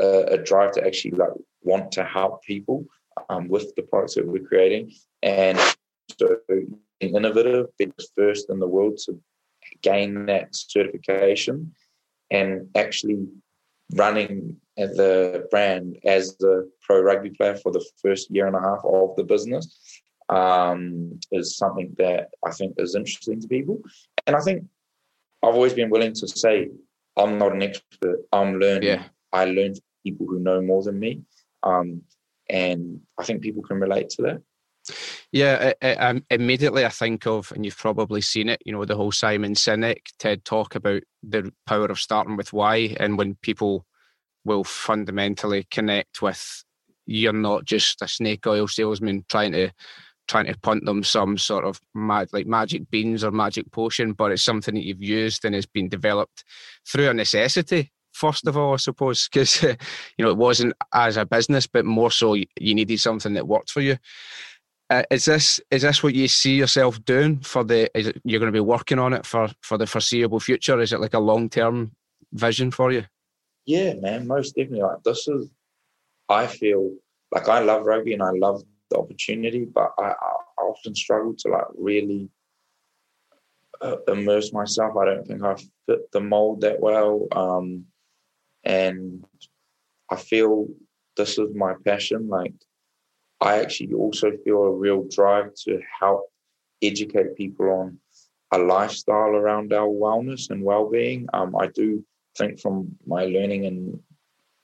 uh, 0.00 0.24
a 0.26 0.38
drive 0.38 0.72
to 0.72 0.86
actually 0.86 1.12
like 1.12 1.30
want 1.62 1.90
to 1.92 2.04
help 2.04 2.42
people 2.42 2.84
um, 3.30 3.48
with 3.48 3.74
the 3.74 3.82
products 3.82 4.14
that 4.14 4.26
we're 4.26 4.44
creating 4.44 4.92
and 5.22 5.58
so 6.18 6.36
innovative, 7.00 7.66
being 7.78 7.92
first 8.16 8.50
in 8.50 8.58
the 8.58 8.66
world 8.66 8.98
to 9.06 9.20
gain 9.82 10.26
that 10.26 10.54
certification 10.54 11.72
and 12.30 12.68
actually 12.76 13.26
running 13.94 14.56
the 14.76 15.46
brand 15.50 15.98
as 16.04 16.36
the 16.38 16.70
pro 16.82 17.00
rugby 17.00 17.30
player 17.30 17.56
for 17.56 17.72
the 17.72 17.84
first 18.02 18.30
year 18.30 18.46
and 18.46 18.56
a 18.56 18.60
half 18.60 18.80
of 18.84 19.16
the 19.16 19.24
business 19.24 20.02
um, 20.28 21.18
is 21.32 21.56
something 21.56 21.94
that 21.98 22.30
I 22.44 22.50
think 22.50 22.74
is 22.78 22.94
interesting 22.94 23.40
to 23.40 23.48
people. 23.48 23.80
And 24.26 24.36
I 24.36 24.40
think 24.40 24.64
I've 25.42 25.54
always 25.54 25.74
been 25.74 25.90
willing 25.90 26.12
to 26.14 26.28
say, 26.28 26.68
I'm 27.16 27.38
not 27.38 27.52
an 27.52 27.62
expert, 27.62 28.20
I'm 28.32 28.58
learning. 28.58 28.88
Yeah. 28.88 29.04
I 29.32 29.44
learn 29.46 29.74
from 29.74 29.82
people 30.04 30.26
who 30.26 30.40
know 30.40 30.60
more 30.60 30.82
than 30.82 30.98
me. 30.98 31.22
Um, 31.62 32.02
and 32.48 33.00
I 33.18 33.24
think 33.24 33.42
people 33.42 33.62
can 33.62 33.80
relate 33.80 34.08
to 34.10 34.22
that. 34.22 34.42
Yeah, 35.32 35.72
I, 35.82 36.10
I, 36.10 36.22
immediately 36.30 36.86
I 36.86 36.88
think 36.88 37.26
of, 37.26 37.52
and 37.52 37.64
you've 37.64 37.76
probably 37.76 38.22
seen 38.22 38.48
it, 38.48 38.62
you 38.64 38.72
know, 38.72 38.84
the 38.86 38.96
whole 38.96 39.12
Simon 39.12 39.52
Sinek 39.52 40.06
TED 40.18 40.44
talk 40.44 40.74
about 40.74 41.02
the 41.22 41.52
power 41.66 41.86
of 41.86 42.00
starting 42.00 42.36
with 42.36 42.54
why, 42.54 42.96
and 42.98 43.18
when 43.18 43.34
people 43.42 43.84
will 44.44 44.64
fundamentally 44.64 45.66
connect 45.70 46.22
with, 46.22 46.64
you're 47.04 47.34
not 47.34 47.66
just 47.66 48.00
a 48.00 48.08
snake 48.08 48.46
oil 48.46 48.66
salesman 48.66 49.26
trying 49.28 49.52
to 49.52 49.70
trying 50.28 50.46
to 50.46 50.58
punt 50.60 50.84
them 50.84 51.02
some 51.02 51.36
sort 51.38 51.64
of 51.64 51.80
mag, 51.94 52.28
like 52.32 52.46
magic 52.46 52.90
beans 52.90 53.24
or 53.24 53.30
magic 53.30 53.70
potion, 53.72 54.12
but 54.12 54.30
it's 54.30 54.42
something 54.42 54.74
that 54.74 54.84
you've 54.84 55.02
used 55.02 55.44
and 55.44 55.54
has 55.54 55.66
been 55.66 55.88
developed 55.88 56.44
through 56.86 57.08
a 57.08 57.14
necessity 57.14 57.90
first 58.18 58.46
of 58.46 58.56
all, 58.56 58.74
I 58.74 58.76
suppose, 58.76 59.28
because 59.28 59.62
you 59.62 59.76
know 60.18 60.30
it 60.30 60.36
wasn't 60.36 60.74
as 60.92 61.16
a 61.16 61.24
business, 61.24 61.66
but 61.66 61.84
more 61.84 62.10
so 62.10 62.34
you 62.34 62.74
needed 62.74 63.00
something 63.00 63.34
that 63.34 63.46
worked 63.46 63.70
for 63.70 63.80
you. 63.80 63.96
uh, 64.90 65.02
is 65.10 65.24
this 65.24 65.60
is 65.70 65.82
this 65.82 66.02
what 66.02 66.14
you 66.14 66.28
see 66.28 66.56
yourself 66.56 67.02
doing 67.04 67.38
for 67.40 67.64
the? 67.64 67.90
Is 67.96 68.08
it 68.08 68.20
you're 68.24 68.40
going 68.40 68.52
to 68.52 68.56
be 68.56 68.60
working 68.60 68.98
on 68.98 69.12
it 69.12 69.24
for 69.24 69.48
for 69.62 69.78
the 69.78 69.86
foreseeable 69.86 70.40
future? 70.40 70.80
Is 70.80 70.92
it 70.92 71.00
like 71.00 71.14
a 71.14 71.18
long 71.18 71.48
term 71.48 71.92
vision 72.32 72.70
for 72.70 72.92
you? 72.92 73.04
Yeah, 73.66 73.94
man, 73.94 74.26
most 74.26 74.56
definitely. 74.56 74.82
Like 74.82 75.02
this 75.04 75.28
is, 75.28 75.50
I 76.28 76.46
feel 76.46 76.94
like 77.30 77.48
I 77.48 77.60
love 77.60 77.84
rugby 77.84 78.14
and 78.14 78.22
I 78.22 78.30
love 78.30 78.62
the 78.90 78.98
opportunity, 78.98 79.64
but 79.64 79.92
I, 79.98 80.14
I 80.20 80.62
often 80.62 80.94
struggle 80.94 81.34
to 81.38 81.48
like 81.48 81.66
really 81.76 82.28
uh, 83.80 83.96
immerse 84.08 84.52
myself. 84.52 84.96
I 84.96 85.04
don't 85.04 85.26
think 85.26 85.42
I 85.42 85.56
fit 85.86 86.10
the 86.12 86.20
mold 86.20 86.62
that 86.62 86.80
well, 86.80 87.26
um, 87.32 87.84
and 88.64 89.24
I 90.10 90.16
feel 90.16 90.68
this 91.16 91.38
is 91.38 91.54
my 91.54 91.74
passion. 91.84 92.28
Like 92.28 92.54
I 93.40 93.60
actually 93.60 93.94
also 93.94 94.32
feel 94.44 94.62
a 94.64 94.72
real 94.72 95.06
drive 95.08 95.54
to 95.64 95.80
help 96.00 96.30
educate 96.82 97.36
people 97.36 97.70
on 97.70 97.98
a 98.52 98.58
lifestyle 98.58 99.30
around 99.30 99.72
our 99.72 99.88
wellness 99.88 100.50
and 100.50 100.62
well-being. 100.62 101.28
Um, 101.34 101.54
I 101.56 101.66
do 101.66 102.04
think 102.36 102.60
from 102.60 102.96
my 103.06 103.26
learning 103.26 103.64
in 103.64 104.00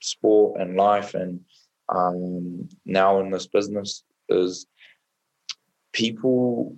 sport 0.01 0.61
and 0.61 0.77
life 0.77 1.15
and 1.15 1.41
um, 1.89 2.69
now 2.87 3.21
in 3.21 3.31
this 3.31 3.47
business 3.47 4.05
is 4.29 4.67
people 5.93 6.77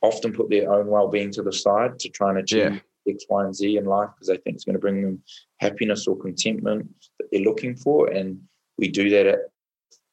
often 0.00 0.32
put 0.32 0.48
their 0.48 0.72
own 0.72 0.86
well-being 0.86 1.30
to 1.32 1.42
the 1.42 1.52
side 1.52 1.98
to 1.98 2.08
try 2.08 2.30
and 2.30 2.38
achieve 2.38 2.74
yeah. 3.06 3.12
X, 3.12 3.24
Y, 3.28 3.44
and 3.44 3.54
Z 3.54 3.76
in 3.76 3.84
life 3.84 4.10
because 4.14 4.28
they 4.28 4.36
think 4.36 4.54
it's 4.54 4.64
going 4.64 4.74
to 4.74 4.80
bring 4.80 5.02
them 5.02 5.22
happiness 5.58 6.06
or 6.06 6.16
contentment 6.16 6.88
that 7.18 7.28
they're 7.32 7.42
looking 7.42 7.74
for, 7.74 8.08
and 8.08 8.40
we 8.78 8.88
do 8.88 9.10
that 9.10 9.26
at 9.26 9.38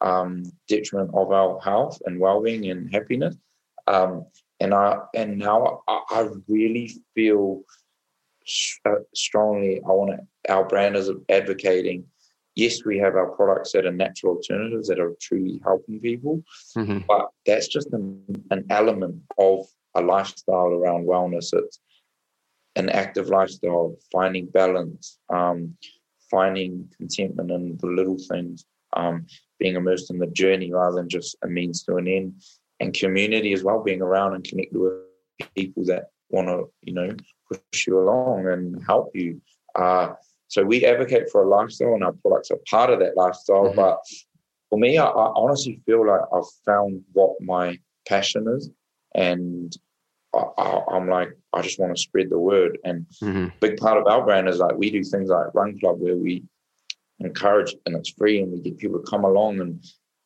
um, 0.01 0.43
detriment 0.67 1.11
of 1.13 1.31
our 1.31 1.59
health 1.59 1.99
and 2.05 2.19
well-being 2.19 2.69
and 2.71 2.91
happiness. 2.91 3.35
Um, 3.87 4.25
and 4.59 4.73
I 4.73 4.97
and 5.15 5.37
now 5.37 5.83
I, 5.87 6.01
I 6.09 6.29
really 6.47 6.91
feel 7.15 7.61
uh, 8.85 8.95
strongly. 9.13 9.81
I 9.85 9.91
want 9.91 10.11
to, 10.11 10.51
our 10.53 10.65
brand 10.67 10.95
is 10.95 11.11
advocating. 11.29 12.05
Yes, 12.55 12.83
we 12.83 12.97
have 12.97 13.15
our 13.15 13.31
products 13.31 13.71
that 13.71 13.85
are 13.85 13.91
natural 13.91 14.35
alternatives 14.35 14.87
that 14.87 14.99
are 14.99 15.13
truly 15.21 15.61
helping 15.63 15.99
people, 15.99 16.43
mm-hmm. 16.75 16.99
but 17.07 17.29
that's 17.45 17.67
just 17.67 17.93
an, 17.93 18.21
an 18.51 18.65
element 18.69 19.21
of 19.37 19.65
a 19.95 20.01
lifestyle 20.01 20.67
around 20.67 21.07
wellness. 21.07 21.53
It's 21.53 21.79
an 22.75 22.89
active 22.89 23.29
lifestyle, 23.29 23.95
finding 24.11 24.47
balance, 24.47 25.19
um, 25.33 25.75
finding 26.29 26.89
contentment 26.97 27.51
in 27.51 27.77
the 27.77 27.87
little 27.87 28.17
things, 28.29 28.65
um, 28.93 29.25
being 29.59 29.75
immersed 29.75 30.11
in 30.11 30.19
the 30.19 30.27
journey 30.27 30.71
rather 30.73 30.97
than 30.97 31.09
just 31.09 31.37
a 31.43 31.47
means 31.47 31.83
to 31.83 31.95
an 31.95 32.07
end, 32.07 32.41
and 32.79 32.93
community 32.93 33.53
as 33.53 33.63
well, 33.63 33.83
being 33.83 34.01
around 34.01 34.33
and 34.33 34.43
connected 34.43 34.77
with 34.77 34.93
people 35.55 35.83
that 35.85 36.05
want 36.29 36.47
to, 36.47 36.71
you 36.81 36.93
know, 36.93 37.09
push 37.51 37.87
you 37.87 37.99
along 37.99 38.47
and 38.47 38.83
help 38.85 39.11
you. 39.13 39.41
Uh, 39.75 40.13
so 40.49 40.63
we 40.63 40.83
advocate 40.83 41.29
for 41.31 41.43
a 41.43 41.47
lifestyle, 41.47 41.93
and 41.93 42.03
our 42.03 42.11
products 42.11 42.51
are 42.51 42.59
part 42.69 42.89
of 42.89 42.99
that 42.99 43.15
lifestyle. 43.15 43.65
Mm-hmm. 43.65 43.75
But 43.75 43.99
for 44.69 44.79
me, 44.79 44.97
I, 44.97 45.05
I, 45.05 45.31
honestly 45.35 45.79
feel 45.85 46.05
like 46.05 46.21
I've 46.33 46.49
found 46.65 47.03
what 47.13 47.35
my 47.39 47.77
passion 48.07 48.47
is, 48.49 48.69
and 49.15 49.71
I, 50.35 50.81
am 50.91 51.07
like, 51.07 51.29
I 51.53 51.61
just 51.61 51.79
want 51.79 51.95
to 51.95 52.01
spread 52.01 52.29
the 52.29 52.39
word. 52.39 52.79
And 52.83 53.05
mm-hmm. 53.21 53.47
big 53.61 53.77
part 53.77 53.97
of 53.97 54.07
our 54.07 54.25
brand 54.25 54.49
is 54.49 54.57
like 54.57 54.75
we 54.75 54.89
do 54.89 55.03
things 55.03 55.29
like 55.29 55.53
Run 55.53 55.79
Club, 55.79 55.99
where 55.99 56.17
we 56.17 56.43
encourage 57.19 57.75
and 57.85 57.95
it's 57.95 58.09
free, 58.09 58.41
and 58.41 58.51
we 58.51 58.59
get 58.59 58.79
people 58.79 58.99
to 58.99 59.09
come 59.09 59.23
along 59.23 59.61
and 59.61 59.83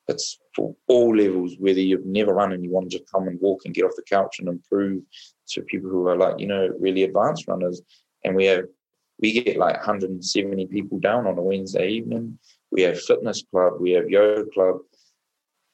it's 0.07 0.39
for 0.55 0.75
all 0.87 1.15
levels, 1.15 1.55
whether 1.59 1.79
you've 1.79 2.05
never 2.05 2.33
run 2.33 2.51
and 2.51 2.63
you 2.63 2.71
want 2.71 2.89
to 2.89 2.97
just 2.97 3.09
come 3.11 3.27
and 3.27 3.39
walk 3.41 3.61
and 3.65 3.73
get 3.73 3.85
off 3.85 3.95
the 3.95 4.03
couch 4.03 4.39
and 4.39 4.47
improve 4.47 5.01
to 5.47 5.61
people 5.61 5.89
who 5.89 6.07
are 6.07 6.17
like, 6.17 6.39
you 6.39 6.47
know, 6.47 6.69
really 6.79 7.03
advanced 7.03 7.47
runners. 7.47 7.81
And 8.23 8.35
we 8.35 8.45
have, 8.45 8.65
we 9.19 9.31
get 9.31 9.57
like 9.57 9.75
170 9.75 10.67
people 10.67 10.99
down 10.99 11.27
on 11.27 11.37
a 11.37 11.41
Wednesday 11.41 11.89
evening. 11.89 12.37
We 12.71 12.81
have 12.83 12.99
fitness 13.01 13.43
club, 13.51 13.73
we 13.79 13.91
have 13.91 14.09
yoga 14.09 14.49
club. 14.51 14.77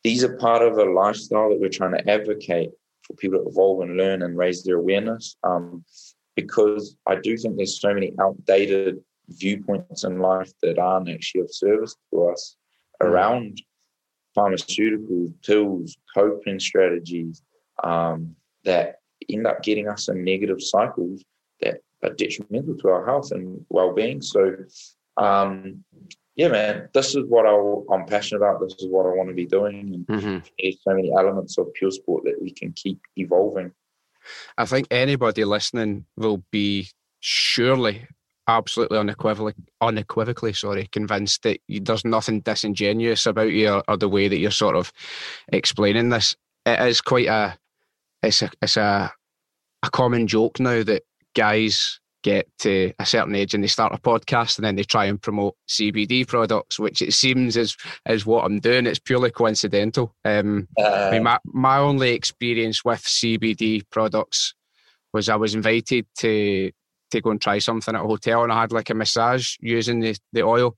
These 0.04 0.24
are 0.24 0.38
part 0.38 0.62
of 0.62 0.78
a 0.78 0.86
lifestyle 0.86 1.50
that 1.50 1.60
we're 1.60 1.70
trying 1.70 1.98
to 1.98 2.10
advocate 2.10 2.72
for 3.04 3.14
people 3.16 3.40
to 3.40 3.50
evolve 3.50 3.82
and 3.82 3.98
learn 3.98 4.22
and 4.22 4.38
raise 4.38 4.64
their 4.64 4.78
awareness. 4.78 5.36
Um, 5.44 5.84
because 6.36 6.96
I 7.06 7.16
do 7.16 7.36
think 7.38 7.58
there's 7.58 7.82
so 7.82 7.94
many 7.94 8.14
outdated 8.20 9.00
viewpoints 9.28 10.04
in 10.04 10.20
life 10.20 10.52
that 10.62 10.80
aren't 10.80 11.10
actually 11.10 11.42
of 11.42 11.54
service 11.54 11.96
to 12.12 12.30
us 12.30 12.56
mm. 13.02 13.08
around 13.08 13.62
pharmaceuticals, 14.38 15.34
pills, 15.44 15.98
coping 16.14 16.60
strategies 16.60 17.42
um, 17.84 18.36
that 18.64 18.98
end 19.30 19.48
up 19.48 19.64
getting 19.64 19.88
us 19.88 20.08
in 20.08 20.24
negative 20.24 20.62
cycles 20.62 21.24
that 21.62 21.82
detrimental 22.16 22.78
to 22.78 22.88
our 22.89 23.06
health 23.06 23.32
and 23.32 23.66
well-being. 23.70 24.22
So, 24.22 24.56
um, 25.18 25.84
yeah, 26.36 26.47
man, 26.47 26.89
this 26.93 27.16
is 27.16 27.26
what 27.28 27.45
I, 27.45 27.93
am 27.93 28.06
passionate 28.06 28.41
about. 28.41 28.62
This 28.62 28.76
is 28.80 28.88
what 28.88 29.06
I 29.06 29.10
want 29.10 29.30
to 29.30 29.36
be 29.36 29.45
doing, 29.45 29.93
and 29.93 30.08
mm-hmm. 30.08 30.38
there's 30.58 30.78
so 30.82 30.93
many 30.93 31.12
elements 31.12 31.58
of 31.58 31.74
pure 31.74 31.91
sport 31.91 32.24
that 32.24 32.41
we 32.41 32.52
can 32.52 32.72
keep 32.72 33.02
evolving. 33.18 33.72
I 34.58 34.66
think 34.66 34.88
anybody 34.89 35.43
listening 35.43 36.06
will 36.16 36.43
be 36.52 36.89
surely 37.20 38.08
absolutely 38.47 38.97
unequivocally, 38.97 39.54
unequivocally, 39.82 40.54
sorry, 40.54 40.88
convinced 40.91 41.43
that 41.43 41.60
there's 41.68 42.06
nothing 42.06 42.41
disingenuous 42.41 43.26
about 43.26 43.52
you 43.52 43.70
or, 43.70 43.84
or, 43.88 43.97
the 43.97 44.10
way 44.10 44.28
that 44.28 44.39
you're 44.39 44.52
sort 44.52 44.76
of 44.76 44.91
explaining 45.52 46.10
this. 46.10 46.36
It 46.66 46.80
is 46.88 47.02
quite 47.02 47.28
a, 47.28 47.58
it's 48.24 48.41
a, 48.41 48.50
it's 48.62 48.78
a, 48.78 49.12
a 49.84 49.89
common 49.91 50.26
joke 50.28 50.60
now 50.60 50.84
that 50.84 51.04
guys 51.40 52.00
get 52.22 52.48
to 52.60 52.92
a 53.00 53.06
certain 53.06 53.34
age 53.34 53.54
and 53.54 53.64
they 53.64 53.68
start 53.68 53.96
a 53.96 53.98
podcast 53.98 54.58
and 54.58 54.66
then 54.66 54.76
they 54.76 54.84
try 54.84 55.06
and 55.06 55.22
promote 55.22 55.56
CBD 55.70 56.28
products, 56.28 56.78
which 56.78 57.02
it 57.02 57.14
seems 57.14 57.56
is 57.56 57.78
is 58.08 58.26
what 58.26 58.44
I'm 58.44 58.60
doing. 58.60 58.86
It's 58.86 59.00
purely 59.00 59.32
coincidental. 59.32 60.14
Um, 60.26 60.68
uh, 60.78 61.08
I 61.08 61.12
mean, 61.12 61.24
my 61.24 61.40
my 61.46 61.78
only 61.78 62.12
experience 62.12 62.84
with 62.84 63.02
CBD 63.02 63.84
products 63.90 64.54
was 65.14 65.30
I 65.30 65.36
was 65.36 65.56
invited 65.56 66.06
to 66.20 66.72
to 67.12 67.22
go 67.22 67.32
and 67.32 67.42
try 67.42 67.60
something 67.60 67.96
at 67.96 68.04
a 68.04 68.08
hotel, 68.08 68.44
and 68.44 68.52
I 68.52 68.62
had 68.62 68.72
like 68.72 68.90
a 68.90 68.94
massage 68.94 69.56
using 69.62 70.02
the, 70.02 70.16
the 70.34 70.44
oil. 70.44 70.78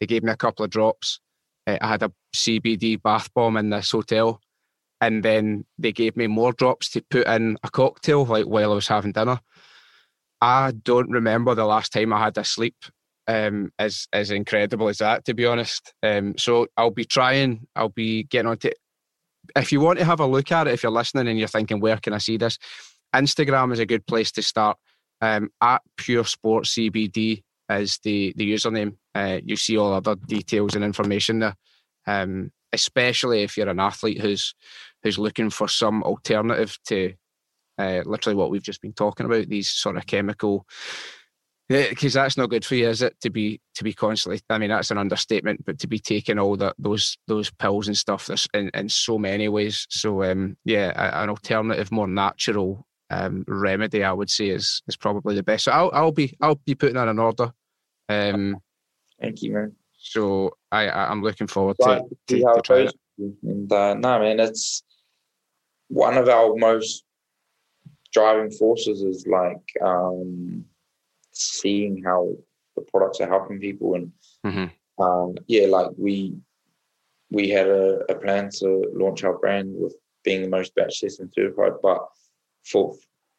They 0.00 0.06
gave 0.06 0.22
me 0.22 0.32
a 0.32 0.36
couple 0.36 0.64
of 0.64 0.70
drops. 0.70 1.20
Uh, 1.66 1.78
I 1.80 1.88
had 1.88 2.02
a 2.02 2.12
CBD 2.34 3.02
bath 3.02 3.28
bomb 3.34 3.56
in 3.56 3.70
this 3.70 3.90
hotel, 3.90 4.40
and 5.00 5.22
then 5.22 5.64
they 5.78 5.92
gave 5.92 6.16
me 6.16 6.28
more 6.28 6.52
drops 6.52 6.90
to 6.90 7.02
put 7.10 7.26
in 7.26 7.58
a 7.62 7.70
cocktail, 7.70 8.24
like 8.24 8.46
while 8.46 8.72
I 8.72 8.74
was 8.76 8.88
having 8.88 9.12
dinner. 9.12 9.40
I 10.40 10.72
don't 10.72 11.10
remember 11.10 11.54
the 11.54 11.64
last 11.64 11.92
time 11.92 12.12
I 12.12 12.22
had 12.22 12.36
a 12.38 12.44
sleep 12.44 12.76
um, 13.26 13.72
as 13.78 14.06
as 14.12 14.30
incredible 14.30 14.88
as 14.88 14.98
that, 14.98 15.24
to 15.24 15.34
be 15.34 15.46
honest. 15.46 15.92
Um, 16.02 16.36
so 16.38 16.66
I'll 16.76 16.90
be 16.90 17.04
trying. 17.04 17.66
I'll 17.74 17.88
be 17.88 18.24
getting 18.24 18.48
on 18.50 18.58
to. 18.58 18.72
If 19.54 19.72
you 19.72 19.80
want 19.80 19.98
to 19.98 20.04
have 20.04 20.20
a 20.20 20.26
look 20.26 20.50
at 20.52 20.66
it, 20.66 20.74
if 20.74 20.82
you're 20.82 20.92
listening 20.92 21.28
and 21.28 21.38
you're 21.38 21.48
thinking, 21.48 21.80
where 21.80 21.98
can 21.98 22.12
I 22.12 22.18
see 22.18 22.36
this? 22.36 22.58
Instagram 23.14 23.72
is 23.72 23.78
a 23.78 23.86
good 23.86 24.06
place 24.06 24.32
to 24.32 24.42
start. 24.42 24.76
Um, 25.20 25.50
at 25.62 25.80
Pure 25.96 26.24
Sport 26.24 26.64
CBD 26.64 27.42
is 27.70 27.98
the 28.02 28.32
the 28.36 28.52
username. 28.52 28.96
Uh, 29.14 29.38
you 29.44 29.56
see 29.56 29.76
all 29.76 29.92
other 29.92 30.14
details 30.14 30.74
and 30.74 30.84
information 30.84 31.38
there. 31.40 31.54
Um, 32.06 32.52
especially 32.72 33.42
if 33.42 33.56
you're 33.56 33.68
an 33.68 33.80
athlete 33.80 34.20
who's 34.20 34.54
who's 35.02 35.18
looking 35.18 35.50
for 35.50 35.68
some 35.68 36.02
alternative 36.02 36.78
to 36.86 37.14
uh, 37.78 38.02
literally 38.04 38.36
what 38.36 38.50
we've 38.50 38.62
just 38.62 38.82
been 38.82 38.92
talking 38.92 39.26
about. 39.26 39.48
These 39.48 39.70
sort 39.70 39.96
of 39.96 40.06
chemical 40.06 40.66
because 41.68 42.12
that's 42.12 42.36
not 42.36 42.50
good 42.50 42.64
for 42.64 42.76
you, 42.76 42.88
is 42.88 43.02
it? 43.02 43.18
To 43.22 43.30
be 43.30 43.60
to 43.74 43.84
be 43.84 43.92
constantly. 43.92 44.40
I 44.48 44.58
mean, 44.58 44.70
that's 44.70 44.90
an 44.90 44.98
understatement, 44.98 45.64
but 45.64 45.78
to 45.80 45.88
be 45.88 45.98
taking 45.98 46.38
all 46.38 46.56
that 46.56 46.74
those 46.78 47.18
those 47.26 47.50
pills 47.50 47.88
and 47.88 47.96
stuff, 47.96 48.26
that's 48.26 48.46
in, 48.54 48.70
in 48.74 48.88
so 48.88 49.18
many 49.18 49.48
ways. 49.48 49.86
So 49.90 50.22
um, 50.22 50.56
yeah, 50.64 50.92
an 51.22 51.28
alternative, 51.28 51.90
more 51.90 52.06
natural 52.06 52.86
um, 53.10 53.44
remedy, 53.48 54.04
I 54.04 54.12
would 54.12 54.30
say, 54.30 54.48
is 54.48 54.82
is 54.86 54.96
probably 54.96 55.34
the 55.34 55.42
best. 55.42 55.64
So 55.64 55.72
I'll 55.72 55.90
I'll 55.92 56.12
be 56.12 56.36
I'll 56.40 56.60
be 56.64 56.74
putting 56.74 56.96
in 56.96 57.08
an 57.08 57.18
order. 57.18 57.52
Um, 58.08 58.58
Thank 59.20 59.42
you, 59.42 59.52
man. 59.52 59.74
So 59.98 60.52
I 60.70 60.88
I'm 60.88 61.22
looking 61.22 61.48
forward 61.48 61.76
to, 61.80 62.02
to, 62.28 62.38
to 62.38 62.60
try 62.62 62.76
it. 62.80 62.94
And 63.18 63.72
uh, 63.72 63.94
no, 63.94 64.20
man, 64.20 64.38
it's 64.38 64.82
one 65.88 66.16
of 66.16 66.28
our 66.28 66.54
most 66.54 67.05
driving 68.16 68.50
forces 68.50 69.02
is 69.02 69.26
like 69.26 69.66
um, 69.84 70.64
seeing 71.32 72.02
how 72.02 72.32
the 72.74 72.82
products 72.90 73.20
are 73.20 73.28
helping 73.28 73.60
people 73.60 73.94
and 73.94 74.10
mm-hmm. 74.46 75.02
um, 75.04 75.34
yeah 75.48 75.66
like 75.66 75.90
we 75.98 76.34
we 77.30 77.50
had 77.50 77.66
a, 77.66 77.98
a, 78.08 78.14
plan 78.14 78.48
to 78.48 78.84
launch 78.94 79.22
our 79.22 79.36
brand 79.36 79.68
with 79.76 79.94
being 80.24 80.40
the 80.40 80.48
most 80.48 80.74
batch 80.74 80.98
testing 81.02 81.30
certified 81.34 81.72
but 81.82 82.00
for 82.64 82.94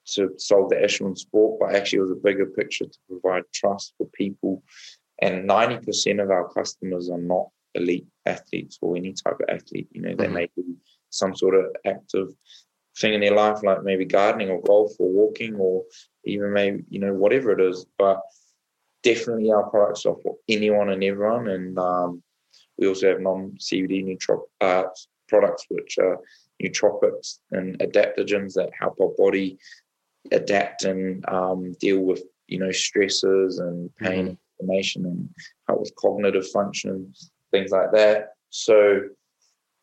to 0.06 0.32
solve 0.38 0.70
the 0.70 0.76
issue 0.78 1.06
echelon 1.06 1.16
sport 1.16 1.60
but 1.60 1.76
actually 1.76 1.98
it 1.98 2.02
was 2.02 2.12
a 2.12 2.26
bigger 2.28 2.46
picture 2.46 2.86
to 2.86 3.00
provide 3.10 3.44
trust 3.52 3.96
for 3.98 4.08
people 4.14 4.62
and 5.24 5.50
90% 5.50 6.22
of 6.22 6.30
our 6.30 6.48
customers 6.50 7.10
are 7.10 7.26
not 7.34 7.48
elite 7.74 8.06
athletes 8.28 8.78
or 8.82 8.96
any 8.96 9.14
type 9.14 9.40
of 9.40 9.50
athlete 9.50 9.88
you 9.92 10.02
know 10.02 10.10
mm-hmm. 10.10 10.22
they 10.22 10.28
may 10.28 10.48
be 10.56 10.76
some 11.10 11.36
sort 11.36 11.56
of 11.56 11.66
active 11.84 12.28
thing 13.00 13.14
in 13.14 13.22
their 13.22 13.36
life, 13.36 13.64
like 13.64 13.84
maybe 13.84 14.06
gardening 14.06 14.50
or 14.50 14.62
golf 14.62 14.92
or 15.00 15.10
walking 15.10 15.56
or 15.56 15.84
even 16.26 16.54
maybe, 16.54 16.84
you 16.90 17.00
know, 17.00 17.14
whatever 17.14 17.52
it 17.52 17.62
is. 17.62 17.86
But 17.98 18.22
definitely 19.04 19.52
our 19.52 19.70
products 19.70 20.06
are 20.06 20.16
for 20.24 20.36
anyone 20.50 20.90
and 20.90 21.04
everyone. 21.04 21.48
And 21.50 21.78
um, 21.78 22.24
we 22.78 22.88
also 22.88 23.10
have 23.10 23.22
non 23.22 23.58
CBD 23.60 24.06
nootrop 24.06 24.42
uh, 24.62 24.84
products, 25.28 25.66
which 25.70 25.98
are 25.98 26.20
nootropics 26.62 27.40
and 27.52 27.78
adaptogens 27.80 28.54
that 28.54 28.70
help 28.80 28.98
our 29.02 29.14
body 29.18 29.58
adapt 30.32 30.84
and 30.84 31.28
um, 31.30 31.74
deal 31.80 32.00
with, 32.00 32.24
you 32.48 32.60
know, 32.60 32.72
stresses 32.72 33.60
and 33.60 33.96
pain, 33.98 34.26
mm-hmm. 34.26 34.34
inflammation, 34.60 35.06
and 35.06 35.30
help 35.68 35.80
with 35.80 35.96
cognitive 35.96 36.48
functions, 36.50 37.32
things 37.52 37.72
like 37.72 37.92
that. 37.94 38.30
So, 38.50 39.02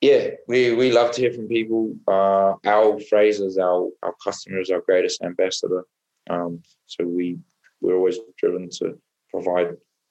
yeah, 0.04 0.24
we, 0.46 0.74
we 0.74 0.92
love 0.92 1.12
to 1.12 1.20
hear 1.22 1.32
from 1.32 1.48
people. 1.48 1.96
Uh, 2.06 2.54
Al 2.64 2.98
Fraser's 3.00 3.56
our, 3.56 3.88
our 4.02 4.14
customer 4.22 4.60
is 4.60 4.70
our 4.70 4.82
greatest 4.82 5.22
ambassador. 5.22 5.84
Um, 6.28 6.62
so 6.84 7.06
we 7.06 7.38
we're 7.80 7.96
always 7.96 8.18
driven 8.36 8.68
to 8.80 8.98
provide 9.30 9.68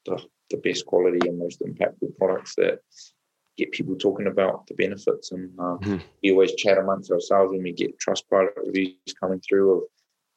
the, 0.07 0.19
the 0.49 0.57
best 0.57 0.87
quality 0.87 1.27
and 1.27 1.37
most 1.37 1.61
impactful 1.61 2.17
products 2.17 2.55
that 2.55 2.79
get 3.55 3.71
people 3.71 3.95
talking 3.95 4.25
about 4.25 4.65
the 4.65 4.73
benefits. 4.73 5.31
And 5.31 5.51
uh, 5.59 5.77
mm-hmm. 5.77 5.97
we 6.23 6.31
always 6.31 6.55
chat 6.55 6.79
amongst 6.79 7.11
ourselves 7.11 7.51
when 7.51 7.61
we 7.61 7.71
get 7.71 7.99
Trustpilot 7.99 8.57
reviews 8.65 9.13
coming 9.19 9.41
through 9.47 9.77
of, 9.77 9.83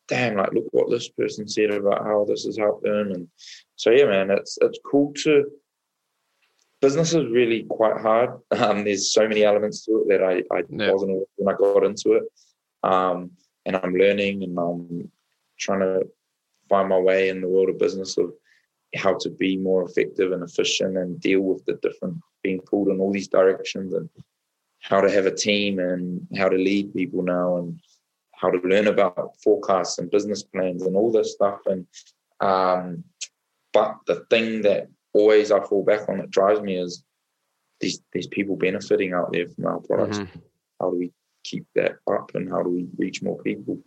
damn, 0.09 0.37
like 0.37 0.53
look 0.53 0.67
what 0.73 0.91
this 0.91 1.09
person 1.09 1.49
said 1.49 1.71
about 1.71 2.05
how 2.05 2.27
this 2.29 2.45
has 2.45 2.59
helped 2.59 2.85
them. 2.85 3.11
And 3.13 3.29
so 3.77 3.91
yeah, 3.91 4.05
man, 4.05 4.31
it's 4.31 4.59
it's 4.61 4.79
cool 4.85 5.15
to. 5.23 5.47
Business 6.87 7.15
is 7.15 7.27
really 7.31 7.65
quite 7.65 8.01
hard. 8.01 8.31
Um, 8.53 8.85
there's 8.85 9.13
so 9.13 9.27
many 9.27 9.43
elements 9.43 9.85
to 9.85 9.93
it 10.03 10.09
that 10.11 10.23
I, 10.23 10.35
I 10.57 10.63
yeah. 10.71 10.93
wasn't 10.93 11.11
aware 11.13 11.25
when 11.37 11.53
I 11.53 11.59
got 11.59 11.85
into 11.85 12.13
it. 12.13 12.25
Um, 12.85 13.33
and 13.65 13.75
I'm 13.77 13.95
learning 13.95 14.45
and 14.45 14.57
I'm 14.57 15.11
trying 15.59 15.81
to 15.81 16.07
find 16.69 16.89
my 16.89 16.99
way 16.99 17.29
in 17.29 17.41
the 17.41 17.49
world 17.49 17.71
of 17.71 17.79
business 17.79 18.17
of 18.19 18.33
how 18.95 19.15
to 19.19 19.31
be 19.31 19.57
more 19.57 19.83
effective 19.83 20.31
and 20.31 20.45
efficient 20.45 20.97
and 20.97 21.21
deal 21.21 21.41
with 21.41 21.65
the 21.65 21.75
different 21.83 22.19
being 22.45 22.61
pulled 22.61 22.89
in 22.89 23.01
all 23.01 23.13
these 23.13 23.29
directions 23.29 23.93
and 23.93 24.09
how 24.81 25.01
to 25.01 25.11
have 25.11 25.27
a 25.27 25.35
team 25.35 25.81
and 25.81 26.25
how 26.37 26.49
to 26.49 26.57
lead 26.57 26.95
people 26.95 27.23
now 27.23 27.57
and 27.57 27.81
how 28.33 28.49
to 28.49 28.59
learn 28.69 28.87
about 28.87 29.35
forecasts 29.43 29.99
and 29.99 30.11
business 30.11 30.45
plans 30.45 30.83
and 30.83 30.95
all 30.95 31.11
this 31.11 31.33
stuff 31.33 31.59
and 31.67 31.85
um, 32.41 33.03
but 33.73 33.97
the 34.07 34.25
thing 34.31 34.63
that 34.63 34.89
always 35.17 35.51
I 35.51 35.61
fall 35.61 35.85
back 35.85 36.09
on 36.09 36.19
that 36.19 36.31
drives 36.31 36.61
me 36.61 36.77
is 36.79 37.03
these 37.81 38.01
these 38.13 38.27
people 38.27 38.57
benefiting 38.57 39.13
out 39.13 39.33
there 39.33 39.49
from 39.49 39.67
our 39.67 39.81
products. 39.81 40.19
Mm-hmm. 40.19 40.39
How 40.81 40.91
do 40.91 40.99
we 40.99 41.13
keep 41.45 41.67
that 41.75 41.97
up 42.11 42.35
and 42.35 42.51
how 42.51 42.63
do 42.63 42.71
we 42.71 42.87
reach 42.99 43.23
more 43.23 43.39
people? 43.43 43.79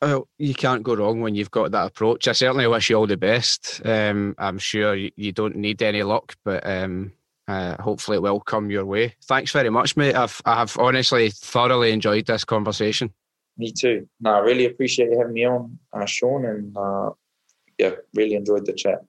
Well, 0.00 0.28
you 0.38 0.54
can't 0.54 0.84
go 0.84 0.94
wrong 0.94 1.20
when 1.20 1.34
you've 1.34 1.50
got 1.50 1.72
that 1.72 1.88
approach. 1.88 2.28
I 2.28 2.32
certainly 2.32 2.68
wish 2.68 2.88
you 2.88 2.96
all 2.96 3.08
the 3.08 3.16
best. 3.16 3.82
Um, 3.84 4.36
I'm 4.38 4.58
sure 4.58 4.94
you, 4.94 5.32
don't 5.32 5.56
need 5.56 5.82
any 5.82 6.04
luck, 6.04 6.36
but 6.44 6.64
um, 6.64 7.12
uh, 7.48 7.82
hopefully 7.82 8.18
it 8.18 8.22
will 8.22 8.38
come 8.38 8.70
your 8.70 8.84
way. 8.84 9.16
Thanks 9.24 9.50
very 9.50 9.70
much, 9.70 9.96
mate. 9.96 10.14
I've 10.14 10.40
I've 10.44 10.78
honestly 10.78 11.30
thoroughly 11.30 11.90
enjoyed 11.90 12.26
this 12.26 12.44
conversation. 12.44 13.12
Me 13.56 13.72
too. 13.72 14.08
No, 14.20 14.34
I 14.34 14.38
really 14.38 14.66
appreciate 14.66 15.10
you 15.10 15.18
having 15.18 15.34
me 15.34 15.44
on, 15.44 15.76
uh, 15.92 16.06
Sean, 16.06 16.44
and 16.44 16.76
uh, 16.76 17.10
yeah, 17.76 17.90
really 18.14 18.34
enjoyed 18.34 18.66
the 18.66 18.72
chat. 18.72 19.00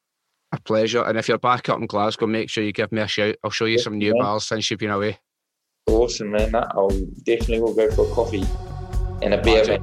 A 0.51 0.59
pleasure. 0.59 1.03
And 1.03 1.17
if 1.17 1.27
you're 1.27 1.37
back 1.37 1.69
up 1.69 1.79
in 1.79 1.85
Glasgow, 1.85 2.25
make 2.27 2.49
sure 2.49 2.63
you 2.63 2.71
give 2.71 2.91
me 2.91 3.01
a 3.01 3.07
shout. 3.07 3.35
I'll 3.43 3.51
show 3.51 3.65
you 3.65 3.77
yeah, 3.77 3.83
some 3.83 3.97
new 3.97 4.13
man. 4.13 4.23
bars 4.23 4.47
since 4.47 4.69
you've 4.69 4.79
been 4.79 4.89
away. 4.89 5.19
Awesome, 5.87 6.31
man. 6.31 6.55
I'll 6.55 6.89
definitely 7.23 7.61
will 7.61 7.75
go 7.75 7.89
for 7.91 8.09
a 8.09 8.13
coffee 8.13 8.45
in 9.21 9.33
a 9.33 9.41
beer. 9.41 9.79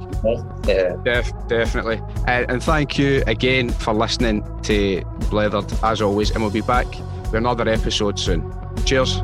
Yeah. 0.65 0.95
Def, 1.03 1.31
definitely. 1.47 1.99
Uh, 2.27 2.45
and 2.49 2.61
thank 2.61 2.97
you 2.97 3.23
again 3.27 3.69
for 3.69 3.93
listening 3.93 4.41
to 4.63 5.01
Blethered 5.29 5.71
as 5.83 6.01
always. 6.01 6.31
And 6.31 6.41
we'll 6.41 6.51
be 6.51 6.61
back 6.61 6.87
with 6.87 7.35
another 7.35 7.67
episode 7.67 8.19
soon. 8.19 8.53
Cheers. 8.85 9.21